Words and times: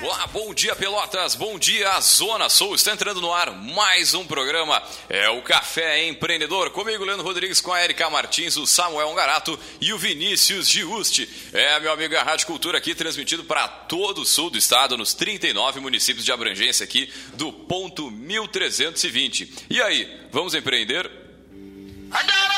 Olá, 0.00 0.28
bom 0.28 0.54
dia 0.54 0.76
Pelotas, 0.76 1.34
bom 1.34 1.58
dia 1.58 2.00
Zona 2.00 2.48
Sul. 2.48 2.76
Está 2.76 2.92
entrando 2.92 3.20
no 3.20 3.32
ar 3.32 3.50
mais 3.50 4.14
um 4.14 4.24
programa. 4.24 4.80
É 5.08 5.28
o 5.28 5.42
Café 5.42 6.06
Empreendedor. 6.06 6.70
Comigo, 6.70 7.04
Leandro 7.04 7.26
Rodrigues, 7.26 7.60
com 7.60 7.72
a 7.72 7.82
Erika 7.82 8.08
Martins, 8.08 8.56
o 8.56 8.64
Samuel 8.64 9.12
Garato 9.14 9.58
e 9.80 9.92
o 9.92 9.98
Vinícius 9.98 10.68
Giusti. 10.68 11.28
É, 11.52 11.80
meu 11.80 11.90
amigo, 11.90 12.16
a 12.16 12.22
Rádio 12.22 12.46
Cultura 12.46 12.78
aqui, 12.78 12.94
transmitido 12.94 13.42
para 13.42 13.66
todo 13.66 14.20
o 14.20 14.24
sul 14.24 14.50
do 14.50 14.56
estado, 14.56 14.96
nos 14.96 15.14
39 15.14 15.80
municípios 15.80 16.24
de 16.24 16.30
abrangência 16.30 16.84
aqui 16.84 17.12
do 17.34 17.52
ponto 17.52 18.08
1320. 18.08 19.52
E 19.68 19.82
aí, 19.82 20.28
vamos 20.30 20.54
empreender? 20.54 21.10
É, 22.14 22.57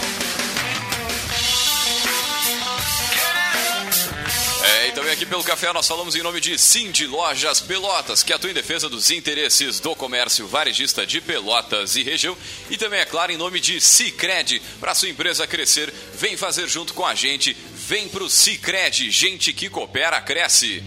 e 4.91 4.93
também 4.93 5.13
aqui 5.13 5.25
pelo 5.25 5.43
café 5.43 5.71
nós 5.71 5.87
falamos 5.87 6.17
em 6.17 6.21
nome 6.21 6.41
de 6.41 6.59
Cindy 6.59 7.07
Lojas 7.07 7.61
Pelotas, 7.61 8.23
que 8.23 8.33
atua 8.33 8.51
em 8.51 8.53
defesa 8.53 8.89
dos 8.89 9.09
interesses 9.09 9.79
do 9.79 9.95
comércio 9.95 10.45
varejista 10.47 11.05
de 11.05 11.21
Pelotas 11.21 11.95
e 11.95 12.03
região. 12.03 12.37
E 12.69 12.77
também, 12.77 12.99
é 12.99 13.05
claro, 13.05 13.31
em 13.31 13.37
nome 13.37 13.61
de 13.61 13.79
Cicred, 13.79 14.61
para 14.81 14.93
sua 14.93 15.07
empresa 15.07 15.47
crescer, 15.47 15.93
vem 16.13 16.35
fazer 16.35 16.67
junto 16.67 16.93
com 16.93 17.05
a 17.05 17.15
gente. 17.15 17.55
Vem 17.73 18.09
pro 18.09 18.29
Cicred, 18.29 19.09
gente 19.09 19.53
que 19.53 19.69
coopera, 19.69 20.19
cresce. 20.19 20.83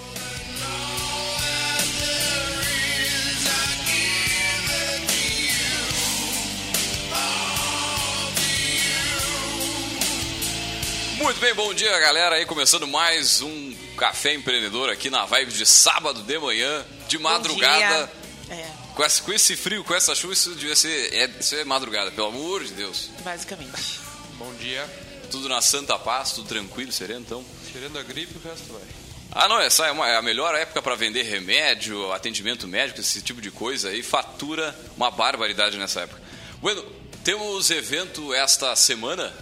Muito 11.23 11.41
bem, 11.41 11.55
bom 11.55 11.73
dia 11.73 11.98
galera 12.01 12.37
aí, 12.37 12.45
começando 12.45 12.87
mais 12.87 13.41
um 13.41 13.75
Café 13.97 14.34
Empreendedor 14.34 14.91
aqui 14.91 15.09
na 15.09 15.25
vibe 15.25 15.53
de 15.53 15.65
sábado 15.65 16.23
de 16.23 16.39
manhã, 16.39 16.84
de 17.09 17.19
madrugada. 17.19 18.10
É, 18.50 18.66
Com 18.94 19.05
esse, 19.05 19.22
com 19.22 19.32
esse 19.32 19.56
frio, 19.56 19.84
com 19.84 19.94
essa 19.94 20.15
chuva, 20.15 20.32
isso 20.34 20.55
devia 20.55 20.75
ser, 20.77 21.15
é, 21.15 21.31
isso 21.41 21.55
é 21.55 21.65
madrugada, 21.65 22.11
pelo 22.11 22.27
amor 22.28 22.65
de 22.65 22.72
Deus. 22.72 23.09
basicamente. 23.25 24.00
Bom 24.38 24.53
dia. 24.55 24.84
Tudo 25.31 25.49
na 25.49 25.62
santa 25.62 25.99
paz, 25.99 26.32
tudo 26.32 26.49
tranquilo, 26.49 26.93
sereno, 26.93 27.21
então. 27.21 27.44
Tirando 27.72 27.99
a 27.99 28.03
gripe, 28.03 28.34
o 28.37 28.49
resto 28.49 28.72
vai. 28.72 28.82
Ah, 29.31 29.49
não, 29.49 29.59
essa 29.61 29.87
é, 29.87 29.91
uma- 29.93 30.06
é 30.09 30.16
a 30.16 30.22
melhor 30.22 30.55
época 30.55 30.82
para 30.82 30.94
vender 30.94 31.22
remédio, 31.22 32.12
atendimento 32.12 32.69
médico, 32.69 33.00
esse 33.00 33.22
tipo 33.22 33.41
de 33.41 33.50
coisa 33.50 33.88
aí, 33.88 34.03
fatura 34.03 34.77
uma 34.97 35.11
barbaridade 35.11 35.78
nessa 35.78 36.03
época. 36.03 36.21
Bueno, 36.61 36.84
temos 37.25 37.71
evento 37.71 38.34
esta 38.34 38.75
semana. 38.77 39.32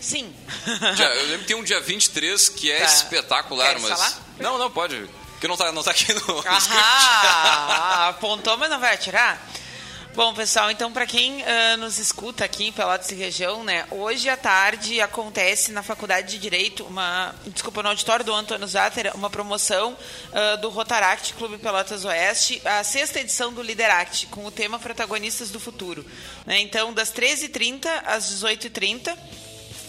Sim. 0.00 0.34
Dia- 0.96 1.06
eu 1.14 1.22
lembro 1.26 1.38
que 1.40 1.44
tem 1.46 1.56
um 1.56 1.62
dia 1.64 1.80
23 1.80 2.48
que 2.48 2.70
é 2.70 2.78
Tá. 2.78 2.84
espetacular, 2.86 3.66
Queres 3.68 3.82
mas. 3.82 3.92
falar? 3.98 4.18
Não, 4.38 4.58
não, 4.58 4.70
pode. 4.70 4.96
Porque 5.32 5.48
não 5.48 5.56
tá, 5.56 5.70
não 5.72 5.82
tá 5.82 5.90
aqui 5.90 6.12
no. 6.12 6.44
Ah, 6.46 8.08
apontou, 8.10 8.56
mas 8.56 8.68
não 8.70 8.78
vai 8.80 8.94
atirar? 8.94 9.40
Bom, 10.12 10.34
pessoal, 10.34 10.72
então 10.72 10.92
para 10.92 11.06
quem 11.06 11.42
ah, 11.44 11.76
nos 11.76 11.98
escuta 11.98 12.44
aqui 12.44 12.66
em 12.66 12.72
Pelotas 12.72 13.10
e 13.12 13.14
região, 13.14 13.62
né? 13.62 13.86
Hoje 13.92 14.28
à 14.28 14.36
tarde 14.36 15.00
acontece 15.00 15.70
na 15.70 15.84
Faculdade 15.84 16.32
de 16.32 16.38
Direito 16.38 16.84
uma, 16.84 17.32
desculpa, 17.46 17.80
no 17.80 17.90
auditório 17.90 18.24
do 18.24 18.34
Antônio 18.34 18.66
Zatter, 18.66 19.12
uma 19.14 19.30
promoção 19.30 19.96
ah, 20.32 20.56
do 20.56 20.68
Rotaract 20.68 21.32
Clube 21.34 21.58
Pelotas 21.58 22.04
Oeste, 22.04 22.60
a 22.64 22.82
sexta 22.82 23.20
edição 23.20 23.52
do 23.52 23.62
Lideract, 23.62 24.26
com 24.26 24.44
o 24.44 24.50
tema 24.50 24.80
Protagonistas 24.80 25.48
do 25.50 25.60
Futuro. 25.60 26.04
né? 26.44 26.58
Então, 26.58 26.92
das 26.92 27.12
13h30 27.12 27.86
às 28.04 28.24
18h30, 28.34 29.16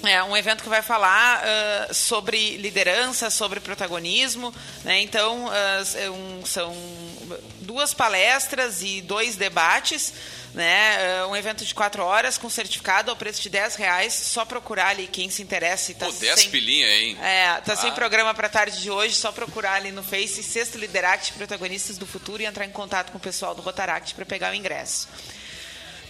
é 0.04 0.24
um 0.24 0.36
evento 0.36 0.64
que 0.64 0.70
vai 0.70 0.82
falar 0.82 1.42
ah, 1.44 1.94
sobre 1.94 2.58
liderança, 2.58 3.30
sobre 3.30 3.60
protagonismo. 3.60 4.54
Né? 4.84 5.02
Então, 5.02 5.50
é 5.96 6.10
um- 6.10 6.46
são 6.46 6.76
duas 7.62 7.94
palestras 7.94 8.82
e 8.82 9.02
dois 9.02 9.36
debates. 9.36 10.14
Né? 10.54 10.98
Ah, 11.22 11.28
um 11.28 11.36
evento 11.36 11.64
de 11.64 11.74
quatro 11.74 12.04
horas 12.04 12.38
com 12.38 12.50
certificado 12.50 13.10
ao 13.10 13.16
preço 13.16 13.42
de 13.42 13.50
10 13.50 13.76
reais. 13.76 14.14
Só 14.14 14.44
procurar 14.44 14.88
ali 14.88 15.08
quem 15.08 15.30
se 15.30 15.42
interessa. 15.42 15.92
E 15.92 15.96
tá 15.96 16.08
Pô, 16.08 16.12
10 16.12 16.40
sem- 16.42 16.50
pilinha, 16.50 16.88
hein? 16.90 17.18
é, 17.22 17.62
tá 17.62 17.76
sem 17.76 17.92
Ah. 17.92 17.94
programa 17.94 18.34
para 18.34 18.50
tarde 18.50 18.82
de 18.82 18.90
hoje, 18.92 19.16
só 19.16 19.32
procurar 19.32 19.74
ali 19.74 19.92
no 19.92 20.04
Face 20.04 20.44
Sexto 20.44 20.78
Lideract 20.78 21.34
Protagonistas 21.34 21.98
do 21.98 22.06
Futuro 22.08 22.42
e 22.42 22.46
entrar 22.46 22.66
em 22.66 22.72
contato 22.72 23.12
com 23.12 23.18
o 23.18 23.22
pessoal 23.22 23.56
do 23.56 23.62
Rotaract 23.62 24.14
para 24.16 24.26
pegar 24.26 24.52
o 24.52 24.56
ingresso. 24.56 25.08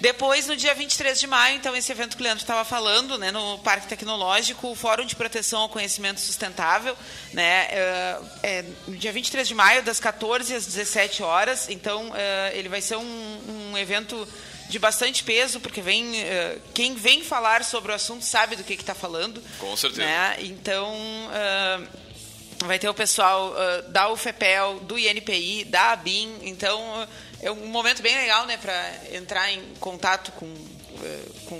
Depois, 0.01 0.47
no 0.47 0.55
dia 0.55 0.73
23 0.73 1.19
de 1.19 1.27
maio, 1.27 1.55
então, 1.55 1.75
esse 1.75 1.91
evento 1.91 2.17
que 2.17 2.23
o 2.23 2.25
Leandro 2.25 2.41
estava 2.41 2.65
falando, 2.65 3.19
né, 3.19 3.29
no 3.31 3.59
Parque 3.59 3.87
Tecnológico, 3.87 4.71
o 4.71 4.75
Fórum 4.75 5.05
de 5.05 5.15
Proteção 5.15 5.61
ao 5.61 5.69
Conhecimento 5.69 6.19
Sustentável, 6.19 6.97
né, 7.31 7.67
é, 7.69 8.19
é, 8.41 8.65
no 8.87 8.97
dia 8.97 9.13
23 9.13 9.47
de 9.47 9.53
maio, 9.53 9.83
das 9.83 9.99
14 9.99 10.55
às 10.55 10.65
17 10.65 11.21
horas. 11.21 11.69
Então, 11.69 12.11
é, 12.15 12.51
ele 12.55 12.67
vai 12.67 12.81
ser 12.81 12.95
um, 12.95 13.71
um 13.71 13.77
evento 13.77 14.27
de 14.67 14.79
bastante 14.79 15.23
peso, 15.23 15.59
porque 15.59 15.81
vem, 15.81 16.19
é, 16.19 16.57
quem 16.73 16.95
vem 16.95 17.23
falar 17.23 17.63
sobre 17.63 17.91
o 17.91 17.95
assunto 17.95 18.25
sabe 18.25 18.55
do 18.55 18.63
que 18.63 18.73
está 18.73 18.95
falando. 18.95 19.39
Com 19.59 19.77
certeza. 19.77 20.01
né? 20.01 20.37
Então, 20.39 20.95
é, 21.31 21.81
vai 22.65 22.79
ter 22.79 22.89
o 22.89 22.93
pessoal 22.93 23.53
uh, 23.53 23.91
da 23.91 24.09
UFEPEL, 24.09 24.79
do 24.81 24.97
INPI, 24.97 25.65
da 25.65 25.91
ABIN. 25.91 26.39
Então, 26.43 26.79
uh, 27.03 27.07
é 27.41 27.51
um 27.51 27.67
momento 27.67 28.01
bem 28.01 28.15
legal, 28.15 28.45
né, 28.45 28.57
para 28.57 28.93
entrar 29.11 29.51
em 29.51 29.61
contato 29.79 30.31
com, 30.33 30.45
uh, 30.45 31.33
com 31.45 31.55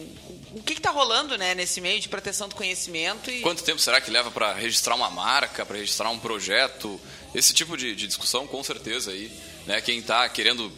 o 0.53 0.61
que 0.63 0.73
está 0.73 0.91
rolando, 0.91 1.37
né, 1.37 1.55
nesse 1.55 1.81
meio 1.81 1.99
de 1.99 2.07
proteção 2.09 2.47
do 2.47 2.55
conhecimento. 2.55 3.31
E 3.31 3.41
Quanto 3.41 3.63
tempo 3.63 3.79
será 3.79 3.99
que 4.01 4.11
leva 4.11 4.29
para 4.29 4.53
registrar 4.53 4.95
uma 4.95 5.09
marca, 5.09 5.65
para 5.65 5.77
registrar 5.77 6.09
um 6.09 6.19
projeto? 6.19 6.99
Esse 7.33 7.53
tipo 7.53 7.77
de, 7.77 7.95
de 7.95 8.07
discussão, 8.07 8.45
com 8.45 8.63
certeza 8.63 9.11
aí, 9.11 9.31
né? 9.65 9.79
Quem 9.81 9.99
está 9.99 10.27
querendo 10.27 10.71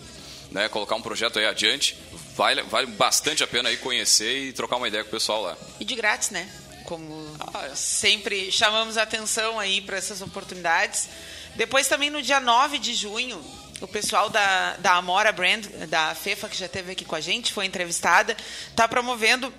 né, 0.52 0.70
colocar 0.70 0.96
um 0.96 1.02
projeto 1.02 1.40
aí 1.40 1.46
adiante, 1.48 1.98
vale, 2.36 2.62
vale 2.64 2.88
bastante 2.88 3.44
a 3.44 3.48
pena 3.48 3.70
aí 3.70 3.78
conhecer 3.78 4.50
e 4.50 4.54
trocar 4.54 4.78
uma 4.78 4.88
ideia 4.88 5.04
com 5.04 5.10
o 5.10 5.12
pessoal 5.12 5.42
lá. 5.42 5.58
E 5.80 5.86
de 5.86 5.96
grátis, 5.96 6.30
né? 6.30 6.48
Como 6.86 7.36
Ah, 7.54 7.66
é. 7.66 7.76
sempre 7.76 8.52
chamamos 8.52 8.98
a 8.98 9.02
atenção 9.04 9.60
aí 9.60 9.82
para 9.82 9.98
essas 9.98 10.22
oportunidades. 10.22 11.10
Depois 11.56 11.88
também 11.88 12.10
no 12.12 12.22
dia 12.22 12.40
9 12.40 12.78
de 12.78 12.94
junho, 12.94 13.44
o 13.82 13.88
pessoal 13.88 14.30
da, 14.30 14.78
da 14.78 14.94
Amora 14.94 15.32
Brand, 15.32 15.66
da 15.90 16.16
FEFA, 16.16 16.48
que 16.48 16.58
já 16.58 16.66
esteve 16.66 16.92
aqui 16.92 17.06
com 17.06 17.16
a 17.16 17.22
gente, 17.22 17.52
foi 17.52 17.66
entrevistada, 17.66 18.36
está 18.72 18.88
promovendo 18.88 19.52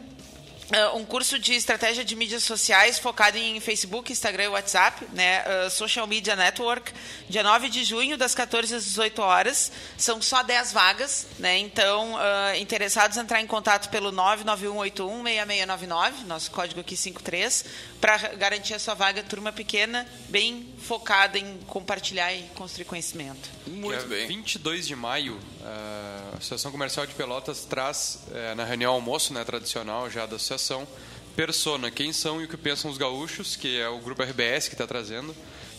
ah, 0.72 0.93
um 0.94 1.05
curso 1.05 1.38
de 1.38 1.52
estratégia 1.55 2.02
de 2.05 2.16
mídias 2.16 2.43
sociais 2.43 2.99
focado 2.99 3.37
em 3.37 3.61
Facebook, 3.61 4.11
Instagram 4.11 4.44
e 4.44 4.49
WhatsApp, 4.49 5.06
né? 5.12 5.44
ah, 5.46 5.69
Social 5.69 6.06
Media 6.06 6.34
Network, 6.34 6.90
dia 7.28 7.43
9 7.43 7.69
de 7.69 7.84
junho, 7.84 8.16
das 8.16 8.34
14 8.34 8.75
às 8.75 8.84
18 8.84 9.20
horas. 9.20 9.70
São 9.99 10.22
só 10.22 10.43
10 10.43 10.72
vagas, 10.72 11.26
né? 11.38 11.58
Então, 11.58 12.16
ah, 12.16 12.56
interessados 12.56 13.19
entrar 13.19 13.43
em 13.43 13.46
contato 13.46 13.90
pelo 13.90 14.11
991816699, 14.12 16.25
nosso 16.26 16.50
código 16.50 16.81
aqui 16.81 16.96
53, 16.96 17.66
para 18.00 18.16
garantir 18.34 18.72
a 18.75 18.78
sua 18.78 18.94
vaga, 18.94 19.22
turma 19.22 19.52
pequena, 19.52 20.06
bem 20.28 20.74
focada 20.87 21.39
em 21.39 21.59
compartilhar 21.67 22.33
e 22.35 22.43
construir 22.55 22.85
conhecimento. 22.85 23.49
Muito 23.67 24.07
bem. 24.07 24.27
22 24.27 24.87
de 24.87 24.95
maio, 24.95 25.39
a 25.65 26.37
Associação 26.37 26.71
Comercial 26.71 27.07
de 27.07 27.15
Pelotas 27.15 27.65
traz, 27.65 28.21
eh, 28.33 28.55
na 28.55 28.65
reunião 28.65 28.93
almoço 28.93 29.33
né, 29.33 29.43
tradicional 29.45 30.11
já 30.11 30.27
da 30.27 30.37
associação, 30.37 30.87
Persona, 31.35 31.91
quem 31.91 32.13
são 32.13 32.41
e 32.41 32.45
o 32.45 32.49
que 32.49 32.57
pensam 32.57 32.91
os 32.91 32.97
gaúchos, 32.97 33.57
que 33.57 33.81
é 33.81 33.89
o 33.89 33.99
grupo 33.99 34.23
RBS 34.23 34.69
que 34.69 34.75
está 34.75 34.87
trazendo, 34.87 35.35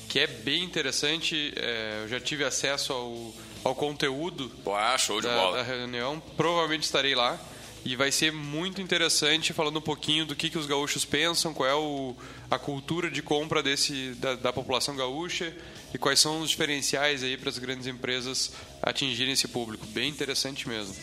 que 0.09 0.19
é 0.19 0.27
bem 0.27 0.63
interessante. 0.63 1.53
É, 1.55 2.01
eu 2.03 2.09
já 2.09 2.19
tive 2.19 2.43
acesso 2.43 2.91
ao, 2.91 3.33
ao 3.63 3.73
conteúdo 3.73 4.51
Ué, 4.65 4.97
show 4.97 5.21
de 5.21 5.27
da, 5.27 5.35
bola. 5.35 5.57
da 5.57 5.63
reunião, 5.63 6.21
provavelmente 6.35 6.83
estarei 6.83 7.15
lá. 7.15 7.39
E 7.85 7.95
vai 7.95 8.11
ser 8.11 8.33
muito 8.33 8.81
interessante 8.81 9.53
falando 9.53 9.77
um 9.77 9.81
pouquinho 9.81 10.25
do 10.25 10.35
que, 10.35 10.49
que 10.49 10.57
os 10.57 10.65
gaúchos 10.65 11.05
pensam, 11.05 11.53
qual 11.53 11.69
é 11.69 11.75
o, 11.75 12.15
a 12.49 12.57
cultura 12.57 13.11
de 13.11 13.21
compra 13.21 13.61
desse, 13.61 14.15
da, 14.15 14.33
da 14.33 14.51
população 14.51 14.95
gaúcha 14.95 15.55
e 15.93 15.97
quais 15.97 16.19
são 16.19 16.41
os 16.41 16.49
diferenciais 16.49 17.21
aí 17.21 17.37
para 17.37 17.49
as 17.49 17.59
grandes 17.59 17.85
empresas 17.85 18.51
atingirem 18.81 19.33
esse 19.33 19.47
público. 19.47 19.85
Bem 19.85 20.09
interessante 20.09 20.67
mesmo. 20.67 20.95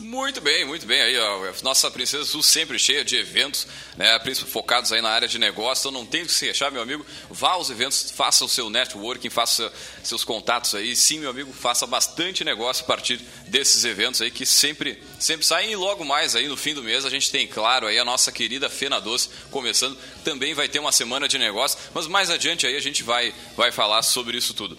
Muito 0.00 0.40
bem, 0.40 0.64
muito 0.64 0.86
bem. 0.86 1.00
Aí, 1.00 1.18
ó, 1.18 1.52
nossa 1.62 1.90
Princesa 1.90 2.24
Sul 2.24 2.40
sempre 2.40 2.78
cheia 2.78 3.04
de 3.04 3.16
eventos, 3.16 3.66
né, 3.96 4.18
focados 4.46 4.92
aí 4.92 5.00
na 5.00 5.10
área 5.10 5.26
de 5.26 5.38
negócio. 5.38 5.82
Então 5.88 6.00
não 6.00 6.06
tem 6.06 6.24
que 6.24 6.32
se 6.32 6.46
fechar, 6.46 6.70
meu 6.70 6.80
amigo. 6.80 7.04
Vá 7.28 7.50
aos 7.50 7.68
eventos, 7.68 8.12
faça 8.12 8.44
o 8.44 8.48
seu 8.48 8.70
networking, 8.70 9.28
faça 9.28 9.72
seus 10.04 10.22
contatos 10.22 10.74
aí. 10.74 10.94
Sim, 10.94 11.18
meu 11.18 11.30
amigo, 11.30 11.52
faça 11.52 11.84
bastante 11.84 12.44
negócio 12.44 12.84
a 12.84 12.86
partir 12.86 13.20
desses 13.48 13.84
eventos 13.84 14.22
aí 14.22 14.30
que 14.30 14.46
sempre, 14.46 15.02
sempre 15.18 15.44
saem. 15.44 15.72
E 15.72 15.76
logo 15.76 16.04
mais 16.04 16.36
aí 16.36 16.46
no 16.46 16.56
fim 16.56 16.74
do 16.74 16.82
mês 16.82 17.04
a 17.04 17.10
gente 17.10 17.30
tem, 17.30 17.46
claro, 17.46 17.88
aí 17.88 17.98
a 17.98 18.04
nossa 18.04 18.30
querida 18.30 18.70
Fena 18.70 19.00
Doce 19.00 19.28
começando. 19.50 19.98
Também 20.22 20.54
vai 20.54 20.68
ter 20.68 20.78
uma 20.78 20.92
semana 20.92 21.26
de 21.26 21.38
negócio, 21.38 21.76
mas 21.92 22.06
mais 22.06 22.30
adiante 22.30 22.66
aí 22.66 22.76
a 22.76 22.80
gente 22.80 23.02
vai, 23.02 23.34
vai 23.56 23.72
falar 23.72 24.02
sobre 24.02 24.36
isso 24.36 24.54
tudo. 24.54 24.78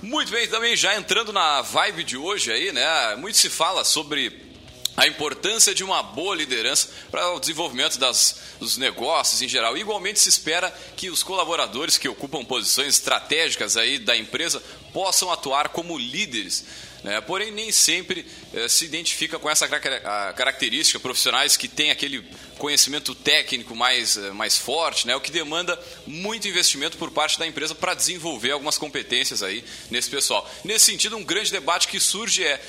Muito 0.00 0.30
bem, 0.30 0.46
também 0.46 0.76
já 0.76 0.96
entrando 0.96 1.32
na 1.32 1.60
vibe 1.60 2.04
de 2.04 2.16
hoje 2.16 2.52
aí, 2.52 2.70
né? 2.70 3.16
Muito 3.16 3.36
se 3.36 3.50
fala 3.50 3.84
sobre 3.84 4.48
a 4.96 5.08
importância 5.08 5.74
de 5.74 5.82
uma 5.82 6.04
boa 6.04 6.36
liderança 6.36 6.88
para 7.10 7.32
o 7.32 7.40
desenvolvimento 7.40 7.98
das, 7.98 8.36
dos 8.60 8.76
negócios 8.76 9.42
em 9.42 9.48
geral. 9.48 9.76
Igualmente 9.76 10.20
se 10.20 10.28
espera 10.28 10.72
que 10.96 11.10
os 11.10 11.24
colaboradores 11.24 11.98
que 11.98 12.08
ocupam 12.08 12.44
posições 12.44 12.94
estratégicas 12.94 13.76
aí 13.76 13.98
da 13.98 14.16
empresa 14.16 14.62
possam 14.92 15.32
atuar 15.32 15.70
como 15.70 15.98
líderes. 15.98 16.64
Né? 17.02 17.20
Porém, 17.20 17.50
nem 17.50 17.70
sempre 17.70 18.26
eh, 18.52 18.68
se 18.68 18.84
identifica 18.84 19.38
com 19.38 19.48
essa 19.48 19.68
característica 19.68 20.98
profissionais 20.98 21.56
que 21.56 21.68
têm 21.68 21.90
aquele 21.90 22.24
conhecimento 22.58 23.14
técnico 23.14 23.74
mais, 23.74 24.16
eh, 24.16 24.30
mais 24.32 24.56
forte, 24.56 25.06
né? 25.06 25.14
o 25.14 25.20
que 25.20 25.30
demanda 25.30 25.78
muito 26.06 26.48
investimento 26.48 26.98
por 26.98 27.10
parte 27.10 27.38
da 27.38 27.46
empresa 27.46 27.74
para 27.74 27.94
desenvolver 27.94 28.50
algumas 28.50 28.76
competências 28.76 29.42
aí 29.42 29.64
nesse 29.90 30.10
pessoal. 30.10 30.48
Nesse 30.64 30.86
sentido, 30.86 31.16
um 31.16 31.24
grande 31.24 31.52
debate 31.52 31.86
que 31.86 32.00
surge 32.00 32.44
é 32.44 32.60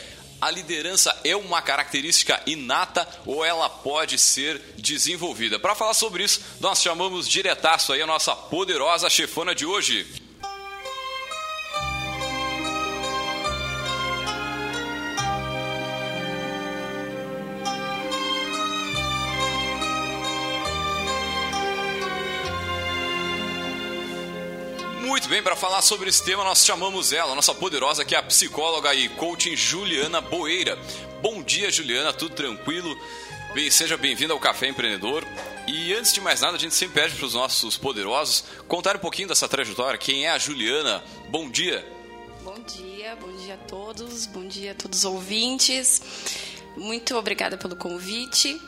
a 0.42 0.50
liderança 0.50 1.20
é 1.24 1.36
uma 1.36 1.62
característica 1.62 2.42
inata 2.46 3.08
ou 3.26 3.44
ela 3.44 3.70
pode 3.70 4.18
ser 4.18 4.62
desenvolvida? 4.78 5.60
Para 5.60 5.76
falar 5.76 5.94
sobre 5.94 6.24
isso, 6.24 6.42
nós 6.62 6.82
chamamos 6.82 7.28
diretaço 7.28 7.92
aí 7.92 8.02
a 8.02 8.08
nossa 8.08 8.34
poderosa 8.36 9.10
chefona 9.10 9.54
de 9.54 9.66
hoje. 9.66 10.29
Bem, 25.40 25.44
para 25.44 25.56
falar 25.56 25.82
sobre 25.82 26.10
esse 26.10 26.22
tema, 26.22 26.44
nós 26.44 26.66
chamamos 26.66 27.14
ela, 27.14 27.34
nossa 27.34 27.54
poderosa, 27.54 28.04
que 28.04 28.14
é 28.14 28.18
a 28.18 28.24
psicóloga 28.24 28.94
e 28.94 29.08
coaching 29.08 29.56
Juliana 29.56 30.20
Boeira. 30.20 30.78
Bom 31.22 31.42
dia, 31.42 31.72
Juliana, 31.72 32.12
tudo 32.12 32.36
tranquilo? 32.36 32.94
Bem, 33.54 33.72
seja 33.72 33.96
bem-vinda 33.96 34.34
ao 34.34 34.40
Café 34.40 34.68
Empreendedor. 34.68 35.26
E 35.66 35.94
antes 35.94 36.12
de 36.12 36.20
mais 36.20 36.42
nada, 36.42 36.58
a 36.58 36.60
gente 36.60 36.76
sempre 36.76 37.02
pede 37.02 37.16
para 37.16 37.26
os 37.26 37.36
nossos 37.36 37.78
poderosos 37.78 38.44
contar 38.68 38.98
um 38.98 39.00
pouquinho 39.00 39.30
dessa 39.30 39.48
trajetória. 39.48 39.98
Quem 39.98 40.26
é 40.26 40.30
a 40.30 40.38
Juliana? 40.38 41.02
Bom 41.30 41.50
dia. 41.50 41.88
Bom 42.44 42.60
dia, 42.60 43.16
bom 43.16 43.32
dia 43.38 43.54
a 43.54 43.58
todos, 43.58 44.26
bom 44.26 44.46
dia 44.46 44.74
a 44.74 44.76
todos 44.76 45.00
os 45.00 45.06
ouvintes. 45.06 46.02
Muito 46.76 47.16
obrigada 47.16 47.56
pelo 47.56 47.78
convite. 47.78 48.60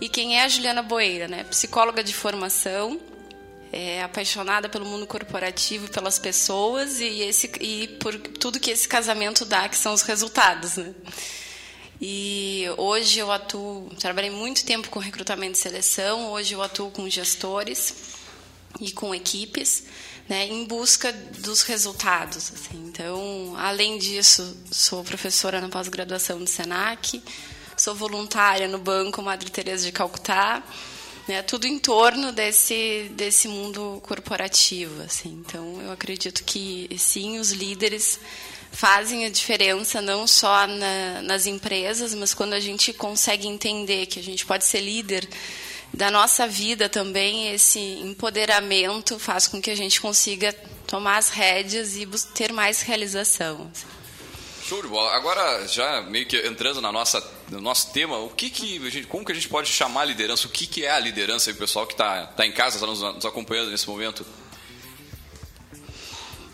E 0.00 0.08
quem 0.08 0.38
é 0.38 0.44
a 0.44 0.48
Juliana 0.48 0.82
Boeira, 0.82 1.28
né? 1.28 1.44
Psicóloga 1.44 2.02
de 2.02 2.14
formação, 2.14 2.98
é 3.72 4.02
apaixonada 4.02 4.68
pelo 4.68 4.86
mundo 4.86 5.06
corporativo, 5.06 5.88
pelas 5.88 6.18
pessoas 6.18 7.00
e, 7.00 7.22
esse, 7.22 7.50
e 7.60 7.88
por 8.00 8.16
tudo 8.16 8.60
que 8.60 8.70
esse 8.70 8.88
casamento 8.88 9.44
dá, 9.44 9.68
que 9.68 9.76
são 9.76 9.92
os 9.92 10.02
resultados. 10.02 10.76
Né? 10.76 10.94
E 12.00 12.64
hoje 12.76 13.18
eu 13.18 13.32
atuo, 13.32 13.90
trabalhei 13.98 14.30
muito 14.30 14.64
tempo 14.64 14.88
com 14.90 14.98
recrutamento 14.98 15.58
e 15.58 15.60
seleção, 15.60 16.30
hoje 16.30 16.54
eu 16.54 16.62
atuo 16.62 16.90
com 16.90 17.08
gestores 17.08 17.94
e 18.80 18.92
com 18.92 19.14
equipes, 19.14 19.84
né, 20.28 20.46
em 20.46 20.64
busca 20.64 21.12
dos 21.12 21.62
resultados. 21.62 22.52
Assim. 22.52 22.84
Então, 22.86 23.54
além 23.56 23.98
disso, 23.98 24.56
sou 24.70 25.02
professora 25.02 25.60
na 25.60 25.68
pós-graduação 25.68 26.38
do 26.38 26.46
SENAC, 26.46 27.22
sou 27.76 27.94
voluntária 27.94 28.68
no 28.68 28.78
Banco 28.78 29.22
Madre 29.22 29.50
Teresa 29.50 29.86
de 29.86 29.92
Calcutá, 29.92 30.62
né, 31.26 31.42
tudo 31.42 31.66
em 31.66 31.78
torno 31.78 32.32
desse 32.32 33.10
desse 33.12 33.48
mundo 33.48 34.00
corporativo, 34.02 35.02
assim. 35.02 35.42
Então, 35.46 35.80
eu 35.82 35.92
acredito 35.92 36.44
que 36.44 36.88
sim, 36.98 37.38
os 37.38 37.50
líderes 37.50 38.20
fazem 38.72 39.24
a 39.24 39.30
diferença 39.30 40.02
não 40.02 40.26
só 40.26 40.66
na, 40.66 41.22
nas 41.22 41.46
empresas, 41.46 42.14
mas 42.14 42.34
quando 42.34 42.52
a 42.52 42.60
gente 42.60 42.92
consegue 42.92 43.48
entender 43.48 44.06
que 44.06 44.20
a 44.20 44.22
gente 44.22 44.44
pode 44.44 44.64
ser 44.64 44.80
líder 44.80 45.26
da 45.92 46.10
nossa 46.10 46.46
vida 46.46 46.88
também, 46.88 47.52
esse 47.54 47.80
empoderamento 47.80 49.18
faz 49.18 49.46
com 49.46 49.62
que 49.62 49.70
a 49.70 49.76
gente 49.76 50.00
consiga 50.00 50.52
tomar 50.86 51.16
as 51.16 51.30
rédeas 51.30 51.96
e 51.96 52.06
ter 52.34 52.52
mais 52.52 52.82
realização. 52.82 53.70
assim. 53.72 53.86
Show 54.68 54.82
de 54.82 54.88
bola. 54.88 55.14
Agora, 55.14 55.66
já 55.66 56.02
meio 56.02 56.26
que 56.26 56.36
entrando 56.46 56.80
na 56.80 56.92
nossa, 56.92 57.22
no 57.50 57.60
nosso 57.60 57.92
tema, 57.92 58.18
o 58.18 58.30
que 58.30 58.50
que 58.50 58.90
gente, 58.90 59.06
como 59.06 59.24
que 59.24 59.32
a 59.32 59.34
gente 59.34 59.48
pode 59.48 59.68
chamar 59.68 60.02
a 60.02 60.04
liderança? 60.04 60.46
O 60.46 60.50
que, 60.50 60.66
que 60.66 60.84
é 60.84 60.90
a 60.90 60.98
liderança 60.98 61.50
o 61.50 61.54
pessoal 61.54 61.86
que 61.86 61.94
está 61.94 62.26
tá 62.26 62.46
em 62.46 62.52
casa, 62.52 62.76
está 62.76 62.86
nos, 62.86 63.00
nos 63.00 63.24
acompanhando 63.24 63.70
nesse 63.70 63.88
momento? 63.88 64.26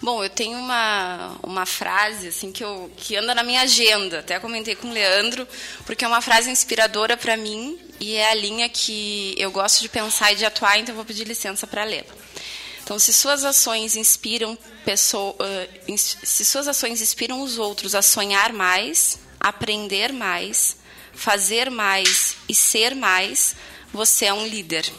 Bom, 0.02 0.22
eu 0.22 0.28
tenho 0.28 0.58
uma, 0.58 1.38
uma 1.44 1.64
frase 1.64 2.26
assim 2.26 2.50
que, 2.50 2.64
eu, 2.64 2.90
que 2.96 3.14
anda 3.16 3.34
na 3.36 3.44
minha 3.44 3.62
agenda, 3.62 4.18
até 4.18 4.38
comentei 4.40 4.74
com 4.74 4.88
o 4.88 4.92
Leandro, 4.92 5.46
porque 5.86 6.04
é 6.04 6.08
uma 6.08 6.20
frase 6.20 6.50
inspiradora 6.50 7.16
para 7.16 7.36
mim 7.36 7.78
e 8.00 8.16
é 8.16 8.28
a 8.28 8.34
linha 8.34 8.68
que 8.68 9.32
eu 9.38 9.52
gosto 9.52 9.80
de 9.80 9.88
pensar 9.88 10.32
e 10.32 10.36
de 10.36 10.44
atuar, 10.44 10.76
então 10.76 10.92
vou 10.92 11.04
pedir 11.04 11.24
licença 11.24 11.68
para 11.68 11.84
lê-la. 11.84 12.12
Então, 12.82 12.98
se 12.98 13.12
suas 13.12 13.44
ações 13.44 13.94
inspiram 13.94 14.58
pessoa, 14.84 15.36
uh, 15.36 15.96
se 15.96 16.44
suas 16.44 16.66
ações 16.66 17.00
inspiram 17.00 17.40
os 17.40 17.56
outros 17.56 17.94
a 17.94 18.02
sonhar 18.02 18.52
mais, 18.52 19.20
aprender 19.38 20.12
mais, 20.12 20.81
fazer 21.12 21.70
mais 21.70 22.36
e 22.48 22.54
ser 22.54 22.94
mais, 22.94 23.54
você 23.92 24.26
é 24.26 24.32
um 24.32 24.46
líder. 24.46 24.90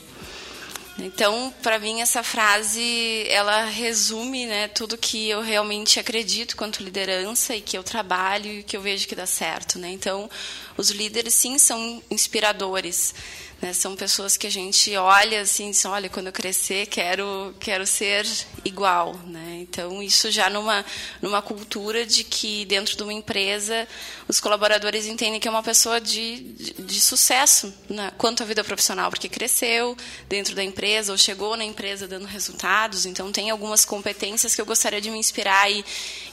Então, 0.99 1.51
para 1.63 1.79
mim 1.79 2.01
essa 2.01 2.21
frase 2.21 3.25
ela 3.27 3.65
resume, 3.65 4.45
né, 4.45 4.67
tudo 4.67 4.97
que 4.97 5.27
eu 5.27 5.41
realmente 5.41 5.99
acredito 5.99 6.55
quanto 6.55 6.83
liderança 6.83 7.55
e 7.55 7.61
que 7.61 7.75
eu 7.75 7.83
trabalho 7.83 8.59
e 8.59 8.63
que 8.63 8.77
eu 8.77 8.81
vejo 8.81 9.07
que 9.07 9.15
dá 9.15 9.25
certo, 9.25 9.79
né? 9.79 9.89
Então, 9.89 10.29
os 10.77 10.91
líderes 10.91 11.33
sim 11.33 11.57
são 11.57 12.01
inspiradores. 12.11 13.15
Né? 13.63 13.71
São 13.71 13.95
pessoas 13.95 14.35
que 14.35 14.45
a 14.45 14.51
gente 14.51 14.93
olha 14.97 15.39
assim, 15.39 15.71
diz, 15.71 15.85
olha, 15.85 16.09
quando 16.09 16.27
eu 16.27 16.33
crescer 16.33 16.85
quero 16.87 17.55
quero 17.61 17.87
ser 17.87 18.27
igual, 18.65 19.15
né? 19.25 19.59
Então 19.61 20.03
isso 20.03 20.29
já 20.29 20.49
numa 20.49 20.83
numa 21.21 21.41
cultura 21.41 22.05
de 22.05 22.25
que 22.25 22.65
dentro 22.65 22.97
de 22.97 23.01
uma 23.01 23.13
empresa 23.13 23.87
os 24.27 24.41
colaboradores 24.41 25.05
entendem 25.05 25.39
que 25.39 25.47
é 25.47 25.51
uma 25.51 25.63
pessoa 25.63 26.01
de, 26.01 26.41
de, 26.41 26.73
de 26.73 26.99
sucesso 26.99 27.73
né? 27.89 28.11
quanto 28.17 28.43
à 28.43 28.45
vida 28.45 28.65
profissional, 28.65 29.09
porque 29.09 29.29
cresceu 29.29 29.95
dentro 30.27 30.53
da 30.55 30.63
empresa 30.63 31.13
ou 31.13 31.17
chegou 31.17 31.55
na 31.55 31.63
empresa 31.63 32.05
dando 32.05 32.25
resultados, 32.25 33.05
então 33.05 33.31
tem 33.31 33.49
algumas 33.49 33.85
competências 33.85 34.53
que 34.53 34.59
eu 34.59 34.65
gostaria 34.65 34.99
de 34.99 35.09
me 35.09 35.17
inspirar 35.17 35.71
e, 35.71 35.85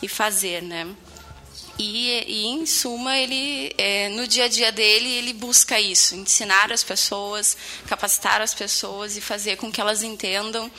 e 0.02 0.08
fazer, 0.08 0.64
né? 0.64 0.84
E, 1.82 2.24
e, 2.26 2.46
em 2.46 2.66
suma, 2.66 3.16
ele, 3.16 3.72
é, 3.78 4.10
no 4.10 4.26
dia 4.26 4.44
a 4.44 4.48
dia 4.48 4.70
dele, 4.70 5.08
ele 5.08 5.32
busca 5.32 5.80
isso, 5.80 6.14
ensinar 6.14 6.70
as 6.70 6.84
pessoas, 6.84 7.56
capacitar 7.86 8.42
as 8.42 8.52
pessoas 8.52 9.16
e 9.16 9.20
fazer 9.22 9.56
com 9.56 9.72
que 9.72 9.80
elas 9.80 10.02
entendam 10.02 10.70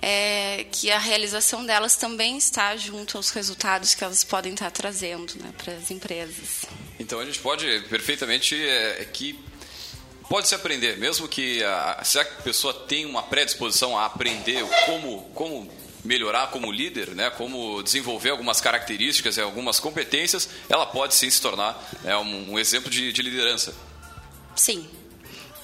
é, 0.00 0.64
que 0.70 0.92
a 0.92 0.98
realização 0.98 1.66
delas 1.66 1.96
também 1.96 2.38
está 2.38 2.76
junto 2.76 3.16
aos 3.16 3.30
resultados 3.30 3.96
que 3.96 4.04
elas 4.04 4.22
podem 4.22 4.52
estar 4.52 4.70
trazendo 4.70 5.34
né, 5.40 5.52
para 5.58 5.72
as 5.72 5.90
empresas. 5.90 6.66
Então 7.00 7.18
a 7.18 7.24
gente 7.24 7.40
pode 7.40 7.66
perfeitamente 7.88 8.54
é, 8.54 9.04
que 9.12 9.36
pode 10.28 10.46
se 10.46 10.54
aprender, 10.54 10.98
mesmo 10.98 11.26
que 11.26 11.64
a, 11.64 12.00
se 12.04 12.16
a 12.16 12.24
pessoa 12.24 12.72
tem 12.72 13.06
uma 13.06 13.24
predisposição 13.24 13.98
a 13.98 14.06
aprender 14.06 14.64
como 14.86 15.22
como 15.34 15.68
melhorar 16.04 16.48
como 16.48 16.70
líder, 16.70 17.10
né, 17.10 17.30
como 17.30 17.82
desenvolver 17.82 18.30
algumas 18.30 18.60
características 18.60 19.36
e 19.36 19.40
algumas 19.40 19.80
competências, 19.80 20.48
ela 20.68 20.86
pode 20.86 21.14
sim 21.14 21.28
se 21.28 21.40
tornar 21.40 21.78
né, 22.02 22.16
um, 22.16 22.52
um 22.52 22.58
exemplo 22.58 22.90
de, 22.90 23.12
de 23.12 23.22
liderança. 23.22 23.74
Sim. 24.54 24.88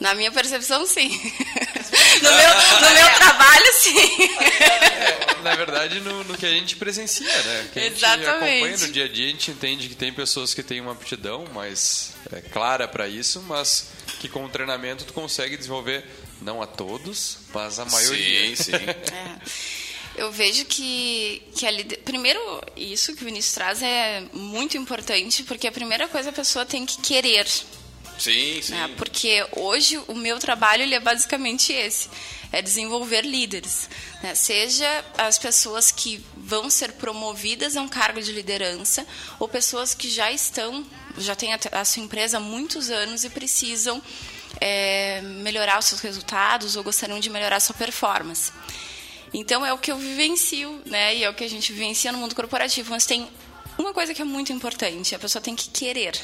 Na 0.00 0.12
minha 0.14 0.30
percepção, 0.32 0.84
sim. 0.86 1.08
no, 1.08 2.30
meu, 2.30 2.48
no 2.80 2.94
meu 2.94 3.14
trabalho, 3.14 3.72
sim. 3.74 4.24
É, 4.50 5.42
na 5.42 5.54
verdade, 5.54 6.00
no, 6.00 6.24
no, 6.24 6.36
que 6.36 6.44
a 6.44 6.50
gente 6.50 6.76
presencia, 6.76 7.26
né? 7.26 7.68
Que 7.72 7.78
a 7.78 7.82
gente 7.84 7.96
Exatamente. 7.98 8.28
acompanha 8.28 8.76
no 8.76 8.88
dia 8.92 9.04
a 9.04 9.08
dia, 9.08 9.26
a 9.26 9.30
gente 9.30 9.50
entende 9.52 9.88
que 9.88 9.94
tem 9.94 10.12
pessoas 10.12 10.52
que 10.52 10.64
têm 10.64 10.80
uma 10.80 10.92
aptidão 10.92 11.44
mais 11.54 12.12
é, 12.32 12.40
clara 12.40 12.88
para 12.88 13.06
isso, 13.06 13.40
mas 13.42 13.90
que 14.18 14.28
com 14.28 14.44
o 14.44 14.48
treinamento 14.48 15.04
tu 15.04 15.12
consegue 15.12 15.56
desenvolver, 15.56 16.04
não 16.42 16.60
a 16.60 16.66
todos, 16.66 17.38
mas 17.52 17.78
a 17.78 17.84
maioria. 17.84 18.56
Sim, 18.56 18.62
sim. 18.64 18.72
É. 19.12 19.83
Eu 20.16 20.30
vejo 20.30 20.64
que, 20.66 21.42
que 21.56 21.66
a 21.66 21.70
lider... 21.70 22.00
primeiro 22.00 22.40
isso 22.76 23.14
que 23.14 23.22
o 23.22 23.24
Vinícius 23.24 23.54
traz 23.54 23.82
é 23.82 24.24
muito 24.32 24.76
importante 24.76 25.42
porque 25.42 25.66
a 25.66 25.72
primeira 25.72 26.06
coisa 26.08 26.30
a 26.30 26.32
pessoa 26.32 26.64
tem 26.64 26.86
que 26.86 27.00
querer 27.00 27.46
Sim, 28.18 28.60
sim. 28.62 28.72
né? 28.72 28.90
Porque 28.96 29.44
hoje 29.52 30.00
o 30.06 30.14
meu 30.14 30.38
trabalho 30.38 30.82
ele 30.82 30.94
é 30.94 31.00
basicamente 31.00 31.72
esse, 31.72 32.08
é 32.52 32.62
desenvolver 32.62 33.22
líderes, 33.22 33.88
né? 34.22 34.34
seja 34.34 35.04
as 35.18 35.38
pessoas 35.38 35.90
que 35.90 36.24
vão 36.36 36.70
ser 36.70 36.92
promovidas 36.92 37.76
a 37.76 37.82
um 37.82 37.88
cargo 37.88 38.20
de 38.20 38.32
liderança 38.32 39.06
ou 39.38 39.48
pessoas 39.48 39.94
que 39.94 40.08
já 40.08 40.30
estão, 40.30 40.86
já 41.18 41.34
têm 41.34 41.50
a, 41.52 41.84
sua 41.84 42.02
empresa 42.02 42.36
há 42.36 42.40
muitos 42.40 42.90
anos 42.90 43.24
e 43.24 43.30
precisam 43.30 44.00
é, 44.60 45.20
melhorar 45.20 45.78
os 45.78 45.86
seus 45.86 46.00
resultados 46.00 46.76
ou 46.76 46.84
gostariam 46.84 47.18
de 47.18 47.28
melhorar 47.28 47.56
a 47.56 47.60
sua 47.60 47.74
performance. 47.74 48.52
Então 49.34 49.66
é 49.66 49.72
o 49.72 49.78
que 49.78 49.90
eu 49.90 49.98
vivencio, 49.98 50.80
né? 50.86 51.16
E 51.16 51.24
é 51.24 51.28
o 51.28 51.34
que 51.34 51.42
a 51.42 51.50
gente 51.50 51.72
vivencia 51.72 52.12
no 52.12 52.18
mundo 52.18 52.36
corporativo. 52.36 52.90
Mas 52.90 53.04
tem 53.04 53.28
uma 53.76 53.92
coisa 53.92 54.14
que 54.14 54.22
é 54.22 54.24
muito 54.24 54.52
importante: 54.52 55.14
a 55.14 55.18
pessoa 55.18 55.42
tem 55.42 55.56
que 55.56 55.68
querer. 55.68 56.18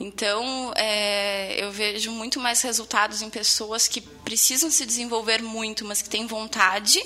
Então, 0.00 0.72
é, 0.74 1.62
eu 1.62 1.70
vejo 1.70 2.10
muito 2.10 2.40
mais 2.40 2.60
resultados 2.62 3.22
em 3.22 3.30
pessoas 3.30 3.86
que 3.86 4.00
precisam 4.00 4.70
se 4.70 4.84
desenvolver 4.84 5.42
muito, 5.42 5.84
mas 5.84 6.02
que 6.02 6.08
têm 6.08 6.26
vontade 6.26 7.00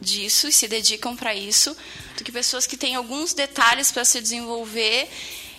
disso 0.00 0.48
e 0.48 0.52
se 0.52 0.66
dedicam 0.66 1.14
para 1.14 1.34
isso, 1.34 1.76
do 2.16 2.24
que 2.24 2.32
pessoas 2.32 2.66
que 2.66 2.76
têm 2.76 2.94
alguns 2.94 3.34
detalhes 3.34 3.92
para 3.92 4.04
se 4.04 4.20
desenvolver 4.20 5.08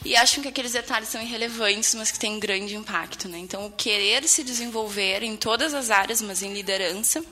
e 0.04 0.16
acham 0.16 0.42
que 0.42 0.48
aqueles 0.48 0.72
detalhes 0.72 1.10
são 1.10 1.22
irrelevantes, 1.22 1.94
mas 1.94 2.10
que 2.10 2.18
têm 2.18 2.40
grande 2.40 2.76
impacto. 2.76 3.28
Né? 3.28 3.38
Então, 3.38 3.68
o 3.68 3.72
querer 3.72 4.28
se 4.28 4.44
desenvolver 4.44 5.22
em 5.22 5.36
todas 5.36 5.76
as 5.76 5.92
áreas, 5.92 6.22
mas 6.22 6.42
em 6.42 6.54
liderança, 6.54 7.24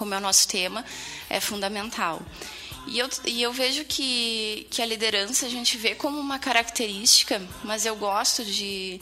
como 0.00 0.14
é 0.14 0.16
o 0.16 0.20
nosso 0.20 0.48
tema, 0.48 0.82
é 1.28 1.40
fundamental. 1.40 2.22
E 2.86 2.98
eu, 2.98 3.08
e 3.26 3.42
eu 3.42 3.52
vejo 3.52 3.84
que, 3.84 4.66
que 4.70 4.80
a 4.80 4.86
liderança 4.86 5.44
a 5.44 5.48
gente 5.50 5.76
vê 5.76 5.94
como 5.94 6.18
uma 6.18 6.38
característica, 6.38 7.38
mas 7.62 7.84
eu 7.84 7.94
gosto 7.96 8.42
de, 8.42 8.98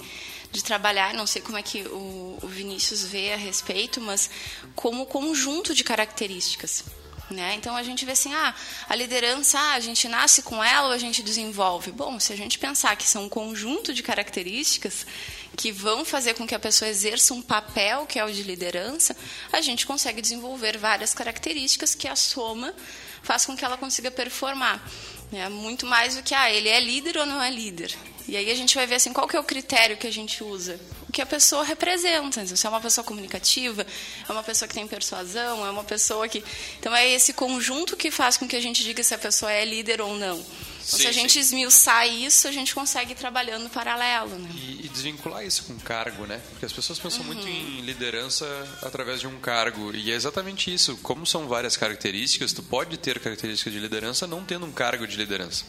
de 0.51 0.65
trabalhar, 0.65 1.15
não 1.15 1.25
sei 1.25 1.41
como 1.41 1.57
é 1.57 1.63
que 1.63 1.83
o, 1.83 2.37
o 2.43 2.49
Vinícius 2.49 3.05
vê 3.05 3.33
a 3.33 3.37
respeito, 3.37 4.01
mas 4.01 4.29
como 4.75 5.07
conjunto 5.07 5.73
de 5.73 5.85
características. 5.85 6.85
Né? 7.31 7.55
Então 7.57 7.77
a 7.77 7.83
gente 7.83 8.07
vê 8.07 8.13
assim, 8.13 8.33
ah, 8.33 8.55
a 8.89 8.95
liderança, 8.95 9.59
ah, 9.59 9.75
a 9.75 9.81
gente 9.81 10.09
nasce 10.09 10.41
com 10.41 10.65
ela 10.65 10.89
ou 10.89 10.93
a 10.95 10.99
gente 10.99 11.23
desenvolve? 11.23 11.93
Bom, 11.93 12.19
se 12.19 12.33
a 12.33 12.37
gente 12.37 12.59
pensar 12.59 12.97
que 12.97 13.07
são 13.07 13.25
um 13.25 13.29
conjunto 13.29 13.93
de 13.93 14.03
características 14.03 15.07
que 15.55 15.71
vão 15.71 16.07
fazer 16.07 16.35
com 16.35 16.47
que 16.47 16.55
a 16.55 16.59
pessoa 16.59 16.89
exerça 16.89 17.35
um 17.35 17.43
papel 17.43 18.07
que 18.07 18.19
é 18.19 18.25
o 18.25 18.33
de 18.33 18.43
liderança, 18.43 19.15
a 19.53 19.61
gente 19.61 19.87
consegue 19.87 20.23
desenvolver 20.23 20.79
várias 20.79 21.13
características 21.13 21.95
que 21.95 22.09
a 22.09 22.17
soma 22.17 22.75
faz 23.23 23.45
com 23.45 23.55
que 23.55 23.65
ela 23.65 23.77
consiga 23.77 24.11
performar. 24.11 24.83
É 25.31 25.51
muito 25.51 25.85
mais 25.85 26.17
do 26.17 26.23
que, 26.23 26.35
ah, 26.35 26.51
ele 26.51 26.71
é 26.71 26.81
líder 26.81 27.19
ou 27.19 27.27
não 27.27 27.43
é 27.43 27.51
líder. 27.51 27.95
E 28.27 28.37
aí 28.37 28.51
a 28.51 28.55
gente 28.55 28.75
vai 28.75 28.87
ver 28.87 28.95
assim, 28.95 29.13
qual 29.13 29.29
que 29.29 29.37
é 29.37 29.41
o 29.41 29.45
critério 29.45 29.99
que 29.99 30.07
a 30.07 30.13
gente 30.13 30.43
usa? 30.43 30.81
O 31.09 31.13
que 31.13 31.23
a 31.23 31.27
pessoa 31.27 31.65
representa. 31.65 32.43
Então, 32.43 32.57
se 32.57 32.67
é 32.67 32.69
uma 32.69 32.81
pessoa 32.81 33.05
comunicativa, 33.05 33.87
é 34.29 34.33
uma 34.33 34.43
pessoa 34.43 34.69
que 34.69 34.75
tem 34.75 34.87
persuasão, 34.87 35.67
é 35.67 35.71
uma 35.71 35.85
pessoa 35.85 36.29
que... 36.29 36.45
Então 36.79 36.95
é 36.95 37.09
esse 37.09 37.33
conjunto 37.33 37.97
que 37.97 38.11
faz 38.11 38.37
com 38.37 38.47
que 38.47 38.55
a 38.55 38.61
gente 38.61 38.85
diga 38.85 39.03
se 39.03 39.15
a 39.15 39.19
pessoa 39.19 39.51
é 39.51 39.65
líder 39.65 40.03
ou 40.03 40.17
não. 40.17 40.39
Então, 40.39 40.99
Sim, 40.99 41.05
se 41.05 41.07
a 41.07 41.13
gente 41.13 41.35
sim. 41.35 41.41
esmiuçar 41.41 42.09
isso, 42.09 42.49
a 42.49 42.53
gente 42.53 42.75
consegue 42.75 43.13
ir 43.13 43.15
trabalhando 43.15 43.69
paralelo. 43.69 44.39
Né? 44.39 44.49
E, 44.55 44.87
e 44.87 44.89
desvincular 44.89 45.45
isso 45.45 45.65
com 45.65 45.79
cargo, 45.79 46.27
né? 46.27 46.41
Porque 46.51 46.65
as 46.65 46.73
pessoas 46.73 46.99
pensam 46.99 47.23
muito 47.25 47.47
em 47.47 47.83
liderança 47.83 48.47
através 48.83 49.21
de 49.21 49.27
um 49.27 49.39
cargo. 49.39 49.95
E 49.95 50.11
é 50.11 50.15
exatamente 50.15 50.73
isso. 50.73 50.97
Como 50.99 51.27
são 51.27 51.47
várias 51.47 51.77
características, 51.77 52.55
tu 52.55 52.63
pode 52.63 52.97
ter 52.97 53.19
características 53.19 53.73
de 53.73 53.79
liderança 53.79 54.27
não 54.27 54.43
tendo 54.45 54.65
um 54.65 54.73
cargo 54.73 55.07
de 55.07 55.17
liderança. 55.17 55.65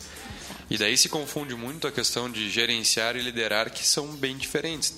E 0.69 0.77
daí 0.77 0.97
se 0.97 1.09
confunde 1.09 1.55
muito 1.55 1.87
a 1.87 1.91
questão 1.91 2.29
de 2.29 2.49
gerenciar 2.49 3.15
e 3.15 3.21
liderar, 3.21 3.71
que 3.71 3.85
são 3.85 4.07
bem 4.15 4.37
diferentes. 4.37 4.93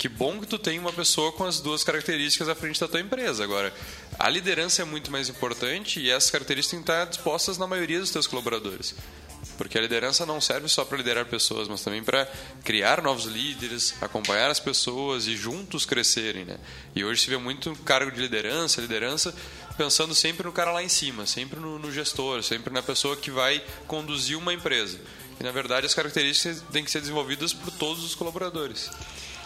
Que 0.00 0.08
bom 0.08 0.40
que 0.40 0.46
tu 0.46 0.58
tem 0.58 0.78
uma 0.78 0.94
pessoa 0.94 1.30
com 1.30 1.44
as 1.44 1.60
duas 1.60 1.84
características 1.84 2.48
à 2.48 2.54
frente 2.54 2.80
da 2.80 2.88
tua 2.88 3.00
empresa. 3.00 3.44
Agora, 3.44 3.70
a 4.18 4.30
liderança 4.30 4.80
é 4.80 4.84
muito 4.86 5.10
mais 5.10 5.28
importante 5.28 6.00
e 6.00 6.08
essas 6.08 6.30
características 6.30 6.70
têm 6.70 6.78
que 6.82 6.90
estar 6.90 7.04
dispostas 7.04 7.58
na 7.58 7.66
maioria 7.66 8.00
dos 8.00 8.10
teus 8.10 8.26
colaboradores. 8.26 8.94
Porque 9.58 9.76
a 9.76 9.80
liderança 9.82 10.24
não 10.24 10.40
serve 10.40 10.70
só 10.70 10.86
para 10.86 10.96
liderar 10.96 11.26
pessoas, 11.26 11.68
mas 11.68 11.82
também 11.82 12.02
para 12.02 12.26
criar 12.64 13.02
novos 13.02 13.26
líderes, 13.26 13.92
acompanhar 14.00 14.50
as 14.50 14.58
pessoas 14.58 15.26
e 15.26 15.36
juntos 15.36 15.84
crescerem, 15.84 16.46
né? 16.46 16.58
E 16.96 17.04
hoje 17.04 17.20
se 17.20 17.28
vê 17.28 17.36
muito 17.36 17.76
cargo 17.84 18.10
de 18.10 18.22
liderança, 18.22 18.80
liderança 18.80 19.34
pensando 19.76 20.14
sempre 20.14 20.46
no 20.46 20.52
cara 20.52 20.72
lá 20.72 20.82
em 20.82 20.88
cima, 20.88 21.26
sempre 21.26 21.60
no, 21.60 21.78
no 21.78 21.92
gestor, 21.92 22.42
sempre 22.42 22.72
na 22.72 22.82
pessoa 22.82 23.18
que 23.18 23.30
vai 23.30 23.62
conduzir 23.86 24.38
uma 24.38 24.54
empresa. 24.54 24.98
E 25.38 25.44
na 25.44 25.50
verdade 25.50 25.84
as 25.84 25.92
características 25.92 26.62
têm 26.72 26.86
que 26.86 26.90
ser 26.90 27.00
desenvolvidas 27.00 27.52
por 27.52 27.70
todos 27.72 28.02
os 28.02 28.14
colaboradores. 28.14 28.88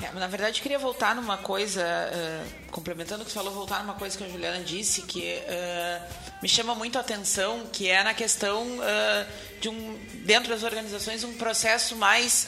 É, 0.02 0.10
na 0.12 0.26
verdade, 0.26 0.60
queria 0.60 0.78
voltar 0.78 1.14
numa 1.14 1.38
coisa, 1.38 1.82
uh, 1.82 2.70
complementando 2.70 3.22
o 3.22 3.24
que 3.24 3.30
você 3.30 3.38
falou, 3.38 3.54
voltar 3.54 3.80
numa 3.80 3.94
coisa 3.94 4.18
que 4.18 4.24
a 4.24 4.28
Juliana 4.28 4.62
disse, 4.64 5.02
que 5.02 5.38
uh, 5.38 6.14
me 6.42 6.48
chama 6.48 6.74
muito 6.74 6.98
a 6.98 7.00
atenção, 7.00 7.66
que 7.72 7.88
é 7.88 8.02
na 8.02 8.12
questão 8.12 8.64
uh, 8.78 9.60
de 9.60 9.68
um, 9.68 9.98
dentro 10.24 10.50
das 10.50 10.64
organizações, 10.64 11.22
um 11.22 11.34
processo 11.34 11.96
mais 11.96 12.46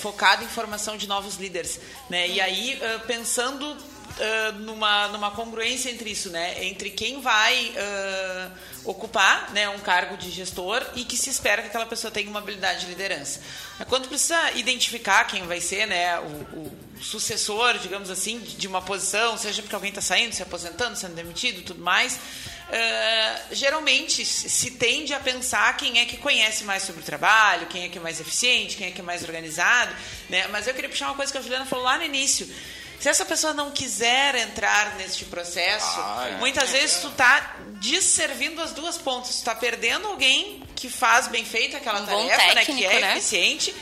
focado 0.00 0.44
em 0.44 0.48
formação 0.48 0.96
de 0.96 1.06
novos 1.06 1.36
líderes. 1.36 1.80
Né? 2.08 2.28
E 2.28 2.40
aí, 2.40 2.80
pensando 3.06 3.76
Uh, 4.16 4.52
numa, 4.60 5.08
numa 5.08 5.30
congruência 5.30 5.90
entre 5.90 6.08
isso, 6.08 6.30
né? 6.30 6.64
Entre 6.64 6.88
quem 6.88 7.20
vai 7.20 7.74
uh, 7.76 8.50
ocupar 8.86 9.52
né, 9.52 9.68
um 9.68 9.78
cargo 9.80 10.16
de 10.16 10.30
gestor 10.30 10.82
e 10.94 11.04
que 11.04 11.18
se 11.18 11.28
espera 11.28 11.60
que 11.60 11.68
aquela 11.68 11.84
pessoa 11.84 12.10
tenha 12.10 12.30
uma 12.30 12.38
habilidade 12.38 12.80
de 12.80 12.86
liderança. 12.86 13.42
Quando 13.88 14.08
precisa 14.08 14.52
identificar 14.52 15.24
quem 15.24 15.46
vai 15.46 15.60
ser 15.60 15.86
né, 15.86 16.18
o, 16.20 16.24
o 16.56 16.78
sucessor, 17.00 17.78
digamos 17.78 18.10
assim, 18.10 18.38
de 18.38 18.66
uma 18.66 18.80
posição, 18.80 19.36
seja 19.36 19.60
porque 19.60 19.74
alguém 19.74 19.90
está 19.90 20.00
saindo, 20.00 20.34
se 20.34 20.42
aposentando, 20.42 20.96
sendo 20.96 21.14
demitido 21.14 21.62
tudo 21.62 21.82
mais, 21.82 22.14
uh, 22.14 23.54
geralmente 23.54 24.24
se 24.24 24.70
tende 24.72 25.12
a 25.12 25.20
pensar 25.20 25.76
quem 25.76 25.98
é 25.98 26.06
que 26.06 26.16
conhece 26.16 26.64
mais 26.64 26.84
sobre 26.84 27.02
o 27.02 27.04
trabalho, 27.04 27.66
quem 27.66 27.84
é 27.84 27.88
que 27.88 27.98
é 27.98 28.00
mais 28.00 28.20
eficiente, 28.20 28.76
quem 28.76 28.88
é 28.88 28.90
que 28.90 29.00
é 29.00 29.04
mais 29.04 29.22
organizado. 29.22 29.94
Né? 30.30 30.46
Mas 30.48 30.66
eu 30.66 30.74
queria 30.74 30.88
puxar 30.88 31.06
uma 31.06 31.16
coisa 31.16 31.30
que 31.30 31.38
a 31.38 31.42
Juliana 31.42 31.66
falou 31.66 31.84
lá 31.84 31.98
no 31.98 32.04
início. 32.04 32.48
Se 32.98 33.08
essa 33.08 33.24
pessoa 33.24 33.52
não 33.52 33.70
quiser 33.70 34.34
entrar 34.36 34.96
neste 34.96 35.24
processo, 35.26 35.86
Ah, 36.00 36.28
é. 36.30 36.36
muitas 36.38 36.70
vezes 36.70 37.00
tu 37.00 37.10
tá 37.10 37.56
desservindo 37.80 38.60
as 38.62 38.72
duas 38.72 38.96
pontas. 38.98 39.36
Tu 39.40 39.44
tá 39.44 39.54
perdendo 39.54 40.08
alguém 40.08 40.62
que 40.74 40.88
faz 40.88 41.28
bem 41.28 41.44
feito 41.44 41.76
aquela 41.76 42.00
Um 42.00 42.06
tarefa, 42.06 42.54
né, 42.54 42.64
que 42.64 42.72
técnico, 42.72 42.90
é 42.90 43.00
né? 43.00 43.12
eficiente, 43.16 43.74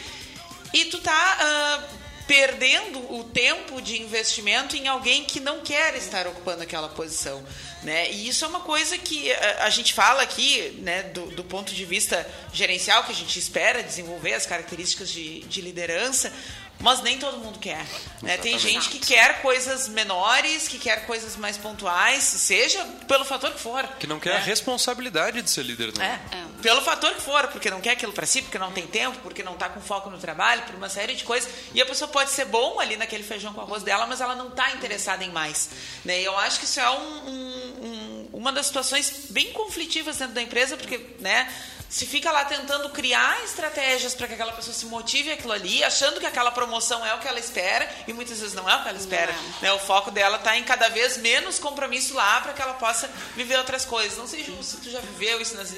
e 0.72 0.86
tu 0.86 0.98
tá 0.98 1.38
ah, 1.40 1.82
perdendo 2.26 2.98
o 3.14 3.22
tempo 3.24 3.80
de 3.80 4.00
investimento 4.00 4.76
em 4.76 4.88
alguém 4.88 5.24
que 5.24 5.38
não 5.40 5.60
quer 5.60 5.94
estar 5.94 6.26
ocupando 6.26 6.62
aquela 6.62 6.88
posição. 6.88 7.44
Né? 7.82 8.10
E 8.12 8.28
isso 8.28 8.44
é 8.46 8.48
uma 8.48 8.60
coisa 8.60 8.96
que 8.96 9.30
a, 9.30 9.64
a 9.64 9.70
gente 9.70 9.92
fala 9.92 10.22
aqui, 10.22 10.74
né, 10.82 11.02
do, 11.04 11.26
do 11.26 11.44
ponto 11.44 11.74
de 11.74 11.84
vista 11.84 12.26
gerencial, 12.52 13.04
que 13.04 13.12
a 13.12 13.14
gente 13.14 13.38
espera 13.38 13.82
desenvolver 13.82 14.32
as 14.32 14.46
características 14.46 15.10
de, 15.10 15.40
de 15.40 15.60
liderança, 15.60 16.32
mas 16.80 17.00
nem 17.02 17.18
todo 17.18 17.38
mundo 17.38 17.58
quer. 17.58 17.84
Né? 18.22 18.36
Tem 18.38 18.58
gente 18.58 18.88
que 18.90 18.98
quer 18.98 19.40
coisas 19.42 19.88
menores, 19.88 20.68
que 20.68 20.78
quer 20.78 21.06
coisas 21.06 21.36
mais 21.36 21.56
pontuais, 21.56 22.22
seja 22.22 22.84
pelo 23.08 23.24
fator 23.24 23.50
que 23.52 23.60
for. 23.60 23.86
Que 23.98 24.06
não 24.06 24.20
quer 24.20 24.34
né? 24.34 24.36
a 24.36 24.40
responsabilidade 24.42 25.40
de 25.40 25.48
ser 25.50 25.62
líder, 25.62 25.96
né? 25.96 26.20
É. 26.32 26.44
Pelo 26.62 26.80
fator 26.82 27.14
que 27.14 27.20
for, 27.20 27.46
porque 27.48 27.70
não 27.70 27.80
quer 27.80 27.90
aquilo 27.92 28.12
para 28.12 28.26
si, 28.26 28.40
porque 28.42 28.58
não 28.58 28.72
tem 28.72 28.86
tempo, 28.86 29.18
porque 29.22 29.42
não 29.42 29.54
tá 29.54 29.68
com 29.68 29.80
foco 29.80 30.08
no 30.10 30.18
trabalho, 30.18 30.62
por 30.62 30.74
uma 30.74 30.88
série 30.88 31.14
de 31.14 31.24
coisas. 31.24 31.50
E 31.74 31.80
a 31.80 31.86
pessoa 31.86 32.08
pode 32.08 32.30
ser 32.30 32.46
bom 32.46 32.80
ali 32.80 32.96
naquele 32.96 33.22
feijão 33.22 33.52
com 33.52 33.60
arroz 33.60 33.82
dela, 33.82 34.06
mas 34.06 34.20
ela 34.20 34.34
não 34.34 34.50
tá 34.50 34.70
interessada 34.72 35.24
em 35.24 35.30
mais. 35.30 35.68
Né? 36.04 36.20
E 36.20 36.24
eu 36.24 36.36
acho 36.38 36.58
que 36.58 36.64
isso 36.64 36.80
é 36.80 36.90
um- 36.90 37.28
um- 37.28 37.74
um- 37.82 38.28
uma 38.32 38.50
das 38.52 38.66
situações 38.66 39.26
bem 39.30 39.52
conflitivas 39.52 40.16
dentro 40.18 40.34
da 40.34 40.42
empresa, 40.42 40.76
porque, 40.76 40.98
né? 41.20 41.52
Se 41.88 42.06
fica 42.06 42.30
lá 42.32 42.44
tentando 42.44 42.88
criar 42.90 43.42
estratégias 43.44 44.14
para 44.14 44.26
que 44.26 44.34
aquela 44.34 44.52
pessoa 44.52 44.74
se 44.74 44.86
motive 44.86 45.30
aquilo 45.30 45.52
ali, 45.52 45.84
achando 45.84 46.18
que 46.18 46.26
aquela 46.26 46.50
promoção 46.50 47.04
é 47.04 47.14
o 47.14 47.18
que 47.18 47.28
ela 47.28 47.38
espera 47.38 47.88
e 48.06 48.12
muitas 48.12 48.40
vezes 48.40 48.54
não 48.54 48.68
é 48.68 48.76
o 48.76 48.82
que 48.82 48.88
ela 48.88 48.98
espera. 48.98 49.34
Né? 49.62 49.72
O 49.72 49.78
foco 49.78 50.10
dela 50.10 50.36
está 50.36 50.56
em 50.56 50.64
cada 50.64 50.88
vez 50.88 51.16
menos 51.18 51.58
compromisso 51.58 52.14
lá 52.14 52.40
para 52.40 52.52
que 52.52 52.62
ela 52.62 52.74
possa 52.74 53.10
viver 53.36 53.56
outras 53.58 53.84
coisas. 53.84 54.18
Não 54.18 54.26
sei 54.26 54.44
se 54.44 54.76
tu 54.78 54.90
já 54.90 55.00
viveu 55.00 55.40
isso 55.40 55.56
nas, 55.56 55.72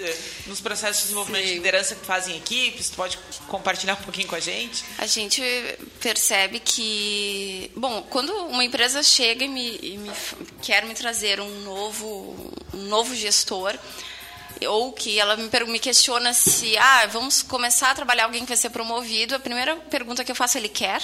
nos 0.47 0.61
processos 0.61 0.97
de 0.97 1.03
desenvolvimento 1.05 1.43
Sim. 1.43 1.49
de 1.49 1.55
liderança 1.55 1.95
que 1.95 2.07
fazem 2.07 2.37
equipes, 2.37 2.91
tu 2.91 2.97
pode 2.97 3.19
compartilhar 3.49 3.95
um 3.95 4.03
pouquinho 4.03 4.29
com 4.29 4.37
a 4.37 4.41
gente. 4.41 4.85
A 4.99 5.07
gente 5.07 5.43
percebe 6.01 6.61
que, 6.61 7.71
bom, 7.77 8.03
quando 8.09 8.33
uma 8.47 8.65
empresa 8.65 9.03
chega 9.03 9.45
e, 9.45 9.49
me, 9.49 9.79
e 9.83 9.99
me 9.99 10.11
quer 10.63 10.85
me 10.85 10.95
trazer 10.95 11.41
um 11.41 11.61
novo, 11.61 12.53
um 12.73 12.83
novo 12.85 13.15
gestor, 13.15 13.75
ou 14.69 14.93
que 14.93 15.19
ela 15.19 15.37
me, 15.37 15.51
me 15.67 15.79
questiona 15.79 16.33
se, 16.33 16.77
ah, 16.79 17.07
vamos 17.07 17.43
começar 17.43 17.91
a 17.91 17.95
trabalhar 17.95 18.25
alguém 18.25 18.43
que 18.43 18.49
vai 18.49 18.57
ser 18.57 18.71
promovido, 18.71 19.35
a 19.35 19.39
primeira 19.39 19.77
pergunta 19.77 20.25
que 20.25 20.31
eu 20.31 20.37
faço, 20.37 20.57
ele 20.59 20.69
quer? 20.69 21.03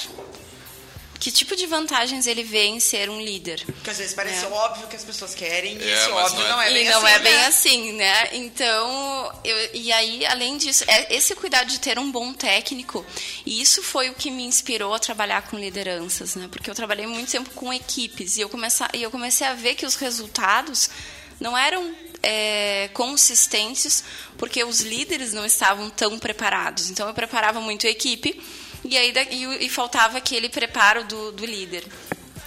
Que 1.20 1.30
tipo 1.30 1.54
de 1.54 1.66
vantagens 1.68 2.26
ele 2.26 2.42
vê 2.42 2.64
em 2.64 2.80
ser 2.80 3.08
um 3.08 3.20
líder? 3.20 3.62
Porque 3.64 3.90
às 3.90 3.98
vezes 3.98 4.12
parece 4.12 4.44
É. 4.44 4.48
óbvio 4.48 4.88
que 4.88 4.96
as 4.96 5.04
pessoas 5.04 5.32
querem 5.36 5.76
e 5.78 5.82
É, 5.88 5.92
esse 5.94 6.08
mas 6.10 6.32
óbvio 6.32 6.48
não 6.48 6.48
é. 6.48 6.50
não 6.50 6.60
é 6.62 6.72
bem 6.72 6.84
e 6.84 6.90
não 6.90 6.98
assim. 6.98 7.06
é 7.14 7.18
bem 7.20 7.32
né? 7.32 7.46
assim, 7.46 7.92
né? 7.92 8.28
Então, 8.32 9.40
eu- 9.44 9.70
e 9.72 9.92
aí, 9.92 10.26
além 10.26 10.56
disso, 10.56 10.82
é 10.88 11.14
esse 11.14 11.32
cuidado 11.36 11.68
de 11.68 11.78
ter 11.78 11.96
um 11.96 12.10
bom 12.10 12.32
técnico, 12.32 13.06
e 13.46 13.62
isso 13.62 13.84
foi 13.84 14.10
o 14.10 14.14
que 14.14 14.32
me 14.32 14.42
inspirou 14.44 14.92
a 14.94 14.98
trabalhar 14.98 15.42
com 15.42 15.56
lideranças, 15.56 16.34
né? 16.34 16.48
Porque 16.50 16.68
eu 16.68 16.74
trabalhei 16.74 17.06
muito 17.06 17.30
tempo 17.30 17.50
com 17.50 17.72
equipes 17.72 18.36
e 18.36 18.40
eu, 18.40 18.48
começa, 18.48 18.88
e 18.92 19.00
eu 19.04 19.10
comecei 19.10 19.46
a 19.46 19.54
ver 19.54 19.76
que 19.76 19.86
os 19.86 19.94
resultados 19.94 20.90
não 21.38 21.56
eram 21.56 21.94
é, 22.22 22.88
consistentes 22.94 24.04
porque 24.38 24.62
os 24.64 24.80
líderes 24.80 25.32
não 25.32 25.44
estavam 25.44 25.90
tão 25.90 26.18
preparados. 26.18 26.90
Então, 26.90 27.06
eu 27.08 27.14
preparava 27.14 27.60
muito 27.60 27.86
a 27.86 27.90
equipe 27.90 28.40
e 28.84 28.96
aí 28.96 29.12
e, 29.30 29.46
o- 29.46 29.52
e 29.62 29.68
faltava 29.68 30.18
aquele 30.18 30.48
preparo 30.48 31.04
do, 31.04 31.32
do 31.32 31.44
líder. 31.46 31.84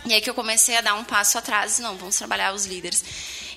E 0.06 0.14
aí 0.14 0.22
que 0.22 0.30
eu 0.30 0.34
comecei 0.36 0.78
a 0.78 0.82
dar 0.82 0.94
um 0.96 1.04
passo 1.04 1.38
atrás, 1.38 1.80
não, 1.80 1.96
vamos 1.98 2.16
trabalhar 2.16 2.54
os 2.54 2.66
líderes. 2.66 3.04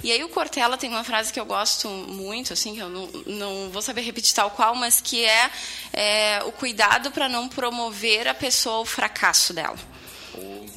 E 0.03 0.11
aí 0.13 0.23
o 0.25 0.29
Cortella 0.29 0.79
tem 0.79 0.89
uma 0.89 1.03
frase 1.05 1.33
que 1.33 1.39
eu 1.41 1.45
gosto 1.45 1.89
muito, 1.89 2.53
assim, 2.53 2.75
que 2.75 2.81
eu 2.81 2.89
não, 2.89 3.07
não 3.27 3.71
vou 3.71 3.83
saber 3.83 4.01
repetir 4.03 4.33
tal 4.35 4.51
qual, 4.53 4.75
mas 4.75 5.01
que 5.01 5.25
é, 5.25 5.51
é 5.93 6.43
o 6.45 6.53
cuidado 6.53 7.11
para 7.11 7.29
não 7.29 7.49
promover 7.49 8.29
a 8.29 8.33
pessoa 8.35 8.77
ao 8.77 8.85
fracasso 8.85 9.53
dela. 9.53 9.77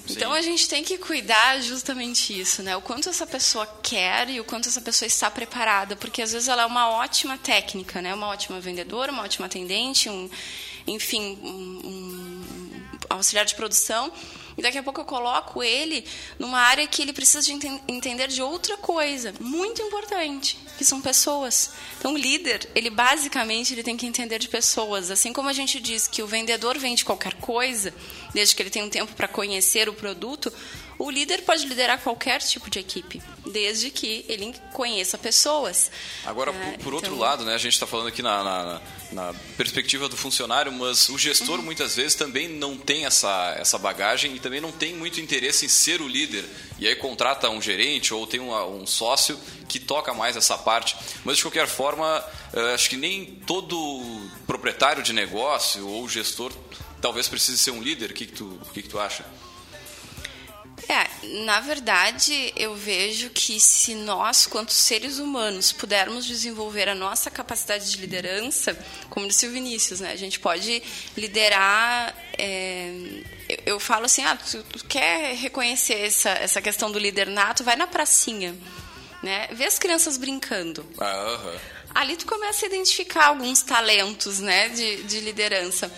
Então 0.10 0.34
a 0.34 0.42
gente 0.42 0.68
tem 0.68 0.84
que 0.84 0.98
cuidar 0.98 1.62
justamente 1.62 2.38
isso, 2.38 2.62
né? 2.62 2.76
O 2.76 2.82
quanto 2.82 3.10
essa 3.10 3.26
pessoa 3.26 3.66
quer 3.82 4.30
e 4.30 4.40
o 4.40 4.44
quanto 4.44 4.68
essa 4.68 4.82
pessoa 4.82 5.08
está 5.08 5.30
preparada, 5.32 5.96
porque 5.96 6.22
às 6.22 6.32
vezes 6.32 6.48
ela 6.48 6.64
é 6.64 6.66
uma 6.66 6.90
ótima 6.90 7.38
técnica, 7.38 8.02
né? 8.02 8.14
Uma 8.14 8.28
ótima 8.28 8.60
vendedora, 8.60 9.12
uma 9.12 9.24
ótima 9.24 9.46
atendente, 9.46 10.10
um, 10.10 10.30
enfim, 10.88 11.40
um, 11.42 11.82
um 11.88 12.44
auxiliar 13.10 13.46
de 13.46 13.56
produção. 13.56 14.12
E 14.62 14.64
daqui 14.64 14.78
a 14.78 14.84
pouco 14.84 15.02
eu 15.02 15.06
coloco 15.06 15.64
ele 15.64 16.06
numa 16.38 16.60
área 16.60 16.86
que 16.86 17.02
ele 17.02 17.12
precisa 17.12 17.42
de 17.44 17.52
enten- 17.52 17.82
entender 17.88 18.28
de 18.28 18.44
outra 18.44 18.78
coisa, 18.78 19.34
muito 19.40 19.82
importante, 19.82 20.56
que 20.78 20.86
são 20.86 21.02
pessoas. 21.02 21.72
Então, 21.98 22.14
o 22.14 22.18
líder, 22.18 22.70
ele 22.76 22.92
basicamente 22.92 23.74
ele 23.74 23.82
tem 23.82 23.98
que 23.98 24.06
entender 24.06 24.38
de 24.38 24.48
pessoas. 24.48 25.10
Assim 25.10 25.34
como 25.34 25.50
a 25.50 25.54
gente 25.54 25.80
diz 25.80 26.08
que 26.08 26.22
o 26.22 26.28
vendedor 26.28 26.78
vende 26.78 27.04
qualquer 27.04 27.34
coisa, 27.34 27.92
desde 28.36 28.56
que 28.56 28.62
ele 28.62 28.70
tenha 28.70 28.86
um 28.86 28.90
tempo 28.90 29.16
para 29.16 29.28
conhecer 29.28 29.90
o 29.90 29.94
produto, 29.94 30.54
o 31.04 31.10
líder 31.12 31.42
pode 31.44 31.66
liderar 31.66 32.00
qualquer 32.00 32.40
tipo 32.42 32.70
de 32.70 32.80
equipe, 32.80 33.22
desde 33.46 33.90
que 33.90 34.26
ele 34.30 34.54
conheça 34.74 35.18
pessoas. 35.18 35.90
Agora, 36.26 36.52
É, 36.52 36.72
por, 36.78 36.84
por 36.86 36.94
outro 36.94 37.12
então- 37.14 37.20
lado, 37.26 37.44
né, 37.46 37.54
a 37.56 37.58
gente 37.58 37.74
está 37.74 37.88
falando 37.88 38.08
aqui 38.08 38.22
na, 38.22 38.44
na- 38.44 38.82
na 39.12 39.34
perspectiva 39.58 40.08
do 40.08 40.16
funcionário, 40.16 40.72
mas 40.72 41.10
o 41.10 41.18
gestor 41.18 41.60
Uhum. 41.60 41.66
muitas 41.66 41.96
vezes 41.96 42.16
também 42.16 42.48
não 42.48 42.78
tem 42.78 43.06
essa, 43.06 43.56
essa 43.58 43.78
bagagem 43.78 44.36
e 44.36 44.40
também 44.40 44.62
não 44.62 44.72
tem 44.72 44.94
muito 44.96 45.20
interesse 45.20 45.66
em 45.66 45.70
ser 45.70 46.02
o 46.02 46.08
líder. 46.08 46.46
E 46.80 46.88
aí 46.88 46.96
contrata 46.96 47.50
um 47.50 47.62
gerente 47.62 48.14
ou 48.14 48.26
tem 48.26 48.40
um, 48.40 48.54
um 48.82 48.88
sócio 48.88 49.38
que 49.68 49.80
toca 49.80 50.14
mais 50.14 50.38
essa 50.38 50.58
parte. 50.58 50.96
Mas 51.26 51.38
de 51.38 51.44
qualquer 51.44 51.68
forma, 51.68 52.24
eh, 52.54 52.74
acho 52.74 52.90
que 52.90 52.96
nem 52.98 53.26
todo 53.46 54.30
proprietário 54.48 55.04
de 55.04 55.12
negócio 55.14 55.86
ou 55.88 56.08
gestor 56.08 56.52
talvez 57.02 57.28
precise 57.28 57.58
ser 57.58 57.72
um 57.72 57.82
líder. 57.82 58.12
O 58.12 58.14
que, 58.14 58.26
que, 58.26 58.34
tu, 58.34 58.46
o 58.46 58.70
que, 58.74 58.82
que 58.82 58.90
tu 58.90 59.00
acha? 59.00 59.26
É, 60.92 61.08
na 61.46 61.62
verdade, 61.62 62.52
eu 62.58 62.76
vejo 62.76 63.30
que 63.30 63.62
se 63.62 63.96
nós, 63.96 64.46
quanto 64.46 64.74
seres 64.74 65.20
humanos, 65.20 65.72
pudermos 65.72 66.26
desenvolver 66.26 66.90
a 66.90 66.94
nossa 66.96 67.32
capacidade 67.32 67.90
de 67.90 67.96
liderança, 67.98 68.78
como 69.10 69.26
disse 69.26 69.48
o 69.48 69.52
Vinícius, 69.52 70.02
né? 70.02 70.12
A 70.12 70.18
gente 70.18 70.38
pode 70.38 70.84
liderar. 71.16 72.14
é, 72.38 72.92
eu, 73.48 73.58
eu 73.68 73.80
falo 73.80 74.04
assim, 74.06 74.22
ah, 74.26 74.36
tu, 74.36 74.62
tu 74.64 74.86
quer 74.86 75.34
reconhecer 75.38 75.94
essa, 76.06 76.32
essa 76.32 76.62
questão 76.62 76.92
do 76.92 77.00
líder 77.00 77.28
nato, 77.28 77.64
vai 77.64 77.78
na 77.78 77.88
pracinha, 77.88 78.54
né? 79.24 79.48
Vê 79.54 79.64
as 79.64 79.80
crianças 79.80 80.18
brincando 80.18 80.86
Ah, 81.00 81.06
aham. 81.06 81.60
ali 81.96 82.18
tu 82.18 82.26
começa 82.26 82.66
a 82.66 82.68
identificar 82.68 83.28
alguns 83.28 83.62
talentos 83.62 84.40
né, 84.40 84.68
de, 84.68 85.04
de 85.04 85.22
liderança. 85.22 85.90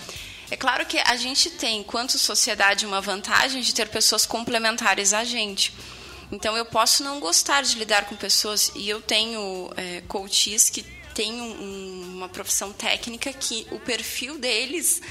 É 0.53 0.55
claro 0.55 0.85
que 0.85 0.99
a 0.99 1.15
gente 1.15 1.49
tem, 1.49 1.79
enquanto 1.79 2.19
sociedade, 2.19 2.85
uma 2.85 3.01
vantagem 3.01 3.59
de 3.63 3.73
ter 3.73 3.89
pessoas 3.89 4.23
complementares 4.23 5.11
a 5.11 5.23
gente. 5.23 5.73
Então, 6.31 6.55
eu 6.55 6.63
posso 6.63 7.03
não 7.03 7.19
gostar 7.19 7.63
de 7.63 7.75
lidar 7.75 8.05
com 8.05 8.15
pessoas, 8.15 8.71
e 8.75 8.87
eu 8.87 9.01
tenho 9.01 9.71
é, 9.75 10.01
coaches 10.07 10.69
que 10.69 10.83
têm 11.15 11.33
um- 11.41 11.61
um- 11.63 12.13
uma 12.17 12.29
profissão 12.29 12.71
técnica 12.71 13.33
que 13.33 13.65
o 13.71 13.79
perfil 13.79 14.37
deles 14.37 15.01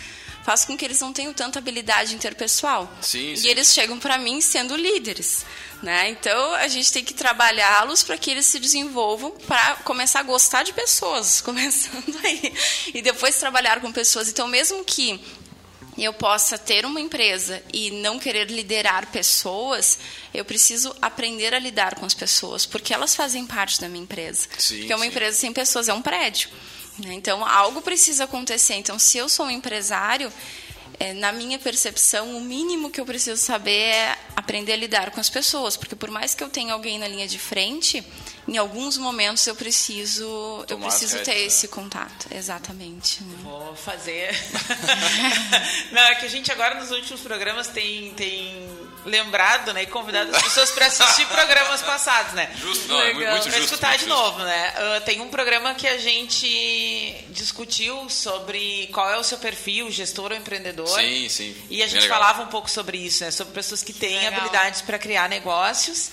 faz 0.45 0.65
com 0.65 0.77
que 0.77 0.85
eles 0.85 1.01
não 1.01 1.13
tenham 1.13 1.33
tanta 1.33 1.59
habilidade 1.59 2.15
interpessoal. 2.15 2.93
Sim, 3.01 3.33
e 3.33 3.37
sim. 3.37 3.49
eles 3.49 3.73
chegam 3.73 3.99
para 3.99 4.19
mim 4.19 4.41
sendo 4.41 4.77
líderes. 4.77 5.45
Né? 5.83 6.11
Então, 6.11 6.55
a 6.55 6.69
gente 6.69 6.93
tem 6.93 7.05
que 7.05 7.13
trabalhá-los 7.13 8.05
para 8.05 8.17
que 8.17 8.31
eles 8.31 8.47
se 8.47 8.61
desenvolvam 8.61 9.33
para 9.33 9.77
começar 9.77 10.21
a 10.21 10.23
gostar 10.23 10.63
de 10.63 10.73
pessoas, 10.73 11.41
começando 11.43 12.17
aí. 12.23 12.55
E 12.95 13.03
depois 13.03 13.37
trabalhar 13.37 13.81
com 13.81 13.91
pessoas. 13.91 14.29
Então, 14.29 14.47
mesmo 14.47 14.85
que 14.85 15.21
eu 15.99 16.13
possa 16.13 16.57
ter 16.57 16.87
uma 16.87 17.01
empresa 17.01 17.63
e 17.73 17.91
não 17.91 18.19
querer 18.19 18.51
liderar 18.51 19.07
pessoas, 19.09 19.99
eu 20.33 20.45
preciso 20.45 20.95
aprender 21.03 21.53
a 21.53 21.59
lidar 21.59 21.97
com 21.97 22.07
as 22.07 22.15
pessoas, 22.15 22.65
porque 22.65 22.95
elas 22.95 23.15
fazem 23.15 23.47
parte 23.47 23.81
da 23.81 23.89
minha 23.89 24.05
empresa. 24.05 24.49
Sim, 24.57 24.79
porque 24.79 24.95
uma 24.95 25.05
sim. 25.05 25.11
empresa 25.11 25.37
sem 25.37 25.53
pessoas 25.53 25.89
é 25.89 25.93
um 25.93 26.01
prédio. 26.01 26.49
né? 26.99 27.13
Então, 27.13 27.45
algo 27.47 27.83
precisa 27.83 28.25
acontecer. 28.25 28.75
Então, 28.75 28.99
se 28.99 29.19
eu 29.19 29.29
sou 29.29 29.47
um 29.47 29.51
empresário, 29.51 30.33
é, 31.03 31.13
na 31.13 31.33
minha 31.33 31.59
percepção, 31.59 32.37
o 32.37 32.41
mínimo 32.41 32.89
que 32.89 33.01
eu 33.01 33.05
preciso 33.05 33.37
saber 33.37 33.73
é 33.73 34.17
aprender 34.37 34.73
a 34.73 34.77
lidar 34.77 35.11
com 35.11 35.19
as 35.19 35.29
pessoas, 35.29 35.77
porque 35.77 35.97
por 35.97 36.13
mais 36.13 36.33
que 36.33 36.45
eu 36.45 36.49
tenha 36.49 36.73
alguém 36.73 36.97
na 36.97 37.09
linha 37.09 37.27
de 37.27 37.41
frente, 37.41 38.05
em 38.47 38.57
alguns 38.57 38.97
momentos 38.97 39.45
eu 39.49 39.57
preciso, 39.57 40.23
eu 40.61 40.65
Tomar 40.67 40.87
preciso 40.87 41.19
ter 41.25 41.35
né? 41.35 41.41
esse 41.43 41.67
contato. 41.67 42.29
Exatamente. 42.31 43.21
né? 43.25 43.37
Vou 43.43 43.75
fazer. 43.75 44.31
Não, 45.91 46.03
é 46.03 46.15
que 46.15 46.27
a 46.27 46.29
gente 46.29 46.53
agora 46.53 46.77
nos 46.79 46.93
últimos 46.93 47.21
programas 47.21 47.67
tem, 47.67 48.15
tem 48.15 48.65
lembrado, 49.05 49.73
né, 49.73 49.83
e 49.83 49.87
convidado 49.87 50.35
as 50.35 50.43
pessoas 50.43 50.71
para 50.71 50.87
assistir 50.87 51.27
programas 51.27 51.83
passados, 51.83 52.33
né? 52.35 52.51
Justo, 52.57 52.89
não, 52.89 53.01
é 53.01 53.05
Legal. 53.13 53.33
muito 53.33 53.43
Pra 53.49 53.59
justo, 53.59 53.65
escutar 53.65 53.89
muito 53.89 54.01
de 54.01 54.07
justo. 54.09 54.23
novo, 54.23 54.39
né? 54.41 54.75
Ah, 54.77 55.01
tem 55.01 55.21
um 55.21 55.29
programa 55.29 55.75
que 55.75 55.87
a 55.87 55.99
gente 55.99 57.25
discutiu 57.31 58.09
sobre 58.09 58.89
qual 58.93 59.11
é 59.11 59.19
o 59.19 59.25
seu 59.25 59.39
perfil, 59.39 59.91
gestor 59.91 60.33
ou 60.33 60.37
empreendedor. 60.37 60.89
Sim, 60.89 61.29
sim. 61.29 61.57
E 61.71 61.83
a 61.83 61.87
gente 61.87 62.03
legal. 62.03 62.19
falava 62.19 62.43
um 62.43 62.49
pouco 62.49 62.71
sobre 62.71 62.99
isso, 62.99 63.25
né? 63.25 63.31
Sobre 63.31 63.53
pessoas 63.53 63.83
que 63.83 63.93
têm 63.93 64.17
Legal. 64.17 64.33
habilidades 64.33 64.83
para 64.83 64.99
criar 64.99 65.29
negócios 65.29 66.11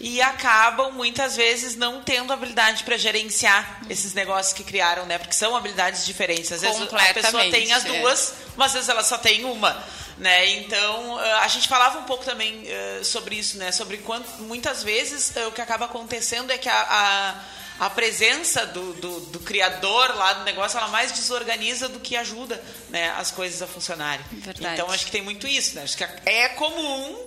e 0.00 0.22
acabam 0.22 0.92
muitas 0.92 1.36
vezes 1.36 1.76
não 1.76 2.00
tendo 2.02 2.32
habilidade 2.32 2.84
para 2.84 2.96
gerenciar 2.96 3.82
esses 3.90 4.14
negócios 4.14 4.54
que 4.54 4.64
criaram, 4.64 5.04
né? 5.04 5.18
Porque 5.18 5.34
são 5.34 5.54
habilidades 5.54 6.06
diferentes. 6.06 6.50
Às 6.50 6.62
vezes 6.62 6.80
a 6.80 7.14
pessoa 7.14 7.50
tem 7.50 7.70
as 7.72 7.84
é. 7.84 7.88
duas, 7.88 8.34
mas 8.56 8.68
às 8.68 8.72
vezes 8.72 8.88
ela 8.88 9.04
só 9.04 9.18
tem 9.18 9.44
uma, 9.44 9.84
né? 10.20 10.50
Então 10.50 11.18
ah, 11.18 11.40
a 11.42 11.48
gente 11.48 11.66
falava 11.66 11.98
um 11.98 12.04
pouco 12.04 12.24
também 12.24 12.62
ah, 12.68 13.02
sobre 13.02 13.34
isso, 13.34 13.58
né? 13.58 13.72
Sobre 13.72 13.98
quanto 13.98 14.42
muitas 14.42 14.84
vezes 14.84 15.36
ah, 15.36 15.48
o 15.48 15.52
que 15.52 15.60
acaba 15.60 15.86
acontecendo 15.86 16.52
é 16.52 16.58
que 16.58 16.68
a, 16.68 16.80
a 16.80 17.60
a 17.80 17.88
presença 17.88 18.66
do, 18.66 18.92
do, 18.92 19.20
do 19.20 19.40
criador 19.40 20.14
lá 20.14 20.34
do 20.34 20.44
negócio, 20.44 20.76
ela 20.76 20.88
mais 20.88 21.12
desorganiza 21.12 21.88
do 21.88 21.98
que 21.98 22.14
ajuda 22.14 22.62
né, 22.90 23.10
as 23.16 23.30
coisas 23.30 23.62
a 23.62 23.66
funcionarem. 23.66 24.22
Verdade. 24.30 24.74
Então, 24.74 24.90
acho 24.90 25.06
que 25.06 25.10
tem 25.10 25.22
muito 25.22 25.48
isso. 25.48 25.76
Né? 25.76 25.84
Acho 25.84 25.96
que 25.96 26.04
é 26.26 26.50
comum, 26.50 27.18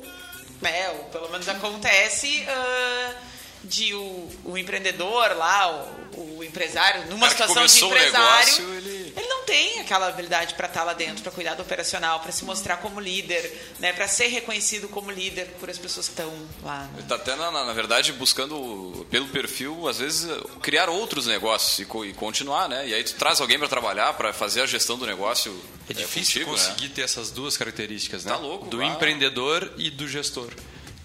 né, 0.61 0.89
ou 0.91 1.05
pelo 1.05 1.27
menos 1.31 1.49
acontece, 1.49 2.45
ah, 2.47 3.15
de 3.63 3.93
o, 3.93 4.29
o 4.45 4.57
empreendedor 4.57 5.35
lá, 5.37 5.89
o, 6.15 6.37
o 6.37 6.43
empresário, 6.43 7.05
numa 7.07 7.29
situação 7.29 7.65
de 7.65 7.85
empresário, 7.85 8.45
negócio, 8.45 8.73
ele- 8.75 9.03
não 9.43 9.45
tem 9.45 9.79
aquela 9.79 10.07
habilidade 10.07 10.53
para 10.55 10.67
estar 10.67 10.83
lá 10.83 10.93
dentro, 10.93 11.21
para 11.21 11.31
cuidar 11.31 11.55
do 11.55 11.61
operacional, 11.61 12.19
para 12.19 12.31
se 12.31 12.43
mostrar 12.43 12.77
como 12.77 12.99
líder, 12.99 13.73
né, 13.79 13.93
para 13.93 14.07
ser 14.07 14.27
reconhecido 14.27 14.87
como 14.87 15.11
líder 15.11 15.47
por 15.59 15.69
as 15.69 15.77
pessoas 15.77 16.07
que 16.07 16.13
estão 16.13 16.33
lá. 16.63 16.89
Né? 16.93 16.99
Está 16.99 17.15
até, 17.15 17.35
na, 17.35 17.51
na, 17.51 17.73
verdade, 17.73 18.11
buscando, 18.13 19.05
pelo 19.09 19.27
perfil, 19.27 19.87
às 19.87 19.99
vezes, 19.99 20.27
criar 20.61 20.89
outros 20.89 21.27
negócios 21.27 21.79
e, 21.79 22.07
e 22.07 22.13
continuar, 22.13 22.69
né? 22.69 22.87
E 22.87 22.93
aí 22.93 23.03
tu 23.03 23.13
traz 23.15 23.41
alguém 23.41 23.59
para 23.59 23.67
trabalhar, 23.67 24.13
para 24.13 24.33
fazer 24.33 24.61
a 24.61 24.65
gestão 24.65 24.97
do 24.97 25.05
negócio. 25.05 25.53
É 25.89 25.93
difícil 25.93 26.45
contigo, 26.45 26.51
né? 26.51 26.57
conseguir 26.57 26.87
né? 26.87 26.93
ter 26.95 27.01
essas 27.01 27.29
duas 27.29 27.57
características, 27.57 28.25
né? 28.25 28.31
Tá 28.31 28.37
louco, 28.37 28.67
do 28.67 28.81
empreendedor 28.81 29.71
e 29.77 29.89
do 29.89 30.07
gestor. 30.07 30.49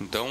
Então, 0.01 0.29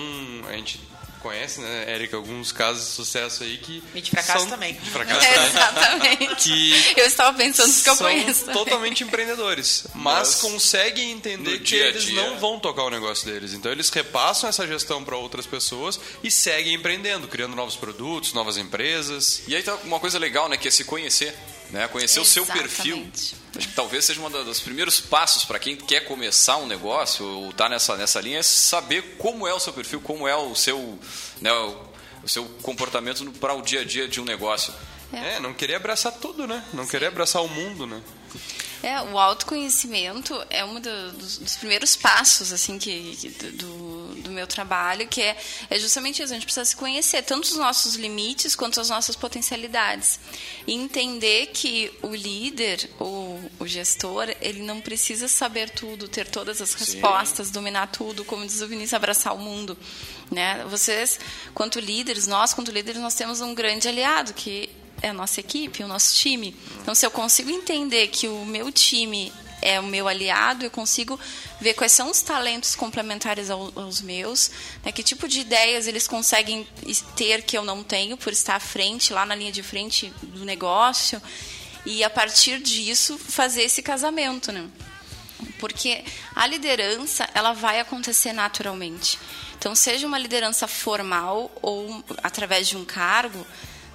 a 0.48 0.54
gente 0.54 0.80
conhece, 1.18 1.60
né, 1.60 1.86
Érica, 1.88 2.18
alguns 2.18 2.52
casos 2.52 2.88
de 2.88 2.92
sucesso 2.94 3.44
aí 3.44 3.58
que. 3.58 3.84
E 3.94 4.02
de 4.02 4.12
fracasso 4.12 4.40
são, 4.40 4.50
também. 4.50 4.74
De 4.78 4.90
fracasso 4.90 5.20
também. 5.28 5.48
Exatamente. 5.48 6.94
Que 6.94 7.02
eu 7.02 7.06
estava 7.06 7.38
pensando 7.38 7.84
que 7.84 7.90
eu 7.90 7.98
conheço. 7.98 8.46
São 8.46 8.54
totalmente 8.54 9.04
empreendedores, 9.04 9.88
mas, 9.94 10.30
mas 10.30 10.36
conseguem 10.36 11.12
entender 11.12 11.60
que 11.60 11.76
eles 11.76 12.04
dia. 12.04 12.16
não 12.22 12.38
vão 12.38 12.60
tocar 12.60 12.84
o 12.84 12.90
negócio 12.90 13.26
deles. 13.26 13.54
Então 13.54 13.72
eles 13.72 13.90
repassam 13.90 14.50
essa 14.50 14.66
gestão 14.68 15.04
para 15.04 15.18
outras 15.18 15.46
pessoas 15.46 16.00
e 16.24 16.30
seguem 16.30 16.74
empreendendo, 16.74 17.28
criando 17.28 17.56
novos 17.56 17.76
produtos, 17.76 18.34
novas 18.34 18.58
empresas. 18.58 19.42
E 19.48 19.56
aí 19.56 19.64
tá 19.64 19.76
uma 19.84 20.00
coisa 20.00 20.20
legal, 20.20 20.48
né, 20.50 20.58
que 20.58 20.68
é 20.68 20.72
se 20.72 20.84
conhecer 20.84 21.34
né? 21.72 21.88
Conhecer 21.88 22.20
Exatamente. 22.20 22.30
o 22.30 22.46
seu 22.46 22.46
perfil. 22.46 23.12
Acho 23.56 23.68
que 23.68 23.74
talvez 23.74 24.06
seja 24.06 24.22
um 24.22 24.30
dos 24.30 24.60
primeiros 24.60 25.00
passos 25.00 25.44
para 25.46 25.60
quem 25.60 25.76
quer 25.76 26.02
começar 26.02 26.58
um 26.58 26.68
negócio 26.68 27.26
ou 27.26 27.50
está 27.50 27.68
nessa, 27.68 27.98
nessa 27.98 28.22
linha, 28.22 28.40
é 28.40 28.44
saber 28.44 29.16
como 29.18 29.48
é 29.48 29.54
o 29.54 29.60
seu 29.60 29.74
perfil, 29.74 30.00
como 30.02 30.28
é 30.28 30.36
o 30.36 30.54
seu, 30.56 31.00
né, 31.42 31.52
o, 31.52 31.76
o 32.24 32.30
seu 32.30 32.46
comportamento 32.62 33.30
para 33.34 33.54
o 33.54 33.62
dia 33.62 33.82
a 33.82 33.84
dia 33.84 34.08
de 34.08 34.22
um 34.22 34.26
negócio. 34.26 34.74
É, 35.12 35.36
é 35.36 35.40
não 35.40 35.54
querer 35.54 35.76
abraçar 35.76 36.12
tudo, 36.14 36.46
né? 36.46 36.64
Não 36.74 36.84
Sim. 36.84 36.92
querer 36.92 37.08
abraçar 37.08 37.42
o 37.42 37.48
mundo, 37.48 37.88
né? 37.88 38.02
É, 38.84 39.02
o 39.02 39.18
autoconhecimento 39.18 40.40
é 40.50 40.64
um 40.64 40.80
dos, 40.80 41.40
dos 41.40 41.56
primeiros 41.56 41.96
passos 41.96 42.54
assim 42.54 42.78
que, 42.78 43.16
que 43.16 43.30
do, 43.30 43.87
do, 44.28 44.34
meu 44.34 44.46
trabalho, 44.46 45.08
que 45.08 45.22
é, 45.22 45.38
é 45.70 45.80
justamente 45.80 46.22
isso. 46.22 46.32
A 46.32 46.36
gente 46.36 46.46
precisa 46.46 46.66
se 46.66 46.76
conhecer, 46.76 47.24
tanto 47.24 47.46
os 47.46 47.56
nossos 47.56 47.96
limites 47.96 48.56
quanto 48.56 48.80
as 48.80 48.90
nossas 48.90 49.16
potencialidades. 49.16 50.20
E 50.66 50.74
entender 50.74 51.48
que 51.48 51.92
o 52.02 52.14
líder, 52.14 52.90
o, 53.00 53.40
o 53.60 53.68
gestor, 53.68 54.34
ele 54.42 54.62
não 54.62 54.82
precisa 54.82 55.28
saber 55.28 55.70
tudo, 55.70 56.08
ter 56.08 56.28
todas 56.28 56.62
as 56.62 56.74
respostas, 56.74 57.48
Sim. 57.48 57.54
dominar 57.54 57.88
tudo, 57.88 58.24
como 58.24 58.46
diz 58.46 58.62
o 58.62 58.68
Vinícius, 58.68 58.94
abraçar 58.94 59.34
o 59.34 59.40
mundo. 59.40 59.78
Né? 60.32 60.66
Vocês, 60.70 61.20
quanto 61.54 61.80
líderes, 61.80 62.28
nós, 62.28 62.54
quanto 62.54 62.72
líderes, 62.72 63.02
nós 63.02 63.16
temos 63.16 63.42
um 63.42 63.54
grande 63.54 63.88
aliado, 63.88 64.34
que 64.34 64.70
é 65.02 65.10
a 65.10 65.14
nossa 65.14 65.40
equipe, 65.40 65.84
o 65.84 65.88
nosso 65.88 66.16
time. 66.16 66.56
Então, 66.82 66.96
se 66.96 67.06
eu 67.06 67.12
consigo 67.12 67.50
entender 67.50 68.08
que 68.08 68.28
o 68.28 68.46
meu 68.46 68.72
time 68.72 69.32
é 69.62 69.80
o 69.80 69.84
meu 69.84 70.08
aliado, 70.08 70.66
eu 70.66 70.72
consigo 70.72 71.20
ver 71.60 71.74
quais 71.74 71.92
são 71.92 72.10
os 72.10 72.22
talentos 72.22 72.76
complementares 72.76 73.50
aos 73.50 74.02
meus, 74.02 74.52
né, 74.84 74.92
que 74.92 75.04
tipo 75.04 75.28
de 75.28 75.40
ideias 75.40 75.88
eles 75.88 76.08
conseguem 76.08 76.68
ter 77.16 77.42
que 77.42 77.58
eu 77.58 77.64
não 77.64 77.84
tenho 77.84 78.18
por 78.18 78.32
estar 78.32 78.56
à 78.56 78.60
frente, 78.60 79.14
lá 79.14 79.26
na 79.26 79.36
linha 79.36 79.52
de 79.52 79.64
frente 79.64 80.14
do 80.22 80.46
negócio, 80.46 81.22
e 81.86 82.04
a 82.04 82.10
partir 82.10 82.60
disso 82.60 83.18
fazer 83.18 83.64
esse 83.64 83.82
casamento, 83.82 84.52
né? 84.52 84.68
Porque 85.60 86.04
a 86.36 86.46
liderança, 86.46 87.30
ela 87.34 87.54
vai 87.54 87.80
acontecer 87.80 88.34
naturalmente. 88.34 89.18
Então, 89.58 89.74
seja 89.74 90.06
uma 90.06 90.20
liderança 90.20 90.68
formal 90.68 91.52
ou 91.62 92.04
através 92.22 92.68
de 92.68 92.76
um 92.76 92.84
cargo, 92.84 93.46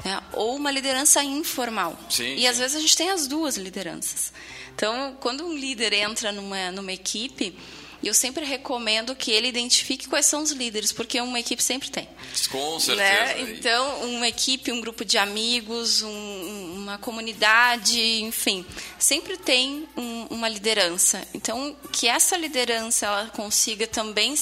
né? 0.04 0.20
ou 0.32 0.56
uma 0.56 0.70
liderança 0.70 1.22
informal. 1.22 1.98
Sim, 2.08 2.34
e 2.34 2.40
sim. 2.40 2.46
às 2.46 2.58
vezes 2.58 2.76
a 2.76 2.80
gente 2.80 2.96
tem 2.96 3.10
as 3.10 3.26
duas 3.26 3.56
lideranças. 3.56 4.32
Então, 4.74 5.16
quando 5.20 5.44
um 5.44 5.54
líder 5.54 5.92
entra 5.92 6.32
numa, 6.32 6.70
numa 6.70 6.92
equipe, 6.92 7.56
eu 8.02 8.12
sempre 8.12 8.44
recomendo 8.44 9.14
que 9.14 9.30
ele 9.30 9.46
identifique 9.46 10.08
quais 10.08 10.26
são 10.26 10.42
os 10.42 10.50
líderes, 10.50 10.90
porque 10.90 11.20
uma 11.20 11.38
equipe 11.38 11.62
sempre 11.62 11.88
tem. 11.88 12.08
Com 12.50 12.80
certeza. 12.80 13.34
Né? 13.34 13.40
Então, 13.52 14.00
uma 14.10 14.26
equipe, 14.26 14.72
um 14.72 14.80
grupo 14.80 15.04
de 15.04 15.16
amigos, 15.18 16.02
um, 16.02 16.74
uma 16.74 16.98
comunidade, 16.98 18.00
enfim, 18.22 18.66
sempre 18.98 19.36
tem 19.36 19.86
um, 19.96 20.26
uma 20.30 20.48
liderança. 20.48 21.22
Então, 21.32 21.76
que 21.92 22.08
essa 22.08 22.36
liderança 22.36 23.06
ela 23.06 23.26
consiga 23.28 23.86
também 23.86 24.34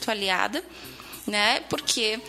tua 0.00 0.12
aliada, 0.12 0.64
né? 1.24 1.60
Porque 1.70 2.20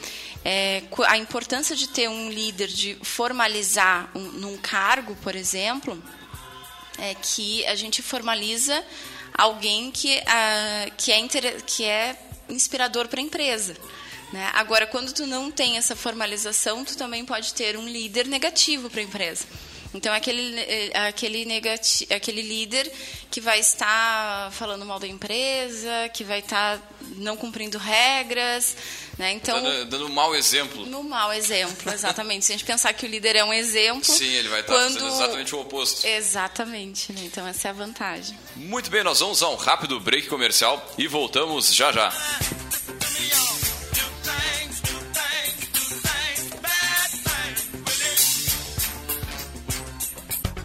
é, 0.48 0.84
a 1.08 1.18
importância 1.18 1.76
de 1.76 1.90
ter 1.90 2.08
um 2.08 2.30
líder, 2.30 2.68
de 2.68 2.96
formalizar 3.02 4.12
um, 4.14 4.22
num 4.22 4.58
cargo, 4.58 5.16
por 5.24 5.36
exemplo, 5.36 6.02
é 7.00 7.16
que 7.16 7.66
a 7.66 7.76
gente 7.76 8.04
formaliza 8.04 8.86
alguém 9.34 9.90
que, 9.90 10.22
a, 10.28 10.86
que, 10.96 11.12
é, 11.12 11.28
que 11.66 11.84
é 11.84 12.16
inspirador 12.48 13.08
para 13.08 13.20
a 13.20 13.24
empresa. 13.24 13.76
Né? 14.32 14.52
Agora, 14.54 14.86
quando 14.86 15.12
tu 15.12 15.26
não 15.26 15.50
tem 15.50 15.78
essa 15.78 15.96
formalização, 15.96 16.86
tu 16.86 16.96
também 16.96 17.26
pode 17.26 17.54
ter 17.56 17.76
um 17.76 17.88
líder 17.88 18.28
negativo 18.28 18.88
para 18.88 19.02
a 19.02 19.04
empresa. 19.04 19.46
Então, 19.96 20.14
aquele, 20.14 20.60
eh, 20.60 20.92
aquele, 21.08 21.46
negati 21.46 22.06
aquele 22.14 22.42
líder 22.42 22.92
que 23.32 23.40
vai 23.40 23.60
estar 23.60 24.52
falando 24.52 24.86
mal 24.86 25.00
da 25.00 25.08
empresa, 25.08 26.10
que 26.14 26.22
vai 26.24 26.40
estar 26.40 26.82
não 27.16 27.38
cumprindo 27.38 27.78
regras. 27.78 28.76
Né? 29.18 29.32
Então, 29.32 29.62
dando, 29.64 29.86
dando 29.86 30.06
um 30.08 30.14
mau 30.14 30.36
exemplo. 30.36 30.86
No 30.86 31.02
mau 31.02 31.32
exemplo, 31.32 31.94
exatamente. 31.94 32.44
Se 32.44 32.52
a 32.52 32.58
gente 32.58 32.66
pensar 32.66 32.92
que 32.92 33.06
o 33.06 33.10
líder 33.10 33.38
é 33.38 33.44
um 33.46 33.54
exemplo. 33.54 34.04
Sim, 34.04 34.28
ele 34.28 34.50
vai 34.50 34.60
estar 34.60 34.74
quando... 34.74 35.00
fazendo 35.00 35.14
exatamente 35.14 35.56
o 35.56 35.62
oposto. 35.62 36.06
Exatamente. 36.06 37.14
Né? 37.14 37.22
Então, 37.24 37.48
essa 37.48 37.70
é 37.70 37.72
a 37.72 37.74
vantagem. 37.74 38.38
Muito 38.58 38.92
bem, 38.92 39.02
nós 39.02 39.22
vamos 39.22 39.42
a 39.42 39.48
um 39.48 39.56
rápido 39.56 39.98
break 40.02 40.28
comercial 40.28 40.94
e 40.98 41.08
voltamos 41.08 41.74
já 41.74 41.94
já. 41.94 42.12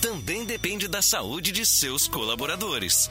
também 0.00 0.44
depende 0.44 0.86
da 0.86 1.02
saúde 1.02 1.50
de 1.50 1.66
seus 1.66 2.06
colaboradores. 2.06 3.10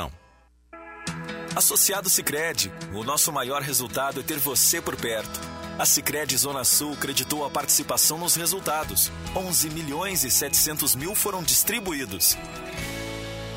Associado 1.53 2.09
Sicredi, 2.09 2.71
o 2.93 3.03
nosso 3.03 3.29
maior 3.29 3.61
resultado 3.61 4.21
é 4.21 4.23
ter 4.23 4.39
você 4.39 4.81
por 4.81 4.95
perto. 4.95 5.37
A 5.77 5.85
Sicredi 5.85 6.37
Zona 6.37 6.63
Sul 6.63 6.95
creditou 6.95 7.45
a 7.45 7.49
participação 7.49 8.17
nos 8.17 8.35
resultados. 8.35 9.11
11 9.35 9.69
milhões 9.71 10.23
e 10.23 10.31
700 10.31 10.95
mil 10.95 11.13
foram 11.13 11.43
distribuídos. 11.43 12.37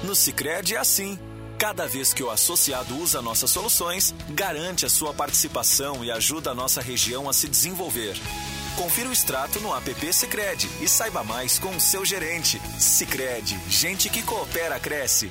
No 0.03 0.17
Sicredi 0.17 0.75
é 0.75 0.79
assim. 0.79 1.17
Cada 1.57 1.87
vez 1.87 2.13
que 2.13 2.23
o 2.23 2.31
associado 2.31 2.97
usa 2.99 3.23
nossas 3.23 3.51
soluções, 3.51 4.13
garante 4.31 4.85
a 4.85 4.91
sua 4.91 5.15
participação 5.15 6.05
e 6.05 6.11
ajuda 6.11 6.51
a 6.51 6.55
nossa 6.55 6.81
região 6.81 7.29
a 7.29 7.33
se 7.33 7.49
desenvolver. 7.49 8.17
Confira 8.77 9.09
o 9.09 9.13
extrato 9.13 9.61
no 9.61 9.73
app 9.73 10.13
Sicredi 10.13 10.69
e 10.81 10.89
saiba 10.89 11.23
mais 11.23 11.61
com 11.61 11.77
o 11.77 11.81
seu 11.81 12.05
gerente. 12.05 12.61
Sicredi, 12.77 13.57
gente 13.69 14.09
que 14.11 14.21
coopera 14.21 14.81
cresce. 14.81 15.31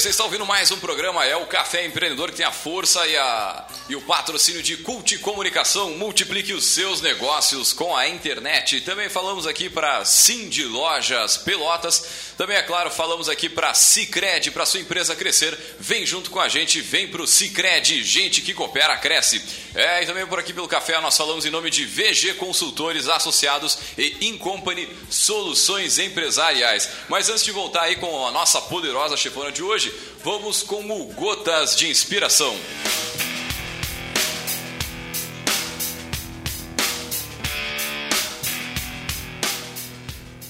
Vocês 0.00 0.12
estão 0.12 0.26
ouvindo 0.26 0.44
mais 0.44 0.70
um 0.70 0.78
programa, 0.78 1.24
é 1.24 1.34
o 1.36 1.46
Café 1.46 1.86
Empreendedor 1.86 2.30
que 2.30 2.36
tem 2.36 2.44
a 2.44 2.52
força 2.52 3.06
e, 3.06 3.16
a, 3.16 3.64
e 3.88 3.96
o 3.96 4.00
patrocínio 4.00 4.62
de 4.62 4.76
Cult 4.78 5.18
Comunicação. 5.18 5.90
Multiplique 5.92 6.52
os 6.52 6.64
seus 6.64 7.00
negócios 7.00 7.72
com 7.72 7.96
a 7.96 8.08
internet. 8.08 8.80
Também 8.80 9.08
falamos 9.08 9.46
aqui 9.46 9.68
para 9.68 10.04
Cindy 10.04 10.64
Lojas 10.64 11.36
Pelotas. 11.36 12.04
Também, 12.36 12.56
é 12.56 12.62
claro, 12.62 12.90
falamos 12.90 13.28
aqui 13.28 13.48
para 13.48 13.72
Cicred, 13.74 14.50
para 14.50 14.66
sua 14.66 14.80
empresa 14.80 15.14
crescer. 15.14 15.56
Vem 15.78 16.04
junto 16.04 16.30
com 16.30 16.40
a 16.40 16.48
gente, 16.48 16.80
vem 16.80 17.08
para 17.08 17.22
o 17.22 17.26
Cicred, 17.26 18.02
gente 18.02 18.42
que 18.42 18.52
coopera, 18.52 18.96
cresce. 18.96 19.42
É, 19.74 20.02
e 20.02 20.06
também 20.06 20.26
por 20.26 20.38
aqui 20.38 20.52
pelo 20.52 20.68
café 20.68 21.00
nós 21.00 21.16
falamos 21.16 21.44
em 21.44 21.50
nome 21.50 21.70
de 21.70 21.84
VG 21.84 22.34
Consultores 22.34 23.08
Associados 23.08 23.78
e 23.96 24.28
Incompany 24.28 24.88
Soluções 25.08 25.98
Empresariais. 25.98 26.88
Mas 27.08 27.28
antes 27.28 27.44
de 27.44 27.52
voltar 27.52 27.82
aí 27.82 27.96
com 27.96 28.26
a 28.26 28.32
nossa 28.32 28.60
poderosa 28.60 29.16
chefona 29.16 29.52
de 29.52 29.62
hoje, 29.62 29.92
vamos 30.24 30.62
com 30.62 30.84
o 30.90 31.06
Gotas 31.12 31.76
de 31.76 31.88
Inspiração. 31.88 32.56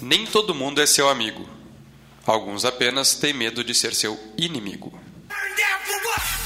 Nem 0.06 0.24
todo 0.24 0.54
mundo 0.54 0.80
é 0.80 0.86
seu 0.86 1.08
amigo. 1.08 1.48
Alguns 2.24 2.64
apenas 2.64 3.14
têm 3.16 3.32
medo 3.32 3.64
de 3.64 3.74
ser 3.74 3.92
seu 3.92 4.16
inimigo. 4.38 4.86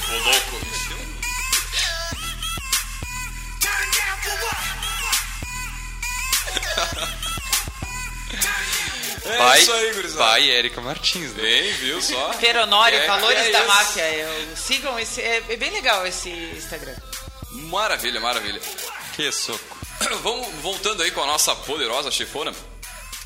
Ô 0.09 0.13
louco. 0.17 0.61
É 9.23 9.37
Pai, 9.37 9.61
isso 9.61 9.71
aí, 9.71 9.93
gurizada. 9.93 10.23
pai 10.23 10.49
Érica 10.49 10.81
Martins. 10.81 11.31
Né? 11.33 11.41
Bem, 11.43 11.73
viu 11.73 12.01
só? 12.01 12.29
Peronório, 12.33 12.97
É, 12.97 13.05
Valores 13.05 13.39
é 13.45 13.51
da. 13.51 13.63
Máfia. 13.65 14.11
Eu, 14.13 14.57
sigam 14.57 14.99
esse. 14.99 15.21
É, 15.21 15.43
é 15.49 15.55
bem 15.55 15.69
legal 15.71 16.05
esse 16.07 16.29
Instagram. 16.29 16.95
Maravilha, 17.51 18.19
maravilha. 18.19 18.59
Que 19.15 19.31
soco. 19.31 19.77
Vamos 20.23 20.47
voltando 20.63 21.03
aí 21.03 21.11
com 21.11 21.21
a 21.21 21.27
nossa 21.27 21.55
poderosa 21.55 22.09
chefona. 22.09 22.53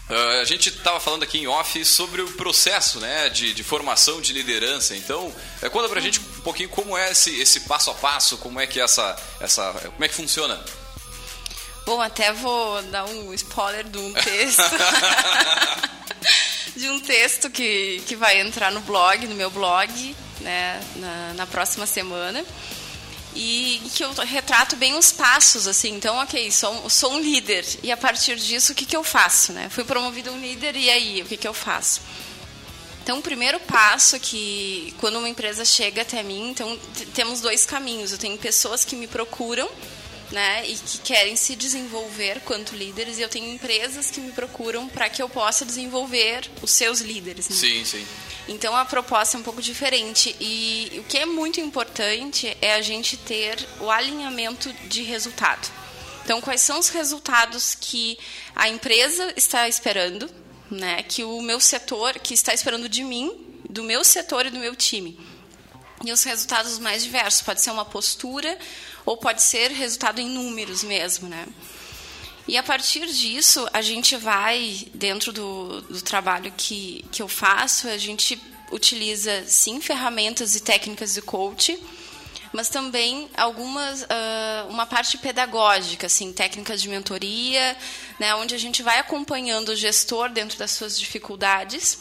Ah, 0.10 0.40
a 0.42 0.46
gente 0.46 0.70
estava 0.70 1.00
falando 1.00 1.24
aqui 1.24 1.40
em 1.40 1.48
off 1.48 1.84
sobre 1.84 2.22
o 2.22 2.32
processo 2.34 3.00
né, 3.00 3.30
de, 3.30 3.54
de 3.54 3.64
formação 3.64 4.22
de 4.22 4.34
liderança. 4.34 4.96
Então, 4.96 5.34
é, 5.62 5.70
conta 5.70 5.90
pra 5.90 6.00
gente 6.00 6.20
um 6.20 6.42
pouquinho 6.42 6.70
como 6.70 6.98
é 6.98 7.12
esse, 7.12 7.40
esse 7.40 7.62
passo 7.62 7.90
a 7.90 7.96
passo, 7.96 8.38
como 8.38 8.60
é 8.60 8.68
que 8.68 8.80
essa, 8.80 9.16
essa. 9.40 9.72
Como 9.74 10.04
é 10.04 10.08
que 10.08 10.14
funciona? 10.14 10.64
Bom, 11.86 12.02
até 12.02 12.34
vou 12.34 12.82
dar 12.84 13.06
um 13.06 13.34
spoiler 13.34 13.84
de 13.84 13.98
um 13.98 14.14
texto. 14.14 14.62
de 16.76 16.90
um 16.90 17.00
texto 17.00 17.50
que, 17.50 18.04
que 18.08 18.16
vai 18.16 18.42
entrar 18.42 18.72
no 18.72 18.82
blog, 18.82 19.26
no 19.28 19.36
meu 19.36 19.50
blog, 19.50 20.16
né, 20.42 20.82
na, 20.96 21.34
na 21.34 21.48
próxima 21.48 21.86
semana. 21.86 22.44
E 23.36 23.82
que 23.94 24.04
eu 24.04 24.14
retrato 24.14 24.76
bem 24.78 24.96
os 24.96 25.12
passos, 25.12 25.68
assim. 25.68 25.94
Então, 25.94 26.16
ok, 26.18 26.50
sou, 26.52 26.90
sou 26.90 27.14
um 27.14 27.20
líder. 27.20 27.66
E 27.84 27.92
a 27.92 27.98
partir 27.98 28.38
disso, 28.38 28.72
o 28.72 28.76
que, 28.76 28.86
que 28.86 28.96
eu 28.96 29.04
faço, 29.04 29.52
né? 29.52 29.68
Fui 29.70 29.84
promovido 29.84 30.32
um 30.32 30.40
líder 30.40 30.76
e 30.76 30.90
aí, 30.90 31.22
o 31.22 31.26
que, 31.26 31.36
que 31.36 31.48
eu 31.48 31.54
faço? 31.54 32.02
Então, 33.04 33.20
o 33.20 33.22
primeiro 33.22 33.60
passo 33.60 34.20
que, 34.20 34.96
quando 35.00 35.20
uma 35.20 35.30
empresa 35.30 35.64
chega 35.64 36.02
até 36.02 36.24
mim, 36.24 36.50
então, 36.50 36.80
temos 37.14 37.42
dois 37.42 37.66
caminhos. 37.66 38.12
Eu 38.12 38.18
tenho 38.18 38.38
pessoas 38.38 38.84
que 38.84 38.96
me 38.96 39.06
procuram, 39.06 39.70
né, 40.32 40.68
e 40.68 40.76
que 40.76 40.98
querem 41.00 41.36
se 41.36 41.56
desenvolver 41.56 42.40
quanto 42.46 42.76
líderes, 42.76 43.20
e 43.20 43.22
eu 43.22 43.30
tenho 43.30 43.54
empresas 43.54 44.10
que 44.10 44.20
me 44.20 44.32
procuram 44.32 44.88
para 44.88 45.08
que 45.08 45.22
eu 45.22 45.30
possa 45.30 45.64
desenvolver 45.64 46.50
os 46.64 46.72
seus 46.72 47.00
líderes. 47.00 47.48
Né? 47.48 47.56
Sim, 47.56 47.86
sim. 47.86 48.06
Então, 48.48 48.76
a 48.76 48.86
proposta 48.86 49.38
é 49.38 49.40
um 49.40 49.44
pouco 49.44 49.62
diferente. 49.62 50.36
E 50.40 51.00
o 51.00 51.04
que 51.04 51.18
é 51.18 51.26
muito 51.26 51.60
importante 51.60 52.56
é 52.62 52.74
a 52.74 52.82
gente 52.82 53.18
ter 53.18 53.58
o 53.80 53.90
alinhamento 53.90 54.72
de 54.88 55.02
resultado. 55.02 55.68
Então, 56.24 56.42
quais 56.42 56.62
são 56.62 56.80
os 56.80 56.90
resultados 56.90 57.76
que 57.76 58.18
a 58.56 58.70
empresa 58.70 59.34
está 59.36 59.68
esperando, 59.68 60.30
né? 60.70 61.04
Que 61.04 61.24
o 61.24 61.42
meu 61.42 61.60
setor, 61.60 62.14
que 62.20 62.34
está 62.34 62.54
esperando 62.54 62.90
de 62.90 63.04
mim, 63.04 63.62
do 63.70 63.84
meu 63.84 64.04
setor 64.04 64.46
e 64.46 64.50
do 64.50 64.60
meu 64.60 64.76
time. 64.76 65.20
E 66.04 66.12
os 66.12 66.24
resultados 66.24 66.78
mais 66.80 67.04
diversos. 67.04 67.42
Pode 67.42 67.62
ser 67.62 67.72
uma 67.72 67.86
postura 67.86 68.58
ou 69.06 69.18
pode 69.18 69.42
ser 69.42 69.72
resultado 69.72 70.20
em 70.20 70.30
números 70.30 70.84
mesmo, 70.84 71.28
né? 71.28 71.48
E 72.48 72.58
a 72.58 72.64
partir 72.64 73.06
disso, 73.08 73.68
a 73.74 73.82
gente 73.82 74.16
vai, 74.16 74.88
dentro 74.94 75.34
do, 75.34 75.82
do 75.82 76.02
trabalho 76.02 76.54
que, 76.56 77.04
que 77.12 77.22
eu 77.22 77.28
faço, 77.28 77.88
a 77.88 77.98
gente 77.98 78.40
utiliza, 78.72 79.44
sim, 79.48 79.82
ferramentas 79.82 80.56
e 80.56 80.62
técnicas 80.62 81.14
de 81.16 81.22
coach, 81.22 81.80
mas 82.54 82.70
também 82.70 83.30
algumas, 83.36 84.06
ah, 84.10 84.68
uma 84.70 84.86
parte 84.86 85.18
pedagógica, 85.18 86.08
assim, 86.08 86.32
técnicas 86.32 86.82
de 86.82 86.88
mentoria, 86.88 87.76
né, 88.20 88.34
onde 88.36 88.54
a 88.54 88.58
gente 88.58 88.84
vai 88.84 89.00
acompanhando 89.00 89.70
o 89.70 89.76
gestor 89.76 90.30
dentro 90.30 90.58
das 90.58 90.72
suas 90.72 91.00
dificuldades. 91.00 92.00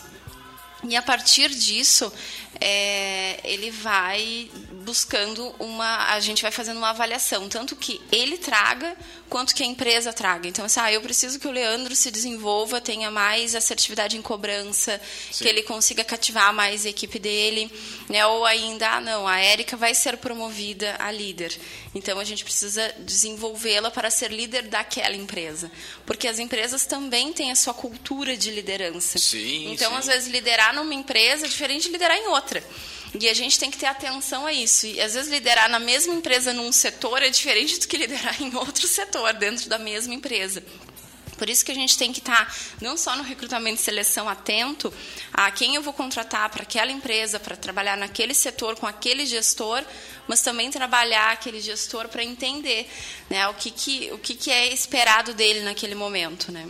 E 0.86 0.94
a 0.94 1.02
partir 1.02 1.48
disso, 1.48 2.12
é, 2.60 3.40
ele 3.44 3.70
vai 3.70 4.50
buscando 4.84 5.54
uma. 5.58 6.12
A 6.12 6.20
gente 6.20 6.42
vai 6.42 6.50
fazendo 6.50 6.76
uma 6.76 6.90
avaliação, 6.90 7.48
tanto 7.48 7.74
que 7.74 8.00
ele 8.12 8.36
traga 8.36 8.96
quanto 9.28 9.54
que 9.54 9.62
a 9.62 9.66
empresa 9.66 10.12
traga. 10.12 10.46
Então, 10.46 10.64
assim, 10.64 10.78
ah, 10.80 10.92
eu 10.92 11.00
preciso 11.00 11.40
que 11.40 11.48
o 11.48 11.50
Leandro 11.50 11.96
se 11.96 12.10
desenvolva, 12.10 12.80
tenha 12.80 13.10
mais 13.10 13.54
assertividade 13.54 14.16
em 14.16 14.22
cobrança, 14.22 15.00
Sim. 15.32 15.42
que 15.42 15.48
ele 15.48 15.62
consiga 15.62 16.04
cativar 16.04 16.52
mais 16.52 16.86
a 16.86 16.90
equipe 16.90 17.18
dele, 17.18 17.70
né? 18.08 18.24
Ou 18.26 18.44
ainda, 18.44 18.88
ah, 18.88 19.00
não, 19.00 19.26
a 19.26 19.40
Érica 19.40 19.76
vai 19.76 19.94
ser 19.94 20.18
promovida 20.18 20.94
a 20.98 21.10
líder. 21.10 21.58
Então, 21.94 22.18
a 22.18 22.24
gente 22.24 22.44
precisa 22.44 22.94
desenvolvê-la 23.00 23.90
para 23.90 24.10
ser 24.10 24.30
líder 24.30 24.62
daquela 24.62 25.16
empresa. 25.16 25.70
Porque 26.04 26.28
as 26.28 26.38
empresas 26.38 26.86
também 26.86 27.32
têm 27.32 27.50
a 27.50 27.56
sua 27.56 27.74
cultura 27.74 28.36
de 28.36 28.50
liderança. 28.50 29.18
Sim, 29.18 29.72
então, 29.72 29.90
sim. 29.92 29.98
às 29.98 30.06
vezes, 30.06 30.28
liderar 30.28 30.74
numa 30.74 30.94
empresa 30.94 31.46
é 31.46 31.48
diferente 31.48 31.84
de 31.84 31.90
liderar 31.90 32.16
em 32.16 32.28
outra. 32.28 32.43
E 33.18 33.28
a 33.28 33.34
gente 33.34 33.58
tem 33.58 33.70
que 33.70 33.78
ter 33.78 33.86
atenção 33.86 34.44
a 34.44 34.52
isso. 34.52 34.86
E 34.86 35.00
às 35.00 35.14
vezes 35.14 35.30
liderar 35.30 35.70
na 35.70 35.78
mesma 35.78 36.12
empresa 36.12 36.52
num 36.52 36.72
setor 36.72 37.22
é 37.22 37.30
diferente 37.30 37.78
do 37.78 37.86
que 37.86 37.96
liderar 37.96 38.40
em 38.42 38.54
outro 38.56 38.86
setor 38.88 39.32
dentro 39.34 39.68
da 39.68 39.78
mesma 39.78 40.14
empresa. 40.14 40.62
Por 41.36 41.50
isso 41.50 41.64
que 41.64 41.72
a 41.72 41.74
gente 41.74 41.98
tem 41.98 42.12
que 42.12 42.20
estar 42.20 42.54
não 42.80 42.96
só 42.96 43.16
no 43.16 43.22
recrutamento 43.22 43.80
e 43.80 43.84
seleção 43.84 44.28
atento 44.28 44.92
a 45.32 45.50
quem 45.50 45.74
eu 45.74 45.82
vou 45.82 45.92
contratar 45.92 46.48
para 46.48 46.62
aquela 46.62 46.92
empresa, 46.92 47.40
para 47.40 47.56
trabalhar 47.56 47.96
naquele 47.96 48.34
setor 48.34 48.76
com 48.76 48.86
aquele 48.86 49.26
gestor, 49.26 49.84
mas 50.28 50.42
também 50.42 50.70
trabalhar 50.70 51.32
aquele 51.32 51.60
gestor 51.60 52.08
para 52.08 52.22
entender 52.22 52.88
né, 53.28 53.48
o, 53.48 53.54
que, 53.54 53.70
que, 53.70 54.10
o 54.12 54.18
que, 54.18 54.34
que 54.34 54.50
é 54.50 54.72
esperado 54.72 55.34
dele 55.34 55.62
naquele 55.62 55.94
momento. 55.94 56.52
Né? 56.52 56.68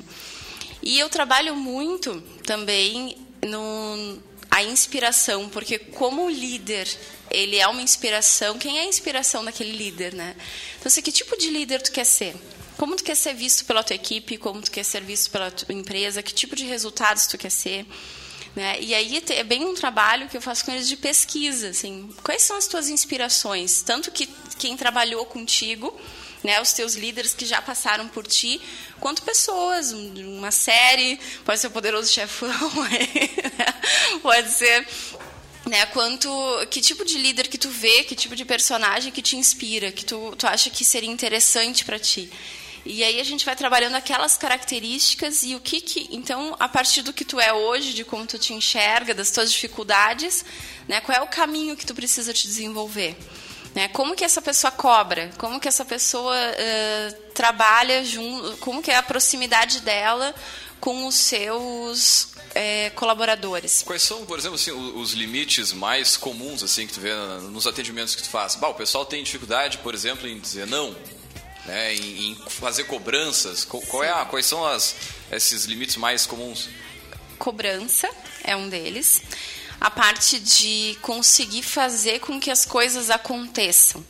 E 0.82 0.98
eu 0.98 1.08
trabalho 1.08 1.54
muito 1.54 2.20
também 2.44 3.16
no, 3.42 4.18
a 4.54 4.62
inspiração, 4.62 5.48
porque 5.48 5.80
como 5.80 6.30
líder, 6.30 6.88
ele 7.28 7.56
é 7.56 7.66
uma 7.66 7.82
inspiração. 7.82 8.56
Quem 8.56 8.78
é 8.78 8.82
a 8.82 8.86
inspiração 8.86 9.44
daquele 9.44 9.72
líder, 9.72 10.14
né? 10.14 10.36
Então, 10.78 10.86
assim, 10.86 11.02
que 11.02 11.10
tipo 11.10 11.36
de 11.36 11.50
líder 11.50 11.82
tu 11.82 11.90
quer 11.90 12.06
ser? 12.06 12.36
Como 12.76 12.94
tu 12.94 13.02
quer 13.02 13.16
ser 13.16 13.34
visto 13.34 13.64
pela 13.64 13.82
tua 13.82 13.96
equipe? 13.96 14.38
Como 14.38 14.62
tu 14.62 14.70
quer 14.70 14.84
ser 14.84 15.02
visto 15.02 15.28
pela 15.32 15.50
tua 15.50 15.74
empresa? 15.74 16.22
Que 16.22 16.32
tipo 16.32 16.54
de 16.54 16.64
resultados 16.66 17.26
tu 17.26 17.36
quer 17.36 17.50
ser? 17.50 17.84
Né? 18.54 18.80
E 18.80 18.94
aí 18.94 19.20
é 19.30 19.42
bem 19.42 19.64
um 19.64 19.74
trabalho 19.74 20.28
que 20.28 20.36
eu 20.36 20.40
faço 20.40 20.64
com 20.64 20.70
eles 20.70 20.86
de 20.86 20.96
pesquisa, 20.96 21.70
assim, 21.70 22.08
quais 22.22 22.42
são 22.42 22.56
as 22.56 22.68
tuas 22.68 22.88
inspirações? 22.88 23.82
Tanto 23.82 24.12
que 24.12 24.28
quem 24.56 24.76
trabalhou 24.76 25.26
contigo, 25.26 25.92
né, 26.44 26.60
os 26.60 26.74
teus 26.74 26.94
líderes 26.94 27.32
que 27.32 27.46
já 27.46 27.62
passaram 27.62 28.06
por 28.06 28.26
ti, 28.26 28.60
quanto 29.00 29.22
pessoas, 29.22 29.92
uma 29.92 30.50
série, 30.50 31.18
pode 31.44 31.58
ser 31.58 31.68
o 31.68 31.70
Poderoso 31.70 32.12
Chefão, 32.12 32.48
né? 32.90 33.08
pode 34.22 34.50
ser 34.50 34.86
né, 35.66 35.86
quanto 35.86 36.28
que 36.70 36.82
tipo 36.82 37.02
de 37.04 37.16
líder 37.16 37.48
que 37.48 37.56
tu 37.56 37.70
vê, 37.70 38.04
que 38.04 38.14
tipo 38.14 38.36
de 38.36 38.44
personagem 38.44 39.10
que 39.10 39.22
te 39.22 39.36
inspira, 39.36 39.90
que 39.90 40.04
tu, 40.04 40.34
tu 40.36 40.46
acha 40.46 40.68
que 40.68 40.84
seria 40.84 41.10
interessante 41.10 41.82
para 41.84 41.98
ti. 41.98 42.30
E 42.84 43.02
aí 43.02 43.18
a 43.18 43.24
gente 43.24 43.46
vai 43.46 43.56
trabalhando 43.56 43.94
aquelas 43.94 44.36
características 44.36 45.42
e 45.42 45.54
o 45.54 45.60
que 45.60 45.80
que 45.80 46.06
então 46.10 46.54
a 46.60 46.68
partir 46.68 47.00
do 47.00 47.14
que 47.14 47.24
tu 47.24 47.40
é 47.40 47.50
hoje, 47.50 47.94
de 47.94 48.04
como 48.04 48.26
tu 48.26 48.38
te 48.38 48.52
enxerga, 48.52 49.14
das 49.14 49.30
tuas 49.30 49.50
dificuldades, 49.50 50.44
né, 50.86 51.00
qual 51.00 51.16
é 51.16 51.22
o 51.22 51.26
caminho 51.26 51.74
que 51.74 51.86
tu 51.86 51.94
precisa 51.94 52.34
te 52.34 52.46
desenvolver? 52.46 53.16
Né? 53.74 53.88
Como 53.88 54.14
que 54.14 54.24
essa 54.24 54.40
pessoa 54.40 54.70
cobra? 54.70 55.30
Como 55.36 55.58
que 55.58 55.66
essa 55.66 55.84
pessoa 55.84 56.36
uh, 56.36 57.14
trabalha 57.34 58.04
junto? 58.04 58.56
Como 58.58 58.82
que 58.82 58.90
é 58.90 58.96
a 58.96 59.02
proximidade 59.02 59.80
dela 59.80 60.34
com 60.80 61.06
os 61.06 61.14
seus 61.14 62.34
é, 62.54 62.90
colaboradores. 62.90 63.82
Quais 63.84 64.02
são, 64.02 64.24
por 64.24 64.38
exemplo, 64.38 64.56
assim, 64.56 64.70
os 64.70 65.12
limites 65.12 65.72
mais 65.72 66.16
comuns 66.16 66.62
assim 66.62 66.86
que 66.86 66.92
tu 66.92 67.00
vê 67.00 67.12
nos 67.50 67.66
atendimentos 67.66 68.14
que 68.14 68.22
tu 68.22 68.28
faz? 68.28 68.54
Bah, 68.54 68.68
o 68.68 68.74
pessoal 68.74 69.04
tem 69.04 69.22
dificuldade, 69.22 69.78
por 69.78 69.94
exemplo, 69.94 70.28
em 70.28 70.38
dizer 70.38 70.66
não, 70.66 70.94
né, 71.64 71.94
em, 71.94 72.30
em 72.30 72.34
fazer 72.48 72.84
cobranças. 72.84 73.64
Qual 73.64 74.04
é 74.04 74.10
a, 74.10 74.24
quais 74.24 74.46
são 74.46 74.64
as, 74.64 74.94
esses 75.32 75.64
limites 75.64 75.96
mais 75.96 76.26
comuns? 76.26 76.68
Cobrança 77.38 78.08
é 78.44 78.54
um 78.54 78.68
deles 78.68 79.22
a 79.80 79.90
parte 79.90 80.38
de 80.38 80.96
conseguir 81.02 81.62
fazer 81.62 82.20
com 82.20 82.40
que 82.40 82.50
as 82.50 82.64
coisas 82.64 83.10
aconteçam. 83.10 84.04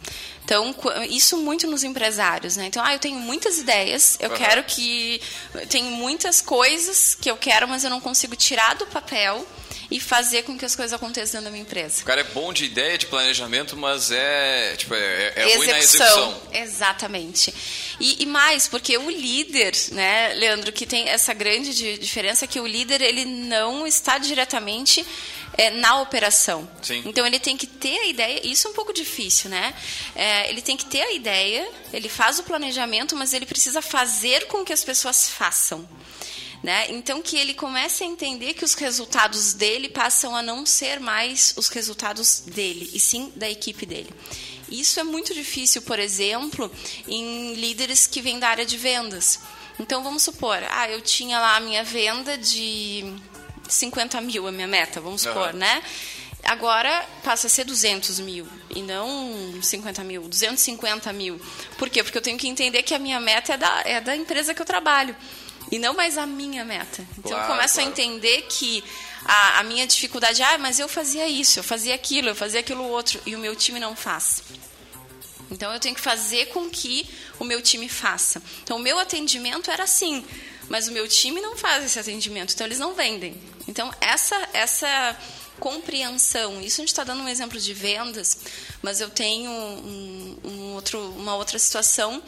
Então, 0.45 0.75
isso 1.09 1.39
muito 1.39 1.67
nos 1.67 1.83
empresários, 1.85 2.57
né? 2.57 2.67
Então, 2.67 2.85
ah, 2.85 2.93
eu 2.93 2.99
tenho 2.99 3.19
muitas 3.19 3.57
ideias, 3.59 4.19
eu 4.21 4.29
uhum. 4.29 4.37
quero 4.37 4.63
que. 4.65 5.21
Tenho 5.71 5.91
muitas 5.93 6.43
coisas 6.43 7.15
que 7.15 7.31
eu 7.31 7.37
quero, 7.37 7.67
mas 7.67 7.83
eu 7.83 7.89
não 7.89 8.01
consigo 8.01 8.37
tirar 8.37 8.75
do 8.75 8.87
papel 8.87 9.47
e 9.91 10.01
fazer 10.01 10.43
com 10.43 10.59
que 10.59 10.65
as 10.65 10.75
coisas 10.75 10.93
aconteçam 10.93 11.43
da 11.43 11.51
minha 11.51 11.63
empresa. 11.63 12.03
O 12.03 12.05
cara 12.05 12.21
é 12.21 12.25
bom 12.25 12.53
de 12.53 12.65
ideia, 12.65 12.99
de 12.99 13.07
planejamento, 13.07 13.77
mas 13.77 14.11
é, 14.11 14.75
tipo, 14.77 14.95
é, 14.95 15.33
é 15.35 15.57
ruim 15.57 15.67
na 15.67 15.79
execução. 15.79 16.43
Exatamente. 16.53 17.55
E, 18.01 18.23
e, 18.23 18.27
mais, 18.27 18.67
porque 18.67 18.99
o 18.99 19.09
líder, 19.09 19.73
né, 19.93 20.35
Leandro, 20.35 20.73
que 20.73 20.85
tem 20.87 21.09
essa 21.09 21.33
grande 21.33 21.99
diferença, 21.99 22.47
que 22.47 22.61
o 22.61 22.67
líder 22.67 23.01
ele 23.01 23.25
não 23.25 23.87
está 23.87 24.19
diretamente 24.19 25.05
é, 25.57 25.71
na 25.71 26.01
operação. 26.01 26.69
Sim. 26.83 27.03
Então 27.07 27.27
ele 27.27 27.39
tem 27.39 27.57
que 27.57 27.67
ter 27.67 27.99
a 27.99 28.07
ideia, 28.07 28.47
isso 28.47 28.67
é 28.67 28.71
um 28.71 28.75
pouco 28.75 28.93
difícil, 28.93 29.51
né? 29.51 29.75
É, 30.15 30.49
ele 30.51 30.63
tem 30.63 30.77
que 30.77 30.87
ter 30.87 31.03
a 31.03 31.13
ideia, 31.13 31.69
ele 31.93 32.09
faz 32.09 32.39
o 32.39 32.43
planejamento, 32.43 33.17
mas 33.17 33.33
ele 33.33 33.47
precisa 33.47 33.81
fazer 33.81 34.47
com 34.47 34.65
que 34.65 34.73
as 34.73 34.85
pessoas 34.85 35.29
façam. 35.29 35.89
Né? 36.63 36.87
Então 36.93 37.21
que 37.21 37.37
ele 37.37 37.53
comece 37.53 38.05
a 38.05 38.07
entender 38.07 38.55
que 38.55 38.65
os 38.65 38.73
resultados 38.73 39.53
dele 39.53 39.87
passam 39.87 40.35
a 40.35 40.41
não 40.41 40.65
ser 40.65 40.99
mais 40.99 41.53
os 41.59 41.69
resultados 41.69 42.41
dele, 42.41 42.91
e 42.95 42.99
sim 42.99 43.31
da 43.37 43.51
equipe 43.51 43.85
dele. 43.85 44.09
Isso 44.71 44.99
é 44.99 45.03
muito 45.03 45.35
difícil, 45.35 45.83
por 45.83 45.99
exemplo, 45.99 46.73
em 47.07 47.53
líderes 47.53 48.07
que 48.07 48.23
vêm 48.23 48.39
da 48.39 48.49
área 48.49 48.65
de 48.65 48.79
vendas. 48.79 49.41
Então 49.79 50.03
vamos 50.03 50.23
supor, 50.23 50.59
ah, 50.71 50.89
eu 50.89 51.03
tinha 51.03 51.39
lá 51.39 51.57
a 51.57 51.61
minha 51.61 51.85
venda 51.85 52.39
de 52.39 53.05
50 53.69 54.21
mil, 54.21 54.47
a 54.47 54.53
minha 54.53 54.67
meta, 54.67 55.01
vamos 55.01 55.23
supor, 55.23 55.53
uhum. 55.53 55.59
né? 55.59 55.83
Agora 56.45 57.07
passa 57.23 57.47
a 57.47 57.51
ser 57.51 57.65
200 57.65 58.21
mil 58.21 58.47
e 58.69 58.83
não 58.83 59.59
50 59.63 60.05
mil, 60.05 60.29
250 60.29 61.13
mil. 61.13 61.41
Por 61.79 61.89
quê? 61.89 62.03
Porque 62.03 62.19
eu 62.19 62.23
tenho 62.23 62.37
que 62.37 62.47
entender 62.47 62.83
que 62.83 62.95
a 62.95 62.99
minha 62.99 63.19
meta 63.19 63.55
é 63.55 63.57
da, 63.57 63.83
é 63.85 64.01
da 64.01 64.15
empresa 64.15 64.53
que 64.53 64.61
eu 64.61 64.67
trabalho 64.67 65.17
e 65.73 65.79
não 65.79 65.95
mais 65.95 66.19
a 66.19 66.27
minha 66.27 66.65
meta. 66.65 67.03
Então 67.19 67.33
claro, 67.33 67.45
eu 67.45 67.57
começo 67.57 67.75
claro. 67.75 67.89
a 67.89 67.93
entender 67.93 68.43
que 68.43 68.85
a, 69.25 69.61
a, 69.61 69.63
minha 69.63 69.87
dificuldade, 69.87 70.43
ah, 70.43 70.59
mas 70.59 70.79
eu 70.79 70.89
fazia 70.89 71.27
isso, 71.27 71.59
eu 71.59 71.65
fazia 71.65 71.95
aquilo, 71.95 72.29
eu 72.29 72.35
fazia 72.35 72.61
aquilo 72.61 72.85
outro 72.85 73.21
e 73.25 73.35
o 73.35 73.39
meu 73.39 73.57
time 73.57 73.81
não 73.81 73.97
faz. 73.97 74.43
Então 75.51 75.73
eu 75.73 75.81
tenho 75.81 75.95
que 75.95 76.01
fazer 76.01 76.47
com 76.47 76.69
que 76.69 77.09
o 77.39 77.45
meu 77.45 77.63
time 77.63 77.89
faça. 77.89 78.43
Então 78.63 78.77
o 78.77 78.81
meu 78.81 78.99
atendimento 78.99 79.71
era 79.71 79.85
assim, 79.85 80.25
mas 80.69 80.89
o 80.89 80.93
meu 80.93 81.09
time 81.09 81.41
não 81.41 81.57
faz 81.57 81.85
esse 81.85 81.99
atendimento, 81.99 82.53
então 82.53 82.67
eles 82.67 82.79
não 82.79 82.95
vendem. 82.95 83.41
Então 83.67 83.93
essa 84.01 84.49
essa 84.53 85.17
compreensão, 85.59 86.61
isso 86.61 86.81
a 86.81 86.83
gente 86.83 86.89
está 86.89 87.05
dando 87.05 87.23
um 87.23 87.29
exemplo 87.29 87.59
de 87.59 87.73
vendas, 87.73 88.39
mas 88.83 89.01
eu 89.01 89.09
tenho 89.09 89.51
um, 89.51 90.39
um 90.45 90.73
outro, 90.75 90.99
uma 91.13 91.37
outra 91.37 91.59
situação 91.59 92.23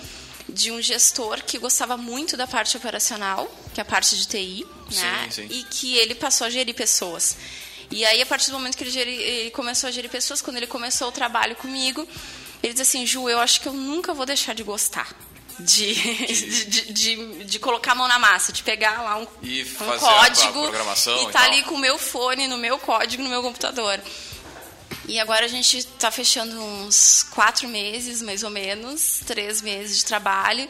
de 0.48 0.70
um 0.70 0.80
gestor 0.80 1.42
que 1.44 1.58
gostava 1.58 1.96
muito 1.96 2.36
da 2.36 2.46
parte 2.46 2.76
operacional, 2.76 3.50
que 3.74 3.80
é 3.80 3.82
a 3.82 3.84
parte 3.84 4.16
de 4.16 4.26
TI, 4.26 4.66
sim, 4.90 5.00
né? 5.00 5.28
Sim. 5.30 5.46
E 5.50 5.64
que 5.64 5.96
ele 5.96 6.14
passou 6.14 6.46
a 6.46 6.50
gerir 6.50 6.74
pessoas. 6.74 7.36
E 7.90 8.04
aí, 8.04 8.20
a 8.22 8.26
partir 8.26 8.50
do 8.50 8.54
momento 8.54 8.76
que 8.76 8.84
ele, 8.84 8.90
geri, 8.90 9.14
ele, 9.14 9.50
começou 9.50 9.88
a 9.88 9.90
gerir 9.90 10.10
pessoas, 10.10 10.40
quando 10.40 10.56
ele 10.56 10.66
começou 10.66 11.08
o 11.08 11.12
trabalho 11.12 11.54
comigo, 11.56 12.06
ele 12.62 12.72
disse 12.72 12.82
assim, 12.82 13.06
Ju, 13.06 13.28
eu 13.28 13.38
acho 13.38 13.60
que 13.60 13.68
eu 13.68 13.72
nunca 13.72 14.12
vou 14.12 14.26
deixar 14.26 14.54
de 14.54 14.62
gostar. 14.62 15.14
De, 15.58 15.94
de, 15.94 16.92
de, 16.92 17.44
de, 17.44 17.58
colocar 17.58 17.92
a 17.92 17.94
mão 17.94 18.06
na 18.06 18.18
massa, 18.18 18.52
de 18.52 18.62
pegar 18.62 19.02
lá 19.02 19.16
um, 19.16 19.22
um 19.22 19.98
código 19.98 20.66
e 20.66 21.26
estar 21.26 21.32
tá 21.32 21.44
ali 21.44 21.62
com 21.62 21.76
o 21.76 21.78
meu 21.78 21.96
fone, 21.96 22.46
no 22.46 22.58
meu 22.58 22.78
código, 22.78 23.22
no 23.22 23.30
meu 23.30 23.40
computador. 23.40 23.98
E 25.08 25.18
agora 25.18 25.46
a 25.46 25.48
gente 25.48 25.78
está 25.78 26.10
fechando 26.10 26.60
uns 26.60 27.24
quatro 27.30 27.68
meses, 27.68 28.20
mais 28.20 28.42
ou 28.42 28.50
menos, 28.50 29.20
três 29.24 29.62
meses 29.62 29.98
de 29.98 30.04
trabalho. 30.04 30.68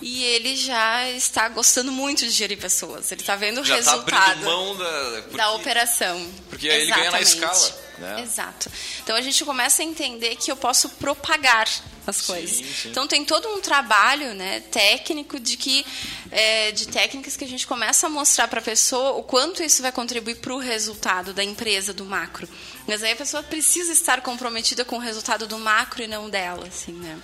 E 0.00 0.22
ele 0.24 0.56
já 0.56 1.08
está 1.10 1.48
gostando 1.48 1.90
muito 1.90 2.20
de 2.20 2.30
gerir 2.30 2.58
pessoas. 2.58 3.10
Ele 3.10 3.22
está 3.22 3.34
vendo 3.34 3.62
o 3.62 3.64
já 3.64 3.82
tá 3.82 3.92
resultado 3.92 4.40
tá 4.40 4.44
mão 4.44 4.76
da, 4.76 5.22
porque, 5.22 5.36
da 5.36 5.52
operação. 5.52 6.30
Porque 6.50 6.68
aí 6.68 6.82
ele 6.82 6.92
ganha 6.92 7.10
na 7.10 7.20
escala. 7.20 7.85
Né? 7.98 8.22
Exato. 8.22 8.70
Então 9.02 9.16
a 9.16 9.20
gente 9.20 9.44
começa 9.44 9.82
a 9.82 9.84
entender 9.84 10.36
que 10.36 10.50
eu 10.50 10.56
posso 10.56 10.88
propagar 10.90 11.68
as 12.06 12.22
coisas. 12.22 12.56
Sim, 12.56 12.64
sim. 12.64 12.88
Então 12.90 13.06
tem 13.06 13.24
todo 13.24 13.48
um 13.48 13.60
trabalho, 13.60 14.34
né, 14.34 14.60
técnico 14.60 15.40
de 15.40 15.56
que 15.56 15.84
é, 16.30 16.70
de 16.72 16.86
técnicas 16.86 17.36
que 17.36 17.44
a 17.44 17.48
gente 17.48 17.66
começa 17.66 18.06
a 18.06 18.10
mostrar 18.10 18.48
para 18.48 18.60
a 18.60 18.62
pessoa 18.62 19.12
o 19.12 19.22
quanto 19.22 19.62
isso 19.62 19.82
vai 19.82 19.92
contribuir 19.92 20.36
para 20.36 20.54
o 20.54 20.58
resultado 20.58 21.32
da 21.32 21.42
empresa 21.42 21.92
do 21.92 22.04
macro. 22.04 22.48
Mas 22.86 23.02
aí 23.02 23.12
a 23.12 23.16
pessoa 23.16 23.42
precisa 23.42 23.92
estar 23.92 24.20
comprometida 24.20 24.84
com 24.84 24.96
o 24.96 25.00
resultado 25.00 25.46
do 25.46 25.58
macro 25.58 26.02
e 26.02 26.06
não 26.06 26.30
dela, 26.30 26.66
assim, 26.68 26.92
né? 26.92 27.18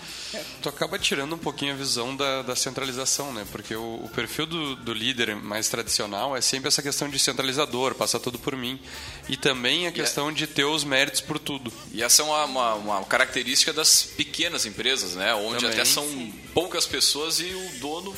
Tu 0.60 0.68
acaba 0.68 0.98
tirando 0.98 1.34
um 1.34 1.38
pouquinho 1.38 1.72
a 1.72 1.76
visão 1.76 2.16
da, 2.16 2.42
da 2.42 2.56
centralização, 2.56 3.32
né? 3.32 3.46
Porque 3.52 3.74
o, 3.74 4.00
o 4.04 4.10
perfil 4.12 4.46
do, 4.46 4.74
do 4.76 4.92
líder 4.92 5.36
mais 5.36 5.68
tradicional 5.68 6.36
é 6.36 6.40
sempre 6.40 6.68
essa 6.68 6.82
questão 6.82 7.08
de 7.08 7.18
centralizador, 7.18 7.94
passar 7.94 8.18
tudo 8.18 8.38
por 8.38 8.56
mim. 8.56 8.80
E 9.28 9.36
também 9.36 9.86
a 9.86 9.92
questão 9.92 10.32
de 10.32 10.46
ter 10.46 10.64
os 10.64 10.82
méritos 10.82 11.20
por 11.20 11.38
tudo. 11.38 11.72
E 11.92 12.02
essa 12.02 12.22
é 12.22 12.24
uma, 12.24 12.44
uma, 12.44 12.74
uma 12.74 13.04
característica 13.04 13.72
das 13.72 14.02
pequenas 14.02 14.66
empresas, 14.66 15.14
né? 15.14 15.34
Onde 15.34 15.60
Também. 15.60 15.72
até 15.72 15.84
são 15.84 16.04
poucas 16.52 16.86
pessoas 16.86 17.38
e 17.38 17.44
o 17.44 17.78
dono, 17.78 18.14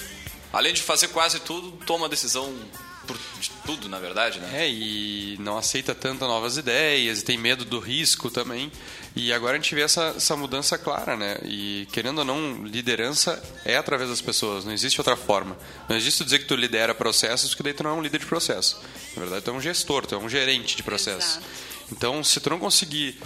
além 0.53 0.73
de 0.73 0.83
fazer 0.83 1.09
quase 1.09 1.41
tudo, 1.41 1.73
toma 1.85 2.07
a 2.07 2.09
decisão 2.09 2.55
por 3.07 3.17
de 3.41 3.51
tudo, 3.65 3.89
na 3.89 3.99
verdade, 3.99 4.41
né? 4.41 4.65
É, 4.65 4.71
e 4.71 5.37
não 5.39 5.57
aceita 5.59 5.95
tanto 5.95 6.25
novas 6.27 6.57
ideias, 6.57 7.21
e 7.21 7.25
tem 7.25 7.37
medo 7.39 7.65
do 7.65 7.79
risco 7.79 8.31
também. 8.31 8.71
E 9.17 9.33
agora 9.33 9.53
a 9.53 9.61
gente 9.61 9.75
vê 9.75 9.83
essa, 9.83 10.15
essa 10.17 10.37
mudança 10.37 10.77
clara, 10.77 11.17
né? 11.17 11.39
E 11.45 11.87
querendo 11.93 12.19
ou 12.19 12.25
não, 12.25 12.65
liderança 12.65 13.43
é 13.65 13.77
através 13.77 14.11
das 14.11 14.21
pessoas, 14.21 14.65
não 14.65 14.73
existe 14.73 15.01
outra 15.01 15.17
forma. 15.17 15.57
Não 15.89 15.97
existe 15.97 16.25
dizer 16.25 16.41
que 16.41 16.47
tu 16.47 16.57
lidera 16.57 16.95
processos, 16.95 17.51
porque 17.51 17.63
daí 17.63 17.75
tu 17.75 17.83
não 17.83 17.91
é 17.91 17.95
um 17.95 18.03
líder 18.03 18.19
de 18.19 18.27
processo. 18.27 18.81
Na 19.15 19.23
verdade, 19.23 19.45
tu 19.45 19.51
é 19.51 19.55
um 19.55 19.61
gestor, 19.61 20.07
tu 20.07 20.15
é 20.15 20.19
um 20.19 20.29
gerente 20.29 20.77
de 20.77 20.83
processo. 20.83 21.39
Exato. 21.39 21.47
Então, 21.93 22.25
se 22.25 22.41
tu 22.41 22.51
não 22.51 22.59
conseguir 22.59 23.19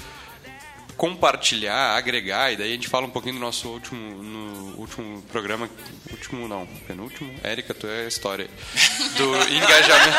compartilhar, 0.98 1.96
agregar, 1.96 2.52
e 2.52 2.56
daí 2.56 2.70
a 2.70 2.74
gente 2.74 2.88
fala 2.88 3.06
um 3.06 3.10
pouquinho 3.10 3.34
do 3.36 3.40
nosso 3.40 3.68
último, 3.68 4.20
no 4.22 4.76
último 4.80 5.22
programa, 5.30 5.70
último 6.10 6.48
não, 6.48 6.66
penúltimo, 6.88 7.32
Érica, 7.42 7.72
tu 7.72 7.86
é 7.86 8.04
a 8.04 8.08
história, 8.08 8.50
do 9.16 9.34
engajamento. 9.54 10.16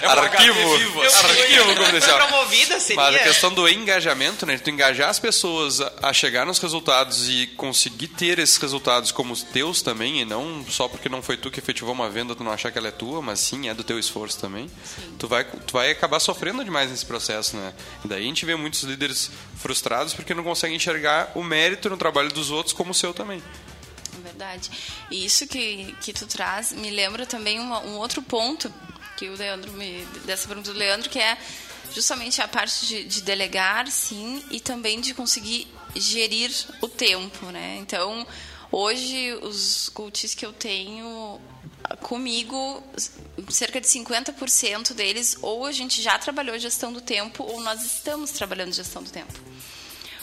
É 0.00 0.06
um 0.08 0.10
arquivo, 0.12 0.78
vivo, 0.78 1.02
arquivo 1.02 1.74
confidencial. 1.76 2.18
promovida 2.28 2.78
seria. 2.78 3.02
Mas 3.02 3.16
a 3.16 3.18
questão 3.18 3.52
do 3.52 3.68
engajamento, 3.68 4.46
né? 4.46 4.56
Tu 4.58 4.70
engajar 4.70 5.08
as 5.10 5.18
pessoas 5.18 5.80
a- 5.80 5.92
a 6.04 6.12
chegar 6.12 6.46
nos 6.46 6.58
resultados 6.60 7.28
e 7.28 7.48
conseguir 7.56 8.08
ter 8.08 8.38
esses 8.38 8.56
resultados 8.58 9.10
como 9.10 9.32
os 9.32 9.42
teus 9.42 9.82
também, 9.82 10.20
e 10.20 10.24
não 10.24 10.64
só 10.70 10.86
porque 10.86 11.08
não 11.08 11.20
foi 11.20 11.36
tu 11.36 11.50
que 11.50 11.58
efetivou 11.58 11.92
uma 11.92 12.08
venda, 12.08 12.34
tu 12.34 12.44
não 12.44 12.52
achar 12.52 12.70
que 12.70 12.78
ela 12.78 12.88
é 12.88 12.92
tua, 12.92 13.20
mas 13.20 13.40
sim 13.40 13.68
é 13.68 13.74
do 13.74 13.82
teu 13.82 13.98
esforço 13.98 14.38
também. 14.38 14.70
Tu 15.18 15.26
vai, 15.26 15.42
tu 15.44 15.72
vai 15.72 15.90
acabar 15.90 16.20
sofrendo 16.20 16.62
demais 16.64 16.90
nesse 16.90 17.04
processo, 17.04 17.56
né? 17.56 17.72
E 18.04 18.08
daí 18.08 18.22
a 18.22 18.26
gente 18.26 18.46
vê 18.46 18.54
muitos 18.54 18.82
líderes 18.84 19.30
frustrados 19.58 20.14
porque 20.14 20.32
não 20.34 20.42
conseguem 20.44 20.76
enxergar 20.76 21.32
o 21.34 21.42
mérito 21.42 21.90
no 21.90 21.96
trabalho 21.96 22.30
dos 22.30 22.50
outros 22.50 22.72
como 22.72 22.92
o 22.92 22.94
seu 22.94 23.12
também. 23.12 23.42
É 24.16 24.22
verdade. 24.22 24.70
E 25.10 25.24
isso 25.24 25.46
que, 25.46 25.94
que 26.00 26.12
tu 26.12 26.26
traz 26.26 26.72
me 26.72 26.90
lembra 26.90 27.26
também 27.26 27.58
uma- 27.60 27.80
um 27.80 27.96
outro 27.96 28.22
ponto 28.22 28.72
que 29.16 29.28
o 29.28 29.36
Leandro 29.36 29.72
me. 29.72 30.04
dessa 30.24 30.46
pergunta 30.46 30.72
do 30.72 30.78
Leandro, 30.78 31.10
que 31.10 31.18
é 31.18 31.36
justamente 31.92 32.40
a 32.40 32.46
parte 32.46 32.86
de, 32.86 33.04
de 33.04 33.22
delegar, 33.22 33.88
sim, 33.88 34.44
e 34.50 34.60
também 34.60 35.00
de 35.00 35.12
conseguir 35.14 35.66
gerir 35.96 36.52
o 36.80 36.86
tempo, 36.88 37.46
né? 37.46 37.78
Então, 37.80 38.26
hoje, 38.70 39.32
os 39.42 39.88
coaches 39.88 40.34
que 40.34 40.44
eu 40.44 40.52
tenho 40.52 41.40
ah, 41.84 41.96
comigo, 41.96 42.82
cerca 43.48 43.80
de 43.80 43.86
50% 43.86 44.94
deles, 44.94 45.38
ou 45.42 45.66
a 45.66 45.72
gente 45.72 46.02
já 46.02 46.18
trabalhou 46.18 46.58
gestão 46.58 46.92
do 46.92 47.00
tempo, 47.00 47.44
ou 47.44 47.60
nós 47.60 47.84
estamos 47.84 48.30
trabalhando 48.30 48.72
gestão 48.72 49.02
do 49.02 49.10
tempo. 49.10 49.32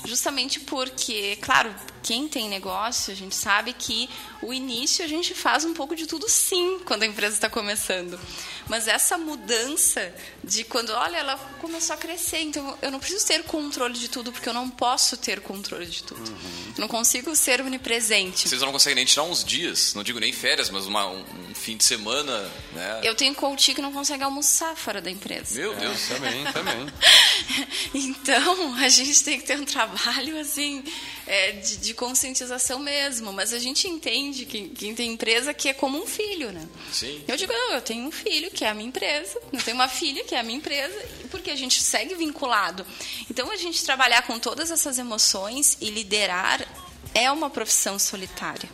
Justamente 0.04 0.60
porque, 0.60 1.38
claro, 1.42 1.74
quem 2.04 2.28
tem 2.28 2.48
negócio, 2.50 3.12
a 3.12 3.16
gente 3.16 3.36
sabe 3.36 3.74
que 3.74 4.10
o 4.42 4.54
início 4.54 5.04
a 5.04 5.08
gente 5.08 5.34
faz 5.34 5.64
um 5.66 5.74
pouco 5.74 5.96
de 5.96 6.06
tudo 6.06 6.30
sim 6.30 6.80
quando 6.86 7.04
a 7.04 7.06
empresa 7.08 7.36
está 7.36 7.50
começando. 7.50 8.20
Mas 8.68 8.88
essa 8.88 9.18
mudança 9.18 10.14
de 10.44 10.64
quando, 10.64 10.90
olha, 10.92 11.18
ela 11.18 11.38
começou 11.60 11.94
a 11.94 11.98
crescer, 11.98 12.40
então 12.42 12.78
eu 12.82 12.92
não 12.92 13.00
preciso 13.00 13.26
ter 13.26 13.44
controle 13.44 13.94
de 13.98 14.08
tudo, 14.08 14.32
porque 14.32 14.50
eu 14.50 14.54
não 14.54 14.70
posso 14.70 15.18
ter 15.18 15.40
controle 15.40 15.86
de 15.86 16.04
tudo. 16.04 16.36
Não 16.78 16.88
consigo 16.88 17.36
ser 17.36 17.62
onipresente. 17.62 18.48
Vocês 18.50 18.62
não 18.62 18.72
conseguem 18.72 18.96
nem 18.96 19.06
tirar 19.06 19.24
uns 19.24 19.44
dias, 19.44 19.94
não 19.96 20.04
digo 20.04 20.20
nem 20.20 20.34
férias, 20.34 20.70
mas 20.70 20.86
uma- 20.88 21.08
um, 21.08 21.22
um 21.50 21.56
fim 21.56 21.78
de 21.78 21.84
semana, 21.84 22.52
né? 22.74 23.02
Eu 23.04 23.16
tenho 23.16 23.34
coach 23.36 23.74
que 23.74 23.82
não 23.82 23.92
consegue 23.94 24.24
almoçar 24.24 24.76
fora 24.76 25.00
da 25.02 25.10
empresa. 25.10 25.60
Meu 25.60 25.74
Deus. 25.76 26.08
Também, 26.08 26.44
também. 26.52 26.86
Então, 27.94 28.74
a 28.76 28.90
gente 28.90 29.24
tem 29.24 29.40
que 29.40 29.46
ter 29.46 29.60
um 29.60 29.66
trabalho 29.66 29.95
assim 30.40 30.84
é, 31.28 31.54
de, 31.54 31.78
de 31.78 31.94
conscientização 31.94 32.80
mesmo. 32.80 33.32
Mas 33.34 33.54
a 33.54 33.60
gente 33.60 33.88
entende 33.88 34.46
que 34.46 34.70
quem 34.70 34.94
tem 34.94 35.14
empresa 35.14 35.54
que 35.54 35.70
é 35.70 35.74
como 35.74 36.02
um 36.02 36.06
filho, 36.06 36.52
né? 36.52 36.68
Sim. 36.92 37.24
Eu 37.28 37.38
digo, 37.38 37.52
não, 37.54 37.74
eu 37.74 37.82
tenho 37.82 38.06
um 38.08 38.12
filho 38.12 38.52
que 38.52 38.64
é 38.64 38.70
a 38.70 38.74
minha 38.74 38.88
empresa, 38.88 39.40
eu 39.52 39.62
tenho 39.62 39.76
uma 39.76 39.88
filha 39.88 40.24
que 40.24 40.36
é 40.36 40.40
a 40.40 40.44
minha 40.44 40.58
empresa, 40.58 40.96
porque 41.32 41.52
a 41.52 41.56
gente 41.56 41.82
segue 41.82 42.16
vinculado. 42.16 42.86
Então, 43.30 43.52
a 43.52 43.58
gente 43.58 43.84
trabalhar 43.84 44.22
com 44.24 44.40
todas 44.40 44.72
essas 44.72 44.98
emoções 44.98 45.78
e 45.82 45.90
liderar 45.90 46.66
é 47.14 47.32
uma 47.32 47.50
profissão 47.50 47.98
solitária. 47.98 48.70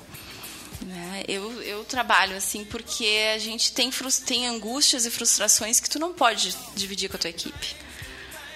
né? 0.81 1.23
Eu, 1.27 1.61
eu 1.61 1.83
trabalho 1.85 2.35
assim 2.35 2.65
porque 2.65 3.31
a 3.35 3.37
gente 3.37 3.71
tem, 3.71 3.91
tem 4.25 4.47
angústias 4.47 5.05
e 5.05 5.11
frustrações 5.11 5.79
que 5.79 5.89
tu 5.89 5.99
não 5.99 6.13
pode 6.13 6.55
dividir 6.75 7.09
com 7.09 7.17
a 7.17 7.19
tua 7.19 7.29
equipe. 7.29 7.75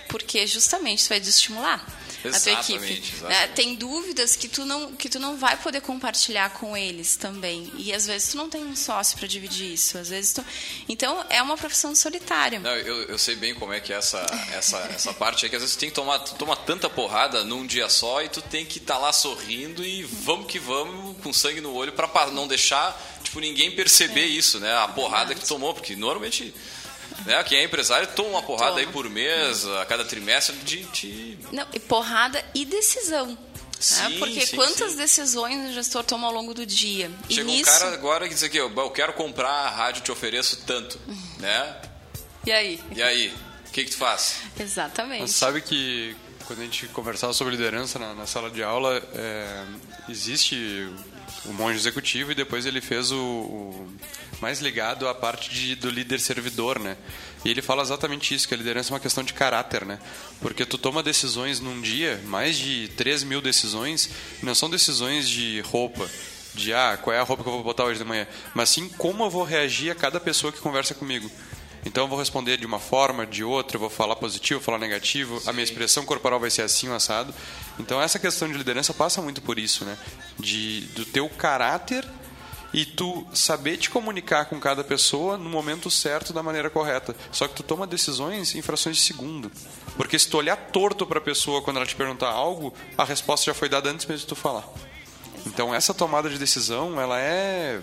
Porque 0.10 0.46
justamente 0.48 1.00
isso 1.00 1.10
vai 1.10 1.20
desestimular 1.20 1.86
a 2.30 2.40
tua 2.40 2.52
Exatamente, 2.54 2.94
equipe. 2.94 3.16
exatamente. 3.16 3.40
né? 3.42 3.48
Tem 3.56 3.76
dúvidas 3.76 4.36
que 4.36 4.48
tu, 4.48 4.66
não, 4.66 4.94
que 4.94 5.10
tu 5.10 5.20
não 5.20 5.38
vai 5.38 5.58
poder 5.58 5.82
compartilhar 5.82 6.50
com 6.52 6.76
eles 6.78 7.16
também. 7.16 7.72
E 7.78 7.94
às 7.94 8.06
vezes 8.08 8.30
tu 8.30 8.38
não 8.38 8.50
tem 8.50 8.64
um 8.66 8.76
sócio 8.76 9.18
para 9.18 9.28
dividir 9.28 9.74
isso. 9.74 9.98
Às 9.98 10.10
vezes 10.10 10.34
tu... 10.34 10.46
Então 10.88 11.24
é 11.30 11.42
uma 11.42 11.58
profissão 11.58 11.94
solitária. 11.96 12.60
Não, 12.60 12.72
eu, 12.76 13.04
eu 13.04 13.18
sei 13.18 13.36
bem 13.36 13.54
como 13.56 13.74
é 13.74 13.80
que 13.80 13.92
é 13.94 13.98
essa, 13.98 14.26
essa, 14.54 14.78
essa 14.94 15.14
parte 15.14 15.46
aí, 15.46 15.50
que 15.50 15.56
às 15.56 15.62
vezes 15.62 15.76
tu 15.76 15.80
tem 15.80 15.90
que 15.90 15.96
tomar 15.96 16.20
tu 16.20 16.36
toma 16.36 16.56
tanta 16.56 16.90
porrada 16.90 17.44
num 17.44 17.66
dia 17.66 17.90
só 17.90 18.22
e 18.22 18.30
tu 18.30 18.42
tem 18.42 18.66
que 18.66 18.78
estar 18.78 18.98
lá 18.98 19.12
sorrindo 19.14 19.84
e 19.86 20.04
vamos 20.04 20.48
que 20.48 20.60
vamos, 20.60 21.18
com 21.22 21.32
sangue 21.34 21.62
no 21.62 21.74
olho, 21.74 21.92
pra 21.92 22.08
pa- 22.08 22.28
não 22.28 22.48
deixar, 22.48 23.00
tipo, 23.24 23.40
ninguém 23.40 23.72
perceber 23.72 24.26
isso, 24.26 24.60
né? 24.60 24.76
A 24.78 24.88
porrada 24.88 25.34
que 25.36 25.42
tu 25.42 25.48
tomou, 25.48 25.74
porque 25.74 25.96
normalmente, 25.96 26.54
né, 27.26 27.44
quem 27.44 27.60
é 27.60 27.64
empresário 27.64 28.08
toma 28.16 28.30
uma 28.30 28.44
porrada 28.44 28.72
Toma. 28.72 28.80
aí 28.82 28.88
por 28.88 29.10
mês, 29.10 29.66
a 29.68 29.86
cada 29.86 30.04
trimestre, 30.06 30.56
de, 30.58 30.84
de 30.86 31.38
Não, 31.52 31.66
e 31.74 31.80
porrada 31.80 32.44
e 32.54 32.66
decisão. 32.66 33.28
né? 33.28 33.38
Sim, 33.80 34.20
Porque 34.20 34.46
sim, 34.46 34.56
quantas 34.56 34.92
sim. 34.92 34.98
decisões 34.98 35.70
o 35.70 35.74
gestor 35.74 36.04
toma 36.04 36.28
ao 36.28 36.34
longo 36.34 36.54
do 36.54 36.66
dia? 36.66 37.12
E 37.30 37.36
Chega 37.36 37.50
um 37.50 37.52
nisso... 37.54 37.66
cara 37.72 37.94
agora 37.94 38.28
que 38.28 38.34
diz 38.34 38.44
aqui, 38.44 38.58
eu 38.58 38.72
eu 38.76 38.90
quero 38.90 39.14
comprar 39.14 39.50
a 39.50 39.70
rádio, 39.70 40.02
te 40.02 40.12
ofereço 40.12 40.64
tanto, 40.66 41.00
né? 41.40 41.76
E 42.46 42.52
aí? 42.52 42.80
E 42.96 43.02
aí, 43.02 43.34
o 43.68 43.72
que 43.72 43.84
que 43.84 43.92
tu 43.92 43.98
faz? 43.98 44.38
Exatamente. 44.60 45.22
Mas 45.22 45.32
sabe 45.32 45.62
que 45.62 46.16
quando 46.46 46.60
a 46.62 46.64
gente 46.64 46.88
conversava 46.90 47.34
sobre 47.34 47.56
liderança 47.56 47.98
na, 48.00 48.14
na 48.14 48.26
sala 48.28 48.50
de 48.50 48.64
aula, 48.64 49.02
é, 49.14 49.66
existe 50.08 50.90
o 51.48 51.54
monge 51.54 51.78
executivo 51.78 52.32
e 52.32 52.36
depois 52.36 52.66
ele 52.66 52.82
fez 52.82 53.12
o, 53.12 53.18
o 53.18 53.88
mais 54.42 54.60
ligado 54.60 55.08
à 55.08 55.16
parte 55.16 55.50
de, 55.50 55.76
do 55.76 55.90
líder 55.90 56.20
servidor, 56.20 56.80
né? 56.80 56.98
E 57.44 57.50
ele 57.50 57.62
fala 57.62 57.84
exatamente 57.84 58.34
isso, 58.34 58.48
que 58.48 58.54
a 58.54 58.58
liderança 58.58 58.92
é 58.92 58.94
uma 58.94 59.00
questão 59.00 59.24
de 59.24 59.34
caráter, 59.34 59.86
né? 59.86 60.00
Porque 60.42 60.66
tu 60.66 60.78
toma 60.78 61.04
decisões 61.04 61.60
num 61.60 61.80
dia, 61.80 62.20
mais 62.26 62.58
de 62.58 62.90
3 62.98 63.24
mil 63.24 63.42
decisões, 63.42 64.10
não 64.42 64.56
são 64.56 64.70
decisões 64.70 65.30
de 65.30 65.62
roupa, 65.62 66.10
de 66.56 66.74
ah, 66.74 66.98
qual 67.02 67.16
é 67.16 67.20
a 67.20 67.24
roupa 67.24 67.44
que 67.44 67.50
eu 67.50 67.54
vou 67.54 67.64
botar 67.64 67.86
hoje 67.86 68.00
de 68.00 68.06
manhã, 68.06 68.28
mas 68.54 68.70
sim 68.70 68.90
como 68.90 69.24
eu 69.24 69.30
vou 69.30 69.44
reagir 69.44 69.92
a 69.92 69.96
cada 69.96 70.20
pessoa 70.20 70.52
que 70.52 70.60
conversa 70.60 70.96
comigo. 70.96 71.30
Então 71.86 72.06
eu 72.06 72.08
vou 72.08 72.18
responder 72.18 72.58
de 72.58 72.66
uma 72.66 72.80
forma, 72.80 73.26
de 73.26 73.44
outra, 73.44 73.78
eu 73.78 73.80
vou 73.80 73.90
falar 73.90 74.16
positivo, 74.16 74.60
falar 74.60 74.80
negativo, 74.80 75.40
a 75.46 75.54
minha 75.54 75.64
expressão 75.64 76.04
corporal 76.04 76.40
vai 76.40 76.50
ser 76.50 76.64
assim, 76.64 76.92
assado. 76.92 77.34
Então 77.80 78.02
essa 78.02 78.18
questão 78.18 78.48
de 78.48 78.58
liderança 78.58 78.94
passa 78.94 79.22
muito 79.22 79.42
por 79.42 79.60
isso, 79.60 79.86
né? 79.86 79.96
De, 80.40 80.82
do 80.96 81.06
teu 81.06 81.30
caráter 81.30 82.04
e 82.74 82.86
tu 82.86 83.26
saber 83.34 83.78
te 83.78 83.90
comunicar 83.90 84.46
com 84.46 84.60
cada 84.60 84.84
pessoa 84.84 85.38
no 85.38 85.50
momento 85.50 85.90
certo, 85.90 86.34
da 86.34 86.44
maneira 86.44 86.70
correta. 86.70 87.16
Só 87.32 87.48
que 87.48 87.54
tu 87.54 87.64
toma 87.64 87.88
decisões 87.88 88.56
em 88.56 88.62
frações 88.62 88.98
de 88.98 89.04
segundo. 89.04 89.52
Porque 89.96 90.20
se 90.20 90.28
tu 90.28 90.38
olhar 90.38 90.58
torto 90.58 91.06
para 91.06 91.20
a 91.20 91.22
pessoa 91.22 91.62
quando 91.62 91.78
ela 91.78 91.86
te 91.86 91.96
perguntar 91.96 92.32
algo, 92.32 92.74
a 92.98 93.06
resposta 93.06 93.46
já 93.46 93.54
foi 93.54 93.70
dada 93.70 93.90
antes 93.90 94.06
mesmo 94.08 94.22
de 94.22 94.28
tu 94.28 94.36
falar. 94.36 94.68
Então 95.46 95.74
essa 95.74 95.94
tomada 95.94 96.30
de 96.30 96.38
decisão, 96.38 97.00
ela 97.00 97.20
é 97.20 97.82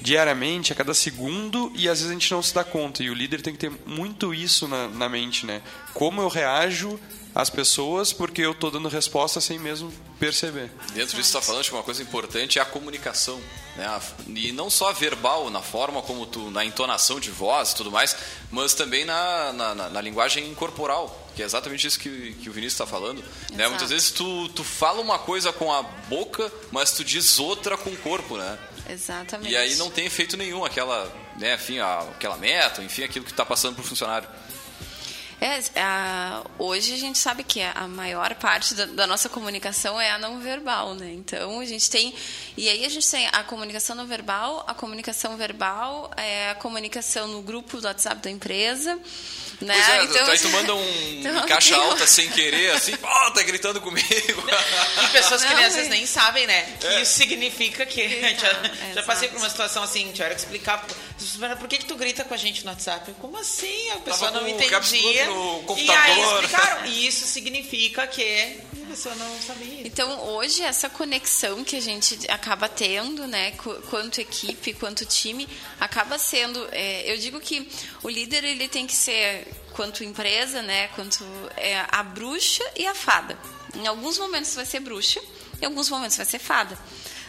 diariamente, 0.00 0.72
a 0.72 0.76
cada 0.76 0.94
segundo, 0.94 1.72
e 1.74 1.88
às 1.88 1.98
vezes 1.98 2.10
a 2.10 2.12
gente 2.12 2.30
não 2.32 2.42
se 2.42 2.54
dá 2.54 2.64
conta. 2.64 3.02
E 3.02 3.10
o 3.10 3.14
líder 3.14 3.42
tem 3.42 3.52
que 3.52 3.58
ter 3.58 3.72
muito 3.86 4.32
isso 4.34 4.66
na, 4.66 4.88
na 4.88 5.08
mente, 5.08 5.46
né? 5.46 5.62
Como 5.94 6.20
eu 6.20 6.28
reajo 6.28 6.98
às 7.34 7.48
pessoas 7.48 8.12
porque 8.12 8.42
eu 8.42 8.50
estou 8.52 8.70
dando 8.72 8.88
resposta 8.88 9.40
sem 9.40 9.56
mesmo 9.58 9.92
perceber. 10.18 10.68
Dentro 10.92 10.94
disso 10.94 11.06
que 11.16 11.16
você 11.16 11.20
está 11.20 11.40
falando, 11.40 11.60
acho 11.60 11.70
que 11.70 11.76
uma 11.76 11.82
coisa 11.84 12.02
importante 12.02 12.58
é 12.58 12.62
a 12.62 12.64
comunicação. 12.64 13.40
Né? 13.76 14.00
E 14.34 14.50
não 14.50 14.68
só 14.68 14.92
verbal, 14.92 15.48
na 15.48 15.62
forma 15.62 16.02
como 16.02 16.26
tu, 16.26 16.50
na 16.50 16.64
entonação 16.64 17.20
de 17.20 17.30
voz 17.30 17.70
e 17.70 17.76
tudo 17.76 17.90
mais, 17.90 18.16
mas 18.50 18.74
também 18.74 19.04
na, 19.04 19.52
na, 19.52 19.74
na- 19.76 19.88
na 19.90 20.00
linguagem 20.00 20.52
corporal. 20.54 21.28
Que 21.36 21.42
é 21.42 21.46
exatamente 21.46 21.86
isso 21.86 21.98
que, 22.00 22.32
que 22.42 22.50
o 22.50 22.52
Vinícius 22.52 22.74
está 22.74 22.86
falando. 22.86 23.22
Né? 23.52 23.68
Muitas 23.68 23.90
vezes 23.90 24.10
tu, 24.10 24.48
tu 24.48 24.64
fala 24.64 25.00
uma 25.00 25.18
coisa 25.18 25.52
com 25.52 25.72
a 25.72 25.82
boca, 25.82 26.52
mas 26.72 26.90
tu 26.90 27.04
diz 27.04 27.38
outra 27.38 27.76
com 27.78 27.90
o 27.90 27.96
corpo, 27.98 28.36
né? 28.36 28.58
Exatamente. 28.88 29.52
E 29.52 29.56
aí 29.56 29.74
não 29.76 29.90
tem 29.90 30.06
efeito 30.06 30.36
nenhum 30.36 30.64
aquela, 30.64 31.10
né, 31.38 31.54
enfim, 31.54 31.78
aquela 31.78 32.36
meta, 32.36 32.82
enfim, 32.82 33.02
aquilo 33.02 33.24
que 33.24 33.30
está 33.30 33.44
passando 33.44 33.74
para 33.74 33.84
o 33.84 33.86
funcionário. 33.86 34.28
É, 35.40 35.58
a- 35.80 36.42
hoje 36.58 36.92
a 36.92 36.96
gente 36.98 37.18
sabe 37.18 37.42
que 37.42 37.62
a 37.62 37.88
maior 37.88 38.34
parte 38.34 38.74
da, 38.74 38.84
da 38.84 39.06
nossa 39.06 39.28
comunicação 39.28 39.98
é 39.98 40.10
a 40.10 40.18
não 40.18 40.38
verbal, 40.40 40.94
né? 40.94 41.10
Então 41.14 41.60
a 41.60 41.64
gente 41.64 41.88
tem 41.90 42.14
e 42.58 42.68
aí 42.68 42.84
a 42.84 42.88
gente 42.90 43.10
tem 43.10 43.26
a 43.32 43.42
comunicação 43.44 43.96
não 43.96 44.06
verbal, 44.06 44.62
a 44.68 44.74
comunicação 44.74 45.36
verbal, 45.38 46.10
é, 46.16 46.50
a 46.50 46.54
comunicação 46.56 47.26
no 47.28 47.40
grupo 47.40 47.80
do 47.80 47.86
WhatsApp 47.86 48.20
da 48.20 48.30
empresa, 48.30 48.94
né? 49.62 49.74
Pois 49.74 49.88
é, 49.88 50.04
então, 50.04 50.26
aí 50.30 50.38
tu 50.38 50.48
manda 50.50 50.74
um 50.74 50.90
Então, 51.20 51.46
caixa 51.46 51.76
alta 51.76 52.06
sem 52.06 52.28
querer, 52.30 52.72
assim, 52.72 52.92
ó, 53.02 53.30
tá 53.30 53.42
gritando 53.42 53.80
comigo. 53.80 54.06
E 55.04 55.08
pessoas 55.08 55.42
que 55.42 55.54
Não, 55.54 55.62
às 55.64 55.74
vezes 55.74 55.86
é. 55.88 55.90
nem 55.90 56.06
sabem, 56.06 56.46
né? 56.46 56.62
Que 56.80 56.86
É. 56.86 57.00
isso 57.02 57.14
significa 57.14 57.86
que. 57.86 58.00
Exato, 58.02 58.44
já, 58.92 58.94
já 58.94 59.02
passei 59.04 59.28
por 59.28 59.38
uma 59.38 59.48
situação 59.48 59.82
assim, 59.82 60.12
tiveram 60.12 60.34
que 60.34 60.40
explicar. 60.42 60.86
"Mas 61.38 61.58
Por 61.58 61.68
que, 61.68 61.78
que 61.78 61.84
tu 61.84 61.96
grita 61.96 62.24
com 62.24 62.34
a 62.34 62.36
gente 62.36 62.64
no 62.64 62.70
WhatsApp? 62.70 63.12
Como 63.20 63.36
assim? 63.38 63.90
A 63.90 63.96
pessoa 63.98 64.30
Tava 64.30 64.32
não 64.32 64.40
com 64.40 64.46
o 64.46 64.64
entendia. 64.64 65.26
no 65.26 65.32
E 65.32 65.90
aí 65.90 66.16
computador. 66.16 66.34
explicaram. 66.44 66.86
E 66.86 67.06
isso 67.06 67.26
significa 67.26 68.06
que 68.06 68.60
a 68.84 68.86
pessoa 68.90 69.14
não 69.14 69.40
sabia. 69.40 69.86
Então, 69.86 70.20
hoje, 70.28 70.62
essa 70.62 70.88
conexão 70.88 71.62
que 71.64 71.76
a 71.76 71.80
gente 71.80 72.18
acaba 72.30 72.68
tendo, 72.68 73.26
né, 73.26 73.52
qu- 73.52 73.80
quanto 73.90 74.20
equipe, 74.20 74.72
quanto 74.74 75.04
time, 75.04 75.48
acaba 75.78 76.18
sendo. 76.18 76.66
é, 76.72 77.10
eu 77.12 77.16
digo 77.18 77.38
que 77.40 77.68
o 78.02 78.08
líder 78.08 78.42
ele 78.44 78.66
tem 78.68 78.86
que 78.86 78.94
ser, 78.96 79.46
quanto 79.72 80.02
empresa, 80.04 80.62
né, 80.62 80.88
quanto 80.88 81.24
é, 81.56 81.84
a 81.90 82.02
bruxa 82.02 82.64
e 82.76 82.86
a 82.86 82.94
fada. 82.94 83.38
Em 83.74 83.86
alguns 83.86 84.18
momentos 84.18 84.54
vai 84.54 84.66
ser 84.66 84.80
bruxa, 84.80 85.20
em 85.62 85.66
alguns 85.66 85.88
momentos 85.88 86.16
vai 86.16 86.26
ser 86.26 86.38
fada. 86.40 86.76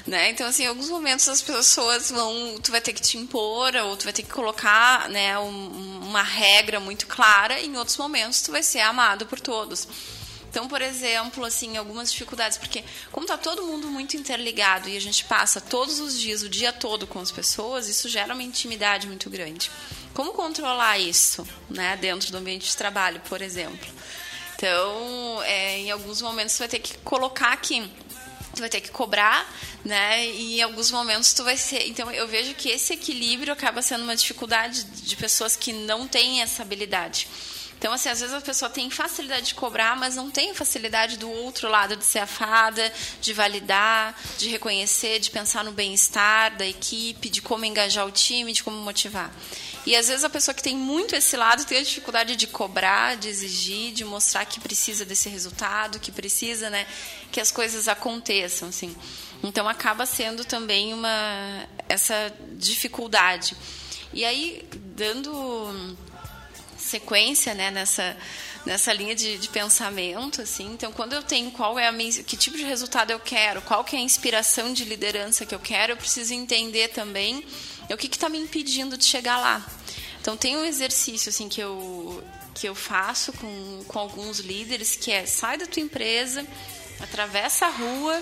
Né? 0.08 0.32
Então, 0.32 0.48
assim, 0.48 0.64
em 0.64 0.68
alguns 0.68 0.90
momentos 0.90 1.28
as 1.30 1.42
pessoas 1.44 2.10
vão. 2.10 2.58
Tu 2.62 2.72
vai 2.72 2.82
ter 2.82 2.92
que 2.92 3.02
te 3.02 3.18
impor, 3.18 3.76
ou 3.76 3.96
tu 3.96 4.06
vai 4.06 4.14
ter 4.14 4.24
que 4.24 4.30
colocar 4.32 5.08
né, 5.10 5.38
um- 5.38 6.00
uma 6.02 6.24
regra 6.24 6.80
muito 6.80 7.06
clara, 7.06 7.60
e 7.60 7.68
em 7.68 7.78
outros 7.78 7.98
momentos 7.98 8.42
tu 8.42 8.52
vai 8.52 8.64
ser 8.64 8.80
amado 8.80 9.26
por 9.28 9.40
todos. 9.40 9.88
Então, 10.50 10.68
por 10.68 10.82
exemplo, 10.82 11.46
assim, 11.46 11.78
algumas 11.78 12.12
dificuldades, 12.12 12.58
porque 12.58 12.84
como 13.12 13.24
está 13.26 13.38
todo 13.38 13.64
mundo 13.64 13.88
muito 13.88 14.18
interligado 14.18 14.90
e 14.90 14.98
a 14.98 15.00
gente 15.00 15.24
passa 15.24 15.62
todos 15.62 16.00
os 16.02 16.20
dias, 16.20 16.42
o 16.42 16.50
dia 16.50 16.74
todo 16.74 17.08
com 17.08 17.20
as 17.20 17.32
pessoas, 17.32 17.88
isso 17.88 18.10
gera 18.10 18.34
uma 18.34 18.44
intimidade 18.44 19.08
muito 19.08 19.30
grande. 19.30 19.72
Como 20.14 20.34
controlar 20.34 20.98
isso, 20.98 21.48
né, 21.70 21.96
dentro 21.96 22.32
do 22.32 22.38
ambiente 22.40 22.68
de 22.68 22.76
trabalho, 22.76 23.22
por 23.30 23.42
exemplo? 23.42 23.88
Então, 24.56 25.42
é, 25.44 25.78
em 25.80 25.92
alguns 25.92 26.22
momentos 26.22 26.54
você 26.54 26.60
vai 26.64 26.68
ter 26.68 26.80
que 26.80 26.98
colocar 26.98 27.54
aqui 27.54 27.90
tu 28.62 28.70
vai 28.70 28.70
ter 28.70 28.82
que 28.82 28.92
cobrar, 28.92 29.52
né? 29.84 30.28
E 30.28 30.60
em 30.60 30.62
alguns 30.62 30.92
momentos 30.92 31.34
tu 31.34 31.44
vai 31.44 31.58
ser. 31.58 31.88
Então 31.88 32.12
eu 32.12 32.28
vejo 32.28 32.54
que 32.54 32.70
esse 32.70 32.94
equilíbrio 32.94 33.52
acaba 33.52 33.82
sendo 33.82 34.04
uma 34.04 34.16
dificuldade 34.16 34.84
de 34.84 35.16
pessoas 35.16 35.56
que 35.56 35.74
não 35.74 36.08
têm 36.08 36.42
essa 36.42 36.62
habilidade. 36.62 37.28
Então, 37.82 37.94
assim, 37.94 38.10
às 38.10 38.20
vezes 38.20 38.36
a 38.36 38.40
pessoa 38.40 38.70
tem 38.70 38.92
facilidade 38.92 39.48
de 39.48 39.56
cobrar, 39.56 39.98
mas 39.98 40.16
não 40.16 40.30
tem 40.30 40.54
facilidade 40.54 41.18
do 41.18 41.28
outro 41.28 41.68
lado 41.68 41.96
de 41.96 42.06
ser 42.06 42.20
afada, 42.20 42.94
de 43.20 43.34
validar, 43.34 44.16
de 44.38 44.50
reconhecer, 44.50 45.18
de 45.18 45.32
pensar 45.32 45.64
no 45.64 45.72
bem-estar 45.72 46.56
da 46.56 46.68
equipe, 46.68 47.28
de 47.28 47.42
como 47.42 47.66
engajar 47.66 48.06
o 48.06 48.12
time, 48.12 48.54
de 48.54 48.64
como 48.64 48.78
motivar. 48.78 49.34
E 49.84 49.96
às 49.96 50.10
vezes 50.10 50.24
a 50.24 50.30
pessoa 50.30 50.54
que 50.54 50.62
tem 50.62 50.76
muito 50.76 51.16
esse 51.16 51.36
lado 51.36 51.66
tem 51.66 51.80
a 51.80 51.84
dificuldade 51.84 52.36
de 52.36 52.46
cobrar, 52.46 53.18
de 53.18 53.28
exigir, 53.28 53.94
de 53.94 54.06
mostrar 54.06 54.46
que 54.46 54.60
precisa 54.60 55.04
desse 55.04 55.28
resultado, 55.28 56.00
que 56.00 56.12
precisa, 56.12 56.70
né, 56.70 56.86
que 57.32 57.42
as 57.42 57.50
coisas 57.50 57.88
aconteçam, 57.88 58.70
assim. 58.70 58.96
Então 59.42 59.68
acaba 59.68 60.06
sendo 60.06 60.46
também 60.46 60.94
uma 60.94 61.68
essa 61.90 62.32
dificuldade. 62.52 63.58
E 64.14 64.24
aí 64.24 64.70
dando 64.96 65.98
sequência, 66.92 67.54
né, 67.54 67.72
nessa 67.72 68.16
nessa 68.64 68.94
linha 68.94 69.16
de, 69.16 69.40
de 69.40 69.50
pensamento, 69.50 70.42
assim. 70.42 70.74
Então, 70.74 70.92
quando 70.92 71.14
eu 71.14 71.24
tenho 71.24 71.50
qual 71.52 71.80
é 71.80 71.88
a 71.88 71.92
minha, 71.92 72.12
que 72.24 72.38
tipo 72.38 72.56
de 72.56 72.64
resultado 72.64 73.10
eu 73.10 73.20
quero, 73.20 73.60
qual 73.64 73.84
que 73.84 73.96
é 73.96 74.00
a 74.00 74.02
inspiração 74.04 74.72
de 74.72 74.86
liderança 74.86 75.48
que 75.48 75.56
eu 75.56 75.60
quero, 75.60 75.94
eu 75.94 75.98
preciso 75.98 76.34
entender 76.34 76.90
também 76.90 77.44
o 77.90 77.98
que 77.98 78.08
está 78.08 78.30
me 78.30 78.38
impedindo 78.38 78.98
de 78.98 79.06
chegar 79.06 79.40
lá. 79.40 79.66
Então, 80.22 80.38
tem 80.38 80.56
um 80.56 80.64
exercício 80.64 81.30
assim 81.30 81.50
que 81.50 81.62
eu 81.62 82.24
que 82.54 82.68
eu 82.68 82.76
faço 82.76 83.32
com, 83.34 83.84
com 83.88 83.98
alguns 83.98 84.40
líderes 84.40 84.96
que 84.96 85.10
é 85.10 85.26
sai 85.26 85.58
da 85.58 85.66
tua 85.66 85.82
empresa, 85.82 86.46
atravessa 87.00 87.66
a 87.66 87.70
rua 87.70 88.22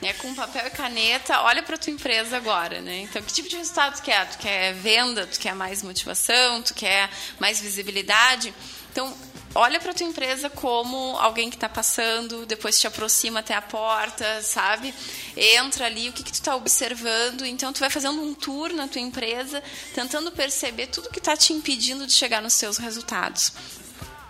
né, 0.00 0.12
com 0.14 0.34
papel 0.34 0.66
e 0.66 0.70
caneta, 0.70 1.40
olha 1.42 1.62
para 1.62 1.78
tua 1.78 1.92
empresa 1.92 2.36
agora, 2.36 2.80
né? 2.80 3.02
Então, 3.02 3.22
que 3.22 3.32
tipo 3.32 3.48
de 3.48 3.56
resultado 3.56 3.96
tu 3.96 4.02
quer? 4.02 4.28
Tu 4.28 4.38
quer 4.38 4.74
venda? 4.74 5.26
Tu 5.26 5.38
quer 5.38 5.54
mais 5.54 5.82
motivação? 5.82 6.62
Tu 6.62 6.74
quer 6.74 7.08
mais 7.38 7.60
visibilidade? 7.60 8.54
Então, 8.92 9.14
olha 9.54 9.80
para 9.80 9.94
tua 9.94 10.06
empresa 10.06 10.50
como 10.50 11.16
alguém 11.18 11.48
que 11.48 11.56
está 11.56 11.68
passando, 11.68 12.44
depois 12.44 12.78
te 12.78 12.86
aproxima 12.86 13.40
até 13.40 13.54
a 13.54 13.62
porta, 13.62 14.42
sabe? 14.42 14.94
Entra 15.34 15.86
ali, 15.86 16.08
o 16.10 16.12
que, 16.12 16.22
que 16.22 16.30
tu 16.30 16.34
está 16.34 16.54
observando. 16.54 17.44
Então, 17.46 17.72
tu 17.72 17.80
vai 17.80 17.90
fazendo 17.90 18.20
um 18.20 18.34
tour 18.34 18.72
na 18.72 18.86
tua 18.86 19.00
empresa, 19.00 19.62
tentando 19.94 20.30
perceber 20.30 20.88
tudo 20.88 21.10
que 21.10 21.18
está 21.18 21.36
te 21.36 21.54
impedindo 21.54 22.06
de 22.06 22.12
chegar 22.12 22.42
nos 22.42 22.52
seus 22.52 22.76
resultados. 22.76 23.52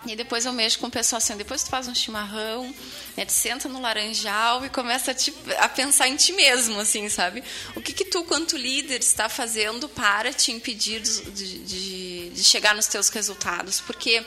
E 0.06 0.16
depois 0.16 0.44
eu 0.44 0.52
mexo 0.52 0.78
com 0.78 0.86
o 0.86 0.90
pessoal 0.90 1.18
assim, 1.18 1.36
depois 1.36 1.62
tu 1.62 1.70
faz 1.70 1.88
um 1.88 1.94
chimarrão, 1.94 2.72
né, 3.16 3.24
tu 3.24 3.32
senta 3.32 3.68
no 3.68 3.80
laranjal 3.80 4.64
e 4.64 4.68
começa 4.68 5.10
a, 5.10 5.14
te, 5.14 5.32
a 5.58 5.68
pensar 5.68 6.08
em 6.08 6.16
ti 6.16 6.32
mesmo, 6.32 6.78
assim, 6.80 7.08
sabe? 7.08 7.42
O 7.74 7.80
que 7.80 7.92
que 7.92 8.04
tu, 8.04 8.22
quanto 8.24 8.56
líder, 8.56 9.00
está 9.00 9.28
fazendo 9.28 9.88
para 9.88 10.32
te 10.32 10.52
impedir 10.52 11.00
de, 11.00 11.58
de, 11.60 12.30
de 12.30 12.44
chegar 12.44 12.74
nos 12.74 12.86
teus 12.86 13.08
resultados? 13.08 13.80
Porque 13.80 14.24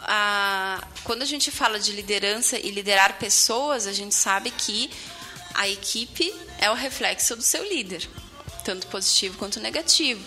a, 0.00 0.86
quando 1.04 1.22
a 1.22 1.26
gente 1.26 1.50
fala 1.50 1.78
de 1.78 1.92
liderança 1.92 2.58
e 2.58 2.70
liderar 2.70 3.18
pessoas, 3.18 3.86
a 3.86 3.92
gente 3.92 4.14
sabe 4.14 4.50
que 4.50 4.90
a 5.54 5.68
equipe 5.68 6.32
é 6.58 6.70
o 6.70 6.74
reflexo 6.74 7.36
do 7.36 7.42
seu 7.42 7.62
líder, 7.68 8.08
tanto 8.64 8.86
positivo 8.88 9.38
quanto 9.38 9.60
negativo. 9.60 10.22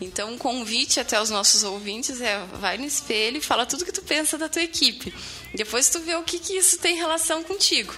Então, 0.00 0.32
um 0.32 0.38
convite 0.38 0.98
até 0.98 1.20
os 1.20 1.28
nossos 1.30 1.62
ouvintes 1.62 2.20
é 2.20 2.38
vai 2.54 2.78
no 2.78 2.86
espelho 2.86 3.36
e 3.36 3.40
fala 3.40 3.66
tudo 3.66 3.84
que 3.84 3.92
tu 3.92 4.02
pensa 4.02 4.38
da 4.38 4.48
tua 4.48 4.62
equipe. 4.62 5.12
Depois 5.54 5.88
tu 5.90 6.00
vê 6.00 6.14
o 6.16 6.22
que, 6.22 6.38
que 6.38 6.54
isso 6.56 6.78
tem 6.78 6.96
relação 6.96 7.42
contigo. 7.42 7.94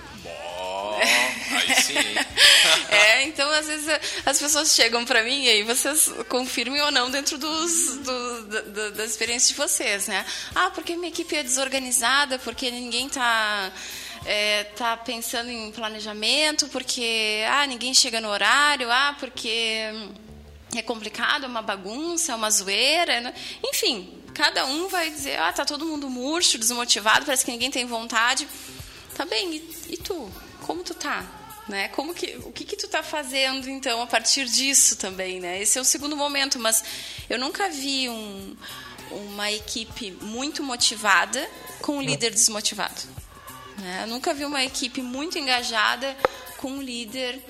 Ó, 0.59 0.99
aí 0.99 1.75
sim. 1.83 1.95
É, 2.91 3.23
então 3.25 3.51
às 3.53 3.67
vezes 3.67 3.87
as 4.25 4.39
pessoas 4.39 4.75
chegam 4.75 5.05
para 5.05 5.23
mim 5.25 5.45
e 5.45 5.49
aí 5.49 5.63
vocês 5.63 6.11
confirmem 6.29 6.81
ou 6.83 6.91
não 6.91 7.11
dentro 7.11 7.37
dos, 7.39 7.97
do, 7.99 8.43
da- 8.47 8.61
da- 8.61 8.91
das 8.91 9.11
experiências 9.11 9.49
de 9.51 9.55
vocês, 9.55 10.07
né? 10.07 10.25
Ah, 10.55 10.71
porque 10.71 10.95
minha 10.95 11.09
equipe 11.09 11.35
é 11.35 11.43
desorganizada, 11.43 12.39
porque 12.39 12.71
ninguém 12.71 13.09
tá 13.09 13.73
é, 14.25 14.65
tá 14.77 14.97
pensando 14.97 15.51
em 15.51 15.71
planejamento, 15.73 16.69
porque 16.69 17.43
ah, 17.49 17.67
ninguém 17.67 17.93
chega 17.95 18.21
no 18.21 18.29
horário, 18.29 18.91
ah, 18.91 19.17
porque 19.19 19.91
é 20.79 20.83
complicado, 20.83 21.45
é 21.45 21.49
uma 21.49 21.62
bagunça, 21.62 22.33
é 22.33 22.35
uma 22.35 22.51
zoeira, 22.51 23.20
né? 23.20 23.35
enfim, 23.64 24.23
cada 24.35 24.64
um 24.66 24.89
vai 24.89 25.11
dizer, 25.11 25.39
ah, 25.39 25.53
tá 25.53 25.64
todo 25.64 25.85
mundo 25.85 26.09
murcho, 26.09 26.59
desmotivado, 26.59 27.27
parece 27.27 27.45
que 27.45 27.51
ninguém 27.51 27.70
tem 27.70 27.87
vontade. 27.87 28.49
Tá 29.14 29.25
bem, 29.25 29.57
e, 29.57 29.95
e 29.95 29.97
tu? 29.97 30.31
Como 30.62 30.83
tu 30.83 30.95
tá? 30.95 31.25
Né? 31.68 31.89
Como 31.89 32.14
que, 32.14 32.37
o 32.45 32.51
que, 32.51 32.64
que 32.64 32.77
tu 32.77 32.89
tá 32.89 33.03
fazendo, 33.03 33.68
então, 33.68 34.03
a 34.03 34.07
partir 34.07 34.47
disso 34.47 34.97
também, 34.97 35.41
né? 35.41 35.62
Esse 35.62 35.79
é 35.79 35.81
o 35.81 35.85
segundo 35.85 36.16
momento, 36.16 36.59
mas 36.59 36.83
eu 37.31 37.39
nunca 37.39 37.68
vi 37.68 38.09
um, 38.09 38.57
uma 39.11 39.51
equipe 39.53 40.11
muito 40.23 40.62
motivada 40.62 41.49
com 41.81 41.99
um 41.99 42.03
líder 42.03 42.31
desmotivado. 42.31 43.03
Né? 43.79 44.03
Eu 44.03 44.09
nunca 44.09 44.35
vi 44.35 44.45
uma 44.45 44.64
equipe 44.64 45.03
muito 45.03 45.39
engajada 45.39 46.16
com 46.59 46.70
um 46.70 46.83
líder 46.83 47.43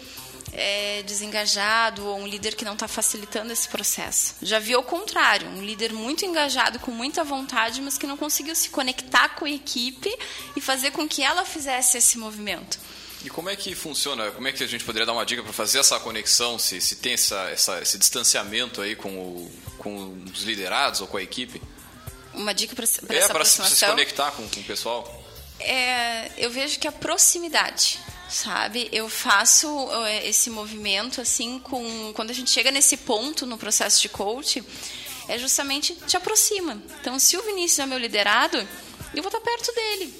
é, 0.53 1.03
desengajado 1.05 2.05
ou 2.07 2.19
um 2.19 2.27
líder 2.27 2.55
que 2.55 2.65
não 2.65 2.75
está 2.75 2.87
facilitando 2.87 3.53
esse 3.53 3.67
processo. 3.69 4.35
Já 4.43 4.59
vi 4.59 4.77
o 4.77 4.83
contrário, 4.83 5.49
um 5.49 5.63
líder 5.65 5.93
muito 5.93 6.25
engajado, 6.25 6.79
com 6.79 6.91
muita 6.91 7.25
vontade, 7.25 7.81
mas 7.81 7.97
que 7.97 8.07
não 8.07 8.17
conseguiu 8.17 8.55
se 8.55 8.69
conectar 8.69 9.31
com 9.31 9.45
a 9.47 9.51
equipe 9.51 10.15
e 10.55 10.61
fazer 10.61 10.91
com 10.91 11.09
que 11.09 11.23
ela 11.23 11.45
fizesse 11.45 11.97
esse 11.99 12.19
movimento. 12.19 12.79
E 13.25 13.31
como 13.31 13.49
é 13.49 13.55
que 13.57 13.75
funciona? 13.75 14.31
Como 14.33 14.49
é 14.49 14.53
que 14.53 14.65
a 14.65 14.67
gente 14.67 14.85
poderia 14.85 15.07
dar 15.07 15.13
uma 15.13 15.25
dica 15.25 15.43
para 15.45 15.53
fazer 15.53 15.79
essa 15.79 15.99
conexão, 16.01 16.59
se, 16.59 16.81
se 16.81 16.97
tem 16.97 17.13
essa, 17.15 17.49
essa- 17.51 17.81
esse 17.81 17.97
distanciamento 17.97 18.81
aí 18.83 18.97
com, 18.97 19.11
o, 19.17 19.53
com 19.79 20.25
os 20.35 20.43
liderados 20.43 21.01
ou 21.01 21.07
com 21.07 21.17
a 21.19 21.23
equipe? 21.23 21.63
Uma 22.35 22.53
dica 22.53 22.75
para 22.75 22.85
essa 22.85 23.01
é, 23.09 23.29
para 23.29 23.45
se, 23.45 23.87
conectar 23.87 24.33
com, 24.33 24.49
com 24.49 24.61
o 24.61 24.65
pessoal. 24.65 25.23
É, 25.61 26.33
eu 26.37 26.51
vejo 26.51 26.81
que 26.81 26.89
a 26.89 26.93
proximidade, 26.93 28.01
sabe? 28.33 28.89
Eu 28.91 29.09
faço 29.09 29.69
é, 30.07 30.27
esse 30.29 30.49
movimento 30.49 31.21
assim 31.21 31.59
com 31.59 32.13
quando 32.15 32.31
a 32.31 32.35
gente 32.35 32.51
chega 32.51 32.71
nesse 32.71 32.97
ponto 32.97 33.47
no 33.47 33.59
processo 33.59 34.01
de 34.01 34.09
coach, 34.09 34.65
é 35.29 35.39
justamente 35.39 35.95
te 36.07 36.17
aproxima. 36.17 36.83
Então, 37.01 37.19
se 37.19 37.37
o 37.37 37.43
Vinícius 37.43 37.81
é 37.81 37.87
meu 37.87 37.99
liderado, 37.99 38.57
eu 39.15 39.23
vou 39.23 39.29
estar 39.29 39.41
perto 39.41 39.73
dele. 39.73 40.15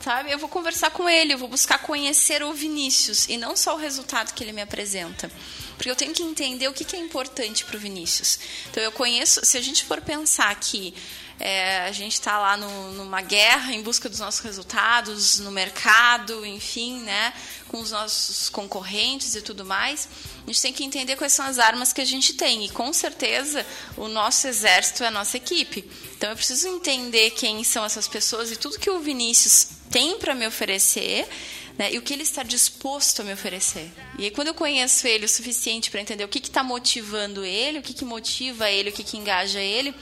Sabe? 0.00 0.30
Eu 0.30 0.38
vou 0.38 0.50
conversar 0.50 0.90
com 0.90 1.08
ele, 1.08 1.32
eu 1.32 1.38
vou 1.38 1.48
buscar 1.48 1.78
conhecer 1.78 2.42
o 2.42 2.52
Vinícius 2.52 3.26
e 3.26 3.38
não 3.38 3.56
só 3.56 3.74
o 3.74 3.78
resultado 3.78 4.34
que 4.34 4.44
ele 4.44 4.52
me 4.52 4.60
apresenta. 4.60 5.32
Porque 5.78 5.90
eu 5.90 5.96
tenho 5.96 6.12
que 6.12 6.22
entender 6.22 6.68
o 6.68 6.74
que 6.74 6.94
é 6.94 6.98
importante 6.98 7.64
para 7.64 7.76
o 7.76 7.80
Vinícius. 7.80 8.38
Então 8.70 8.82
eu 8.82 8.92
conheço, 8.92 9.40
se 9.46 9.56
a 9.56 9.62
gente 9.62 9.82
for 9.86 10.02
pensar 10.02 10.54
que 10.56 10.92
é, 11.38 11.80
a 11.80 11.92
gente 11.92 12.12
está 12.12 12.38
lá 12.38 12.56
no, 12.56 12.92
numa 12.92 13.20
guerra 13.20 13.72
em 13.74 13.82
busca 13.82 14.08
dos 14.08 14.20
nossos 14.20 14.40
resultados, 14.40 15.40
no 15.40 15.50
mercado, 15.50 16.46
enfim, 16.46 17.00
né, 17.00 17.32
com 17.68 17.80
os 17.80 17.90
nossos 17.90 18.48
concorrentes 18.48 19.34
e 19.34 19.42
tudo 19.42 19.64
mais. 19.64 20.08
A 20.44 20.46
gente 20.46 20.62
tem 20.62 20.72
que 20.72 20.84
entender 20.84 21.16
quais 21.16 21.32
são 21.32 21.44
as 21.44 21.58
armas 21.58 21.92
que 21.92 22.00
a 22.00 22.04
gente 22.04 22.34
tem. 22.34 22.64
E 22.64 22.68
com 22.68 22.92
certeza 22.92 23.66
o 23.96 24.06
nosso 24.06 24.46
exército 24.46 25.02
é 25.02 25.08
a 25.08 25.10
nossa 25.10 25.36
equipe. 25.36 25.88
Então 26.16 26.30
eu 26.30 26.36
preciso 26.36 26.68
entender 26.68 27.30
quem 27.30 27.64
são 27.64 27.84
essas 27.84 28.06
pessoas 28.06 28.50
e 28.50 28.56
tudo 28.56 28.78
que 28.78 28.90
o 28.90 29.00
Vinícius 29.00 29.68
tem 29.90 30.18
para 30.18 30.34
me 30.34 30.46
oferecer. 30.46 31.28
Né, 31.76 31.92
e 31.92 31.98
o 31.98 32.02
que 32.02 32.12
ele 32.12 32.22
está 32.22 32.44
disposto 32.44 33.20
a 33.20 33.24
me 33.24 33.32
oferecer. 33.32 33.90
E 34.16 34.22
aí, 34.22 34.30
quando 34.30 34.46
eu 34.46 34.54
conheço 34.54 35.08
ele 35.08 35.24
o 35.24 35.28
suficiente 35.28 35.90
para 35.90 36.00
entender 36.00 36.22
o 36.22 36.28
que 36.28 36.38
está 36.38 36.62
motivando 36.62 37.44
ele, 37.44 37.80
o 37.80 37.82
que, 37.82 37.92
que 37.92 38.04
motiva 38.04 38.70
ele, 38.70 38.90
o 38.90 38.92
que, 38.92 39.02
que 39.02 39.16
engaja 39.16 39.58
ele, 39.58 39.92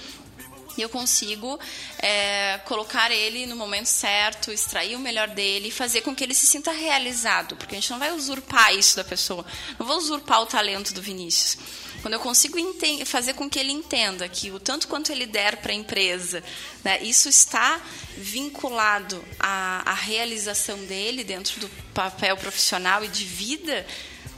e 0.77 0.83
eu 0.83 0.89
consigo 0.89 1.59
é, 1.99 2.59
colocar 2.65 3.11
ele 3.11 3.47
no 3.47 3.57
momento 3.57 3.87
certo, 3.87 4.51
extrair 4.51 4.97
o 4.97 4.99
melhor 4.99 5.29
dele 5.29 5.69
e 5.69 5.73
fazer 5.73 6.03
com 6.03 6.15
que 6.15 6.25
ele 6.25 6.35
se 6.35 6.47
sinta 6.47 6.73
realizado, 6.73 7.57
porque 7.57 7.75
a 7.75 7.81
gente 7.81 7.91
não 7.91 7.99
vai 7.99 8.13
usurpar 8.13 8.75
isso 8.75 8.97
da 8.97 9.05
pessoa, 9.05 9.45
não 9.79 9.87
vou 9.87 9.99
usurpar 9.99 10.43
o 10.43 10.47
talento 10.47 10.93
do 10.95 11.03
Vinícius. 11.03 11.59
Quando 12.03 12.15
eu 12.15 12.21
consigo 12.21 12.59
fazer 13.07 13.35
com 13.35 13.49
que 13.49 13.61
ele 13.61 13.71
entenda 13.71 14.29
que 14.29 14.51
o 14.51 14.59
tanto 14.59 14.89
quanto 14.89 15.13
ele 15.13 15.25
der 15.25 15.59
para 15.59 15.71
a 15.71 15.75
empresa, 15.75 16.43
né, 16.83 17.01
isso 17.01 17.29
está 17.29 17.81
vinculado 18.17 19.25
à, 19.39 19.89
à 19.89 19.95
realização 19.95 20.77
dele 20.87 21.23
dentro 21.23 21.61
do 21.61 21.69
papel 21.95 22.37
profissional 22.37 23.05
e 23.05 23.09
de 23.09 23.25
vida, 23.25 23.87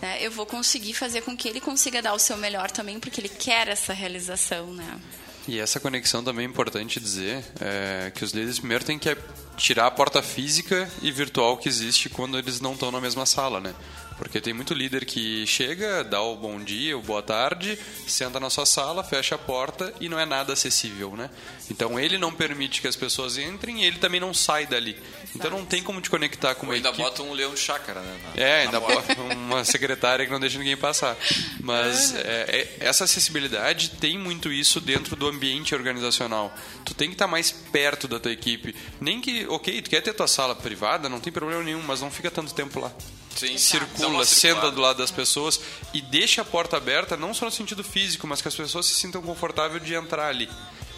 né, 0.03 0.19
eu 0.21 0.31
vou 0.31 0.45
conseguir 0.45 0.93
fazer 0.93 1.23
com 1.23 1.35
que 1.35 1.49
ele 1.49 1.61
consiga 1.61 2.03
dar 2.03 2.13
o 2.13 2.19
seu 2.19 2.37
melhor 2.37 2.71
também, 2.71 3.01
porque 3.01 3.19
ele 3.19 3.31
quer 3.31 3.69
essa 3.69 3.95
realização, 3.95 4.67
né? 4.75 5.01
E 5.47 5.59
essa 5.59 5.79
conexão 5.79 6.25
também 6.25 6.47
é 6.47 6.49
importante 6.49 6.99
dizer 6.99 7.45
é, 7.61 8.11
que 8.15 8.25
os 8.25 8.33
líderes 8.33 8.59
primeiro 8.59 8.85
têm 8.85 8.99
que 8.99 9.15
tirar 9.57 9.87
a 9.87 9.91
porta 9.91 10.23
física 10.23 10.89
e 11.03 11.13
virtual 11.13 11.57
que 11.59 11.69
existe 11.69 12.09
quando 12.09 12.39
eles 12.39 12.61
não 12.61 12.73
estão 12.73 12.91
na 12.91 13.01
mesma 13.01 13.27
sala, 13.27 13.61
né? 13.61 13.75
Porque 14.17 14.41
tem 14.41 14.55
muito 14.55 14.75
líder 14.75 15.05
que 15.05 15.47
chega, 15.47 16.05
dá 16.05 16.21
o 16.23 16.37
bom 16.37 16.59
dia, 16.59 16.97
o 16.97 17.03
boa 17.03 17.23
tarde, 17.23 17.79
senta 18.07 18.39
na 18.39 18.49
sua 18.49 18.65
sala, 18.65 19.03
fecha 19.03 19.35
a 19.35 19.39
porta 19.39 19.93
e 20.01 20.09
não 20.09 20.19
é 20.19 20.25
nada 20.25 20.53
acessível, 20.53 21.17
né? 21.17 21.31
Então 21.71 21.99
ele 21.99 22.17
não 22.19 22.33
permite 22.33 22.81
que 22.81 22.87
as 22.87 22.97
pessoas 22.97 23.39
entrem 23.39 23.83
e 23.83 23.85
ele 23.85 23.99
também 23.99 24.21
não 24.21 24.33
sai 24.33 24.67
dali. 24.67 24.97
Então 25.35 25.51
não 25.51 25.65
tem 25.65 25.83
como 25.83 26.01
te 26.01 26.09
conectar 26.09 26.55
com 26.55 26.67
uma 26.67 26.75
ainda 26.75 26.91
equipe. 26.91 27.03
bota 27.03 27.23
um 27.23 27.33
leão 27.33 27.55
de 27.55 27.61
chácara, 27.61 28.01
né? 28.01 28.19
Na, 28.23 28.43
é, 28.43 28.63
ainda 28.63 28.81
bota 28.81 29.21
uma 29.21 29.65
secretária 29.65 30.25
que 30.25 30.33
não 30.33 30.41
deixa 30.41 30.59
ninguém 30.59 30.77
passar. 30.77 31.17
Mas 31.61 32.15
é, 32.17 32.77
é, 32.81 32.87
essa 32.87 33.05
acessibilidade 33.05 33.91
tem 33.91 34.19
muito 34.19 34.53
isso 34.53 34.81
dentro 34.81 35.17
do 35.17 35.27
ambiente 35.27 35.75
organizacional. 35.75 36.55
Tu 36.85 36.95
tem 36.95 37.09
que 37.09 37.15
estar 37.15 37.27
mais 37.27 37.51
perto 37.51 38.07
da 38.07 38.21
tua 38.21 38.33
equipe. 38.33 38.75
Nem 39.01 39.21
que, 39.21 39.47
ok, 39.49 39.83
tu 39.83 39.91
quer 39.91 40.03
ter 40.03 40.13
tua 40.13 40.29
sala 40.29 40.55
privada, 40.55 41.09
não 41.09 41.21
tem 41.21 41.33
problema 41.33 41.63
nenhum, 41.63 41.83
mas 41.83 42.01
não 42.01 42.11
fica 42.11 42.31
tanto 42.31 42.55
tempo 42.55 42.79
lá. 42.79 42.93
Sim, 43.37 43.59
circula, 43.59 44.04
senta 44.25 44.71
do 44.71 44.81
lado 44.81 44.99
das 44.99 45.11
pessoas 45.11 45.61
e 45.93 46.01
deixa 46.01 46.43
a 46.43 46.45
porta 46.45 46.77
aberta, 46.77 47.17
não 47.17 47.35
só 47.35 47.47
no 47.47 47.51
sentido 47.51 47.85
físico, 47.85 48.27
mas 48.27 48.41
que 48.41 48.49
as 48.49 48.55
pessoas 48.55 48.87
se 48.87 48.95
sintam 48.95 49.23
confortáveis 49.23 49.85
de 49.85 49.95
entrar 49.95 50.29
ali. 50.29 50.49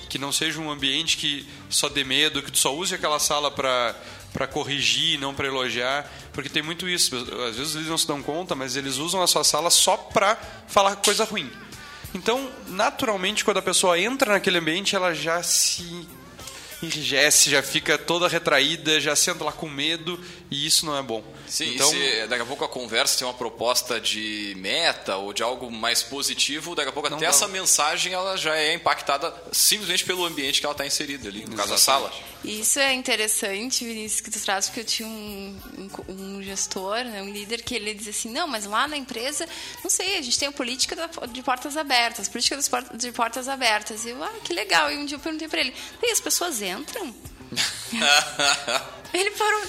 Que 0.08 0.18
não 0.18 0.32
seja 0.32 0.60
um 0.60 0.70
ambiente 0.70 1.16
que 1.16 1.46
só 1.68 1.88
dê 1.88 2.04
medo, 2.04 2.42
que 2.42 2.52
tu 2.52 2.58
só 2.58 2.74
use 2.74 2.94
aquela 2.94 3.18
sala 3.18 3.50
para 3.50 3.94
para 4.32 4.46
corrigir, 4.46 5.18
não 5.18 5.34
para 5.34 5.46
elogiar, 5.46 6.12
porque 6.30 6.50
tem 6.50 6.62
muito 6.62 6.86
isso. 6.86 7.16
Às 7.48 7.56
vezes 7.56 7.74
eles 7.74 7.88
não 7.88 7.96
se 7.96 8.06
dão 8.06 8.22
conta, 8.22 8.54
mas 8.54 8.76
eles 8.76 8.98
usam 8.98 9.22
a 9.22 9.26
sua 9.26 9.42
sala 9.42 9.70
só 9.70 9.96
para 9.96 10.36
falar 10.68 10.96
coisa 10.96 11.24
ruim. 11.24 11.50
Então, 12.14 12.50
naturalmente, 12.68 13.42
quando 13.42 13.56
a 13.56 13.62
pessoa 13.62 13.98
entra 13.98 14.34
naquele 14.34 14.58
ambiente, 14.58 14.94
ela 14.94 15.14
já 15.14 15.42
se 15.42 16.06
enrijece, 16.82 17.50
já 17.50 17.62
fica 17.62 17.96
toda 17.96 18.28
retraída, 18.28 19.00
já 19.00 19.16
senta 19.16 19.44
lá 19.44 19.52
com 19.52 19.68
medo 19.68 20.22
e 20.50 20.66
isso 20.66 20.84
não 20.84 20.96
é 20.96 21.02
bom. 21.02 21.22
Sim, 21.46 21.74
então, 21.74 21.88
se 21.88 22.26
daqui 22.26 22.42
a 22.42 22.46
pouco 22.46 22.64
a 22.64 22.68
conversa 22.68 23.18
tem 23.18 23.26
uma 23.26 23.34
proposta 23.34 24.00
de 24.00 24.54
meta 24.58 25.16
ou 25.16 25.32
de 25.32 25.42
algo 25.42 25.70
mais 25.70 26.02
positivo, 26.02 26.74
daqui 26.74 26.88
a 26.88 26.92
pouco 26.92 27.08
até 27.08 27.16
dá. 27.18 27.26
essa 27.26 27.48
mensagem 27.48 28.12
ela 28.12 28.36
já 28.36 28.56
é 28.56 28.74
impactada 28.74 29.32
simplesmente 29.52 30.04
pelo 30.04 30.24
ambiente 30.24 30.60
que 30.60 30.66
ela 30.66 30.72
está 30.72 30.86
inserida 30.86 31.28
ali, 31.28 31.44
no 31.44 31.56
caso 31.56 31.70
da 31.70 31.78
sala. 31.78 32.12
Isso 32.46 32.78
é 32.78 32.94
interessante, 32.94 33.84
Vinícius, 33.84 34.20
que 34.20 34.30
tu 34.30 34.40
traz, 34.40 34.66
porque 34.66 34.80
eu 34.80 34.84
tinha 34.84 35.08
um, 35.08 35.58
um, 36.08 36.12
um 36.12 36.42
gestor, 36.42 37.02
né, 37.02 37.20
um 37.20 37.28
líder, 37.28 37.60
que 37.60 37.74
ele 37.74 37.92
dizia 37.92 38.12
assim, 38.12 38.30
não, 38.30 38.46
mas 38.46 38.64
lá 38.64 38.86
na 38.86 38.96
empresa, 38.96 39.48
não 39.82 39.90
sei, 39.90 40.16
a 40.16 40.22
gente 40.22 40.38
tem 40.38 40.46
a 40.46 40.52
política 40.52 40.96
de 41.28 41.42
portas 41.42 41.76
abertas, 41.76 42.28
política 42.28 42.56
de 42.94 43.10
portas 43.10 43.48
abertas. 43.48 44.04
E 44.04 44.10
eu, 44.10 44.22
ah, 44.22 44.32
que 44.44 44.54
legal. 44.54 44.92
E 44.92 44.96
um 44.96 45.04
dia 45.04 45.16
eu 45.16 45.20
perguntei 45.20 45.48
para 45.48 45.58
ele, 45.58 45.74
e 46.00 46.12
as 46.12 46.20
pessoas 46.20 46.62
entram? 46.62 47.12
ele 49.12 49.30
parou, 49.32 49.62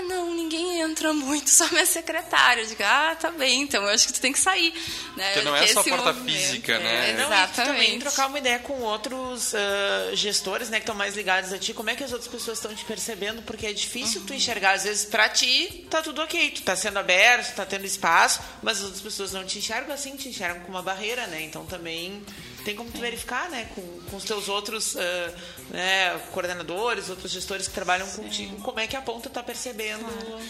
ah, 0.00 0.02
não, 0.02 0.34
ninguém 0.34 0.80
entra 0.80 1.12
muito, 1.12 1.48
só 1.50 1.68
minha 1.68 1.86
secretária. 1.86 2.62
Eu 2.62 2.66
digo, 2.66 2.82
ah, 2.82 3.16
tá 3.18 3.30
bem, 3.30 3.62
então 3.62 3.82
eu 3.82 3.88
acho 3.90 4.06
que 4.06 4.12
tu 4.12 4.20
tem 4.20 4.32
que 4.32 4.38
sair. 4.38 4.72
Né? 5.16 5.32
Porque 5.32 5.48
não 5.48 5.56
é 5.56 5.66
só 5.66 5.82
porta 5.82 6.14
física, 6.14 6.78
né? 6.78 7.10
É, 7.10 7.12
não, 7.14 7.26
Exatamente. 7.26 7.72
Também 7.72 7.98
trocar 7.98 8.26
uma 8.26 8.38
ideia 8.38 8.58
com 8.58 8.80
outros 8.80 9.52
uh, 9.52 10.16
gestores, 10.16 10.68
né, 10.68 10.78
que 10.78 10.84
estão 10.84 10.94
mais 10.94 11.14
ligados 11.14 11.52
a 11.52 11.58
ti. 11.58 11.72
Como 11.72 11.90
é 11.90 11.96
que 11.96 12.04
as 12.04 12.12
outras 12.12 12.30
pessoas 12.30 12.58
estão 12.58 12.74
te 12.74 12.84
percebendo? 12.84 13.42
Porque 13.42 13.66
é 13.66 13.72
difícil 13.72 14.20
uhum. 14.20 14.26
tu 14.26 14.34
enxergar. 14.34 14.72
Às 14.72 14.84
vezes, 14.84 15.04
pra 15.04 15.28
ti, 15.28 15.86
tá 15.90 16.02
tudo 16.02 16.22
ok. 16.22 16.50
Tu 16.50 16.62
tá 16.62 16.76
sendo 16.76 16.98
aberto, 16.98 17.54
tá 17.54 17.66
tendo 17.66 17.84
espaço, 17.84 18.40
mas 18.62 18.78
as 18.78 18.84
outras 18.84 19.02
pessoas 19.02 19.32
não 19.32 19.44
te 19.44 19.58
enxergam 19.58 19.94
assim, 19.94 20.16
te 20.16 20.28
enxergam 20.28 20.62
com 20.62 20.70
uma 20.70 20.82
barreira, 20.82 21.26
né? 21.26 21.42
Então 21.42 21.64
também 21.66 22.22
tem 22.64 22.74
como 22.74 22.90
tu 22.90 22.98
verificar, 23.00 23.48
né, 23.50 23.68
com, 23.74 23.82
com 24.10 24.16
os 24.16 24.24
teus 24.24 24.48
outros 24.48 24.94
uh, 24.94 24.98
né, 25.70 26.18
coordenadores, 26.32 27.08
outros 27.08 27.30
gestores 27.32 27.68
que 27.68 27.74
trabalham 27.74 28.06
Sim. 28.06 28.22
contigo, 28.22 28.56
como 28.62 28.80
é 28.80 28.86
que 28.86 28.96
a 28.96 29.02
ponta 29.02 29.28
está 29.28 29.42
percebendo. 29.42 30.04
Claro. 30.04 30.40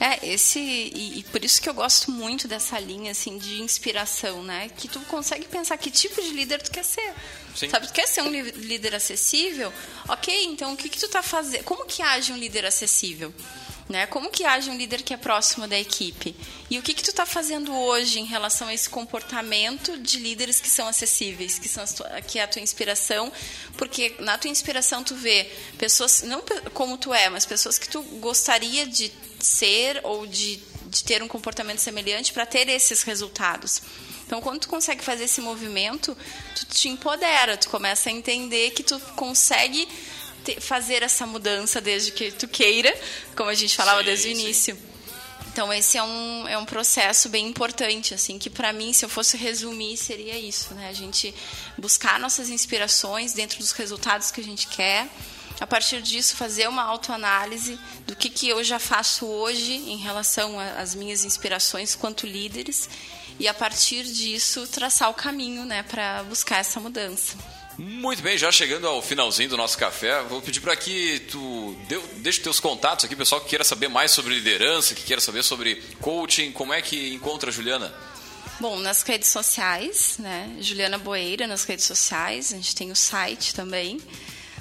É, 0.00 0.26
esse 0.26 0.58
e, 0.58 1.20
e, 1.20 1.22
por 1.24 1.44
isso 1.44 1.62
que 1.62 1.68
eu 1.68 1.74
gosto 1.74 2.10
muito 2.10 2.48
dessa 2.48 2.78
linha 2.80 3.12
assim 3.12 3.38
de 3.38 3.62
inspiração, 3.62 4.42
né? 4.42 4.68
Que 4.76 4.88
tu 4.88 4.98
consegue 5.02 5.46
pensar 5.46 5.76
que 5.76 5.90
tipo 5.90 6.20
de 6.20 6.30
líder 6.30 6.60
tu 6.62 6.70
quer 6.70 6.84
ser. 6.84 7.14
Sim. 7.54 7.70
Sabe, 7.70 7.86
tu 7.86 7.92
quer 7.92 8.08
ser 8.08 8.22
um 8.22 8.30
líder 8.30 8.94
acessível? 8.96 9.72
OK, 10.08 10.46
então 10.46 10.72
o 10.72 10.76
que 10.76 10.88
que 10.88 10.98
tu 10.98 11.08
tá 11.08 11.22
fazendo? 11.22 11.62
Como 11.62 11.86
que 11.86 12.02
age 12.02 12.32
um 12.32 12.36
líder 12.36 12.66
acessível? 12.66 13.32
Né? 13.86 14.06
Como 14.06 14.30
que 14.30 14.44
age 14.44 14.70
um 14.70 14.76
líder 14.76 15.02
que 15.02 15.12
é 15.12 15.16
próximo 15.16 15.68
da 15.68 15.78
equipe? 15.78 16.34
E 16.70 16.78
o 16.78 16.82
que, 16.82 16.94
que 16.94 17.02
tu 17.02 17.10
está 17.10 17.26
fazendo 17.26 17.74
hoje 17.76 18.18
em 18.18 18.24
relação 18.24 18.68
a 18.68 18.74
esse 18.74 18.88
comportamento 18.88 19.98
de 19.98 20.18
líderes 20.18 20.58
que 20.58 20.70
são 20.70 20.88
acessíveis, 20.88 21.58
que, 21.58 21.68
são 21.68 21.84
que 22.26 22.38
é 22.38 22.44
a 22.44 22.48
tua 22.48 22.62
inspiração? 22.62 23.30
Porque 23.76 24.14
na 24.20 24.38
tua 24.38 24.50
inspiração 24.50 25.04
tu 25.04 25.14
vê 25.14 25.50
pessoas, 25.76 26.22
não 26.22 26.42
como 26.72 26.96
tu 26.96 27.12
é, 27.12 27.28
mas 27.28 27.44
pessoas 27.44 27.78
que 27.78 27.88
tu 27.88 28.02
gostaria 28.20 28.86
de 28.86 29.12
ser 29.38 30.00
ou 30.02 30.26
de, 30.26 30.56
de 30.86 31.04
ter 31.04 31.22
um 31.22 31.28
comportamento 31.28 31.78
semelhante 31.78 32.32
para 32.32 32.46
ter 32.46 32.66
esses 32.70 33.02
resultados. 33.02 33.82
Então, 34.26 34.40
quando 34.40 34.60
tu 34.60 34.68
consegue 34.68 35.04
fazer 35.04 35.24
esse 35.24 35.42
movimento, 35.42 36.16
tu 36.56 36.64
te 36.64 36.88
empodera, 36.88 37.58
tu 37.58 37.68
começa 37.68 38.08
a 38.08 38.12
entender 38.12 38.70
que 38.70 38.82
tu 38.82 38.98
consegue 39.14 39.86
fazer 40.60 41.02
essa 41.02 41.26
mudança 41.26 41.80
desde 41.80 42.12
que 42.12 42.30
tu 42.32 42.48
queira, 42.48 42.94
como 43.36 43.50
a 43.50 43.54
gente 43.54 43.76
falava 43.76 44.00
sim, 44.00 44.06
desde 44.06 44.28
o 44.28 44.30
início. 44.30 44.74
Sim. 44.74 44.94
Então 45.54 45.72
esse 45.72 45.96
é 45.96 46.02
um, 46.02 46.48
é 46.48 46.58
um 46.58 46.64
processo 46.64 47.28
bem 47.28 47.46
importante, 47.46 48.12
assim, 48.12 48.40
que 48.40 48.50
para 48.50 48.72
mim, 48.72 48.92
se 48.92 49.04
eu 49.04 49.08
fosse 49.08 49.36
resumir, 49.36 49.96
seria 49.96 50.36
isso, 50.36 50.74
né? 50.74 50.88
A 50.88 50.92
gente 50.92 51.32
buscar 51.78 52.18
nossas 52.18 52.50
inspirações 52.50 53.32
dentro 53.32 53.58
dos 53.58 53.70
resultados 53.70 54.32
que 54.32 54.40
a 54.40 54.44
gente 54.44 54.66
quer, 54.66 55.08
a 55.60 55.66
partir 55.66 56.02
disso 56.02 56.34
fazer 56.34 56.68
uma 56.68 56.82
autoanálise 56.82 57.78
do 58.04 58.16
que, 58.16 58.28
que 58.28 58.48
eu 58.48 58.64
já 58.64 58.80
faço 58.80 59.26
hoje 59.26 59.74
em 59.74 59.96
relação 59.98 60.58
às 60.58 60.92
minhas 60.92 61.24
inspirações 61.24 61.94
quanto 61.94 62.26
líderes 62.26 62.88
e 63.38 63.46
a 63.46 63.54
partir 63.54 64.02
disso 64.04 64.66
traçar 64.66 65.08
o 65.08 65.14
caminho, 65.14 65.64
né, 65.64 65.84
para 65.84 66.24
buscar 66.24 66.58
essa 66.58 66.80
mudança. 66.80 67.53
Muito 67.76 68.22
bem, 68.22 68.38
já 68.38 68.52
chegando 68.52 68.86
ao 68.86 69.02
finalzinho 69.02 69.48
do 69.48 69.56
nosso 69.56 69.76
café, 69.76 70.22
vou 70.22 70.40
pedir 70.40 70.60
para 70.60 70.76
que 70.76 71.18
tu 71.30 71.76
deu, 71.88 72.00
deixe 72.18 72.40
teus 72.40 72.60
contatos 72.60 73.04
aqui, 73.04 73.16
pessoal 73.16 73.40
que 73.40 73.48
queira 73.48 73.64
saber 73.64 73.88
mais 73.88 74.12
sobre 74.12 74.34
liderança, 74.34 74.94
que 74.94 75.02
queira 75.02 75.20
saber 75.20 75.42
sobre 75.42 75.82
coaching, 76.00 76.52
como 76.52 76.72
é 76.72 76.80
que 76.80 77.12
encontra 77.12 77.50
a 77.50 77.52
Juliana? 77.52 77.92
Bom, 78.60 78.78
nas 78.78 79.02
redes 79.02 79.28
sociais, 79.28 80.18
né? 80.18 80.56
Juliana 80.60 80.98
Boeira 80.98 81.48
nas 81.48 81.64
redes 81.64 81.84
sociais, 81.84 82.52
a 82.52 82.56
gente 82.56 82.76
tem 82.76 82.92
o 82.92 82.96
site 82.96 83.52
também, 83.52 84.00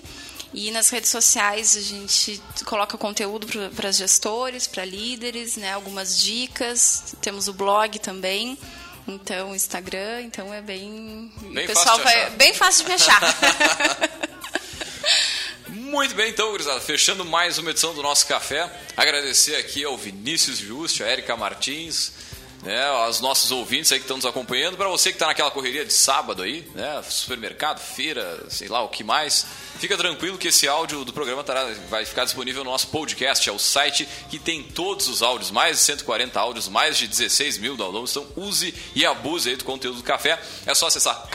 e 0.53 0.73
nas 0.73 0.91
redes 0.91 1.11
sociais 1.11 1.77
a 1.77 1.81
gente 1.81 2.43
coloca 2.65 2.99
conteúdo 2.99 3.47
para 3.71 3.93
gestores, 3.93 4.67
para 4.67 4.85
líderes, 4.85 5.57
né? 5.57 5.73
algumas 5.73 6.19
dicas, 6.19 7.15
temos 7.21 7.47
o 7.47 7.53
blog 7.53 8.01
também, 8.01 8.59
Então, 9.07 9.55
Instagram, 9.55 10.23
então 10.23 10.53
é 10.53 10.63
bem. 10.63 11.31
Bem 11.43 11.65
o 11.65 11.67
pessoal 11.67 11.99
fácil 11.99 12.05
vai. 12.05 12.31
Bem 12.31 12.55
fácil 12.55 12.85
de 12.85 12.89
me 12.89 12.95
achar. 12.95 13.21
Muito 15.69 16.15
bem, 16.15 16.31
então, 16.31 16.51
gurizada, 16.51 16.81
fechando 16.81 17.25
mais 17.25 17.59
uma 17.59 17.71
edição 17.71 17.95
do 17.95 18.03
nosso 18.03 18.27
café. 18.27 18.71
Agradecer 18.97 19.57
aqui 19.57 19.85
ao 19.85 19.97
Vinícius 19.97 20.59
Juste, 20.59 21.05
a 21.05 21.07
Érica 21.07 21.37
Martins, 21.37 22.13
né, 22.65 22.85
aos 22.87 23.21
nossos 23.21 23.51
ouvintes 23.51 23.93
aí 23.93 23.99
que 23.99 24.05
estão 24.05 24.17
nos 24.17 24.27
acompanhando. 24.27 24.77
Para 24.77 24.89
você 24.89 25.11
que 25.11 25.17
está 25.17 25.27
naquela 25.27 25.51
correria 25.51 25.85
de 25.85 25.93
sábado 25.93 26.43
aí, 26.43 26.67
né, 26.75 27.03
supermercado, 27.09 27.79
feira, 27.79 28.47
sei 28.49 28.69
lá 28.69 28.83
o 28.83 28.89
que 28.89 29.05
mais, 29.05 29.47
fica 29.79 29.97
tranquilo 29.97 30.39
que 30.39 30.49
esse 30.49 30.67
áudio 30.67 31.05
do 31.05 31.12
programa 31.12 31.43
estará, 31.43 31.67
vai 31.91 32.05
ficar 32.07 32.25
disponível 32.25 32.65
no 32.65 32.71
nosso 32.71 32.89
podcast. 32.89 33.49
É 33.49 33.53
o 33.53 33.59
site 33.59 34.09
que 34.31 34.39
tem 34.39 34.62
todos 34.62 35.09
os 35.09 35.23
áudios, 35.23 35.51
mais 35.51 35.77
de 35.77 35.83
140 35.85 36.41
áudios, 36.41 36.69
mais 36.69 36.97
de 36.97 37.07
16 37.07 37.59
mil 37.59 37.77
downloads. 37.77 38.17
Então 38.17 38.27
use 38.37 38.75
e 38.95 39.05
abuse 39.05 39.51
aí 39.51 39.57
do 39.57 39.65
conteúdo 39.65 39.99
do 39.99 40.03
café. 40.03 40.41
É 40.65 40.75
só 40.75 40.87
acessar 40.87 41.29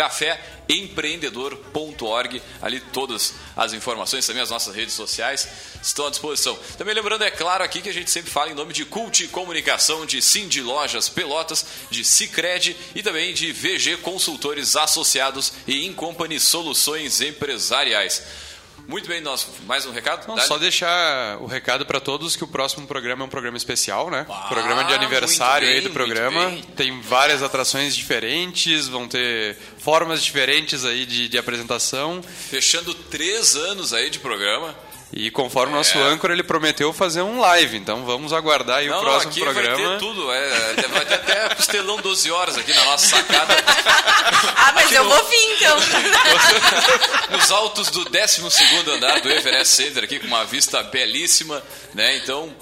caféempreendedor.org. 0.69 2.41
Ali 2.61 2.79
todas 2.79 3.33
as 3.57 3.73
informações, 3.73 4.25
também 4.25 4.41
as 4.41 4.49
nossas 4.49 4.75
redes 4.75 4.93
sociais 4.93 5.47
estão 5.81 6.05
à 6.05 6.09
disposição. 6.09 6.57
Também 6.77 6.93
lembrando, 6.93 7.23
é 7.23 7.31
claro, 7.31 7.63
aqui 7.63 7.81
que 7.81 7.89
a 7.89 7.93
gente 7.93 8.11
sempre 8.11 8.31
fala 8.31 8.51
em 8.51 8.55
nome 8.55 8.73
de 8.73 8.85
Cult 8.85 9.27
Comunicação, 9.29 10.05
de 10.05 10.21
Cindy 10.21 10.61
Lojas 10.61 11.09
Pelotas, 11.09 11.65
de 11.89 12.03
Cicred 12.05 12.75
e 12.93 13.01
também 13.01 13.33
de 13.33 13.51
VG 13.51 13.97
Consultores 13.97 14.75
Associados 14.75 15.53
e 15.67 15.85
Incompany 15.85 16.39
Soluções 16.39 17.21
Empresariais. 17.21 18.48
Muito 18.89 19.07
bem, 19.07 19.21
nós 19.21 19.45
mais 19.67 19.85
um 19.85 19.91
recado? 19.91 20.27
Não, 20.27 20.35
só 20.39 20.57
deixar 20.57 21.37
o 21.39 21.45
recado 21.45 21.85
para 21.85 21.99
todos 21.99 22.35
que 22.35 22.43
o 22.43 22.47
próximo 22.47 22.87
programa 22.87 23.23
é 23.23 23.25
um 23.27 23.29
programa 23.29 23.55
especial, 23.55 24.09
né? 24.09 24.25
Ah, 24.27 24.47
programa 24.49 24.83
de 24.83 24.95
aniversário 24.95 25.67
muito 25.67 25.77
aí 25.77 25.81
do 25.83 25.89
bem, 25.89 25.93
programa. 25.93 26.49
bem. 26.49 26.63
Tem 26.75 26.99
várias 26.99 27.43
atrações 27.43 27.95
diferentes, 27.95 28.87
vão 28.87 29.07
ter 29.07 29.55
formas 29.77 30.23
diferentes 30.23 30.85
aí 30.85 31.05
de, 31.05 31.29
de 31.29 31.37
apresentação. 31.37 32.19
Fechando 32.23 32.95
três 32.95 33.55
anos 33.55 33.93
aí 33.93 34.09
de 34.09 34.17
programa. 34.17 34.75
E 35.11 35.31
conforme 35.31 35.73
o 35.73 35.75
nosso 35.77 35.97
É. 35.97 36.01
âncora, 36.03 36.33
ele 36.33 36.43
prometeu 36.43 36.93
fazer 36.93 37.23
um 37.23 37.39
live. 37.39 37.77
Então 37.77 38.05
vamos 38.05 38.31
aguardar 38.31 38.77
aí 38.77 38.87
Não, 38.87 38.93
o 38.93 38.97
não, 38.97 39.03
próximo 39.09 39.31
aqui 39.31 39.41
programa. 39.41 39.75
vai 39.75 39.93
ter 39.93 39.99
tudo. 39.99 40.31
É, 40.31 40.47
é, 40.77 40.87
vai 40.87 41.05
ter 41.05 41.13
até 41.15 41.55
costelão 41.55 41.97
12 41.97 42.29
horas 42.31 42.57
aqui 42.57 42.71
na 42.73 42.83
nossa 42.85 43.07
sacada. 43.17 43.55
ah, 44.55 44.71
mas 44.75 44.85
Aqui 44.85 44.95
eu 44.95 45.03
no- 45.03 45.09
vou 45.09 45.23
vir 45.25 45.55
então. 45.55 45.77
nos 47.37 47.51
altos 47.51 47.89
do 47.89 48.05
12 48.05 48.91
andar 48.91 49.19
do 49.21 49.31
Everest 49.31 49.75
Center 49.75 50.03
aqui 50.03 50.19
com 50.19 50.27
uma 50.27 50.45
vista 50.45 50.83
belíssima, 50.83 51.61
né? 51.95 52.15
Então, 52.17 52.53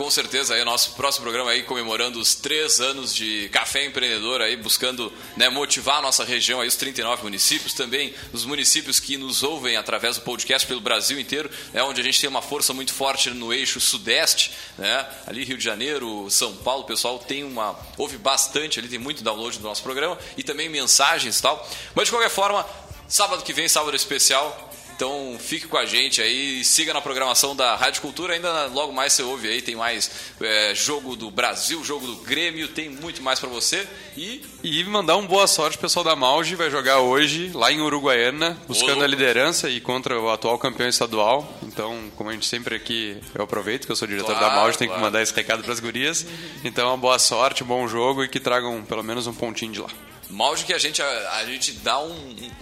com 0.00 0.10
certeza 0.10 0.54
aí 0.54 0.62
o 0.62 0.64
nosso 0.64 0.92
próximo 0.92 1.24
programa 1.24 1.50
aí 1.50 1.62
comemorando 1.62 2.18
os 2.18 2.34
três 2.34 2.80
anos 2.80 3.14
de 3.14 3.50
Café 3.50 3.84
Empreendedor 3.84 4.40
aí 4.40 4.56
buscando 4.56 5.12
né, 5.36 5.50
motivar 5.50 5.98
a 5.98 6.00
nossa 6.00 6.24
região 6.24 6.58
aí 6.58 6.68
os 6.68 6.74
39 6.74 7.24
municípios 7.24 7.74
também 7.74 8.14
os 8.32 8.46
municípios 8.46 8.98
que 8.98 9.18
nos 9.18 9.42
ouvem 9.42 9.76
através 9.76 10.16
do 10.16 10.22
podcast 10.22 10.66
pelo 10.66 10.80
Brasil 10.80 11.20
inteiro 11.20 11.50
é 11.74 11.82
onde 11.82 12.00
a 12.00 12.04
gente 12.04 12.18
tem 12.18 12.30
uma 12.30 12.40
força 12.40 12.72
muito 12.72 12.94
forte 12.94 13.28
no 13.28 13.52
eixo 13.52 13.78
sudeste 13.78 14.52
né 14.78 15.06
ali 15.26 15.44
Rio 15.44 15.58
de 15.58 15.64
Janeiro 15.64 16.30
São 16.30 16.56
Paulo 16.56 16.84
o 16.84 16.86
pessoal 16.86 17.18
tem 17.18 17.44
uma 17.44 17.78
ouve 17.98 18.16
bastante 18.16 18.78
ali 18.78 18.88
tem 18.88 18.98
muito 18.98 19.22
download 19.22 19.58
do 19.58 19.64
nosso 19.64 19.82
programa 19.82 20.16
e 20.34 20.42
também 20.42 20.70
mensagens 20.70 21.38
e 21.38 21.42
tal. 21.42 21.68
Mas 21.94 22.06
de 22.06 22.12
qualquer 22.12 22.30
forma 22.30 22.64
sábado 23.06 23.42
que 23.42 23.52
vem 23.52 23.68
sábado 23.68 23.94
especial 23.94 24.69
então 25.00 25.38
fique 25.38 25.66
com 25.66 25.78
a 25.78 25.86
gente 25.86 26.20
aí, 26.20 26.62
siga 26.62 26.92
na 26.92 27.00
programação 27.00 27.56
da 27.56 27.74
Rádio 27.74 28.02
Cultura, 28.02 28.34
ainda 28.34 28.66
logo 28.66 28.92
mais 28.92 29.14
você 29.14 29.22
ouve 29.22 29.48
aí, 29.48 29.62
tem 29.62 29.74
mais 29.74 30.10
é, 30.38 30.74
jogo 30.74 31.16
do 31.16 31.30
Brasil, 31.30 31.82
jogo 31.82 32.06
do 32.06 32.16
Grêmio, 32.16 32.68
tem 32.68 32.90
muito 32.90 33.22
mais 33.22 33.40
pra 33.40 33.48
você 33.48 33.88
e 34.14 34.42
E 34.62 34.84
mandar 34.84 35.16
um 35.16 35.26
boa 35.26 35.46
sorte 35.46 35.78
pro 35.78 35.88
pessoal 35.88 36.04
da 36.04 36.14
Malge, 36.14 36.54
vai 36.54 36.70
jogar 36.70 37.00
hoje 37.00 37.50
lá 37.54 37.72
em 37.72 37.80
Uruguaiana, 37.80 38.58
buscando 38.68 39.02
a 39.02 39.06
liderança 39.06 39.70
e 39.70 39.80
contra 39.80 40.20
o 40.20 40.28
atual 40.28 40.58
campeão 40.58 40.86
estadual. 40.86 41.50
Então, 41.62 42.10
como 42.14 42.28
a 42.28 42.34
gente 42.34 42.46
sempre 42.46 42.74
aqui, 42.74 43.16
eu 43.34 43.42
aproveito 43.42 43.86
que 43.86 43.92
eu 43.92 43.96
sou 43.96 44.06
diretor 44.06 44.36
Claro, 44.36 44.54
da 44.54 44.56
Malge, 44.56 44.76
tenho 44.76 44.90
claro. 44.90 45.00
que 45.00 45.06
mandar 45.06 45.22
esse 45.22 45.34
recado 45.34 45.62
pras 45.64 45.80
gurias. 45.80 46.26
Então, 46.62 46.88
uma 46.88 46.98
boa 46.98 47.18
sorte, 47.18 47.64
bom 47.64 47.88
jogo 47.88 48.22
e 48.22 48.28
que 48.28 48.38
tragam 48.38 48.82
pelo 48.82 49.02
menos 49.02 49.26
um 49.26 49.32
pontinho 49.32 49.72
de 49.72 49.80
lá. 49.80 49.88
Malde 50.30 50.64
que 50.64 50.72
a 50.72 50.78
gente, 50.78 51.02
a, 51.02 51.36
a 51.36 51.44
gente 51.46 51.72
dá 51.72 51.98
um, 52.00 52.10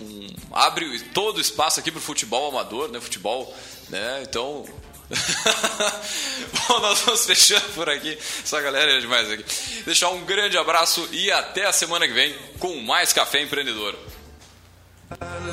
um- 0.00 0.26
abre 0.52 0.98
todo 1.14 1.38
o 1.38 1.40
espaço 1.40 1.78
aqui 1.80 1.90
pro 1.90 2.00
futebol 2.00 2.48
amador, 2.48 2.88
né, 2.90 3.00
futebol, 3.00 3.54
né, 3.88 4.22
então... 4.22 4.64
Bom, 6.68 6.80
nós 6.80 7.00
vamos 7.00 7.24
fechando 7.24 7.64
por 7.74 7.88
aqui. 7.88 8.18
Essa 8.44 8.60
galera 8.60 8.92
é 8.92 9.00
demais 9.00 9.30
aqui. 9.30 9.42
Deixar 9.86 10.10
um 10.10 10.22
grande 10.26 10.58
abraço 10.58 11.08
e 11.12 11.30
até 11.32 11.64
a 11.64 11.72
semana 11.72 12.06
que 12.06 12.12
vem 12.12 12.36
com 12.58 12.76
mais 12.82 13.10
Café 13.10 13.40
Empreendedor. 13.40 13.94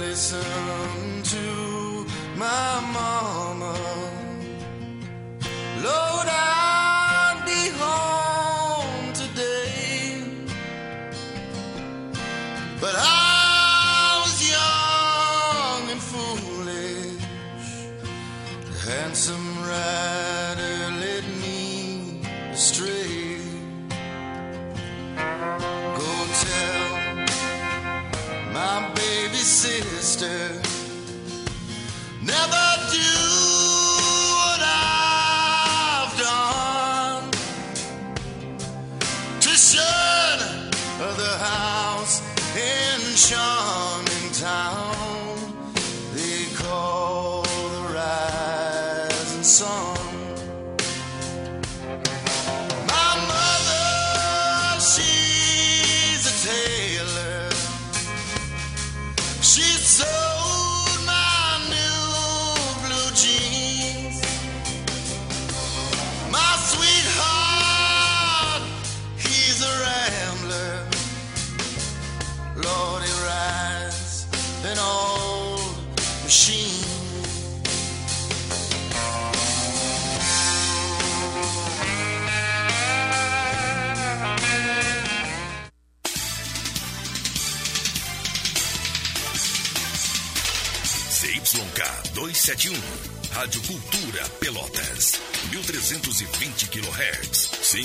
Listen 0.01 0.41
to 1.23 2.05
my 2.35 2.81
mama. 2.91 4.04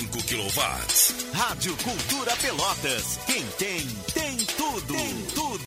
5 0.01 0.17
kW. 0.23 0.61
Rádio 1.33 1.77
Cultura 1.77 2.35
Pelotas. 2.37 3.19
Quem 3.27 3.45
tem, 3.59 3.70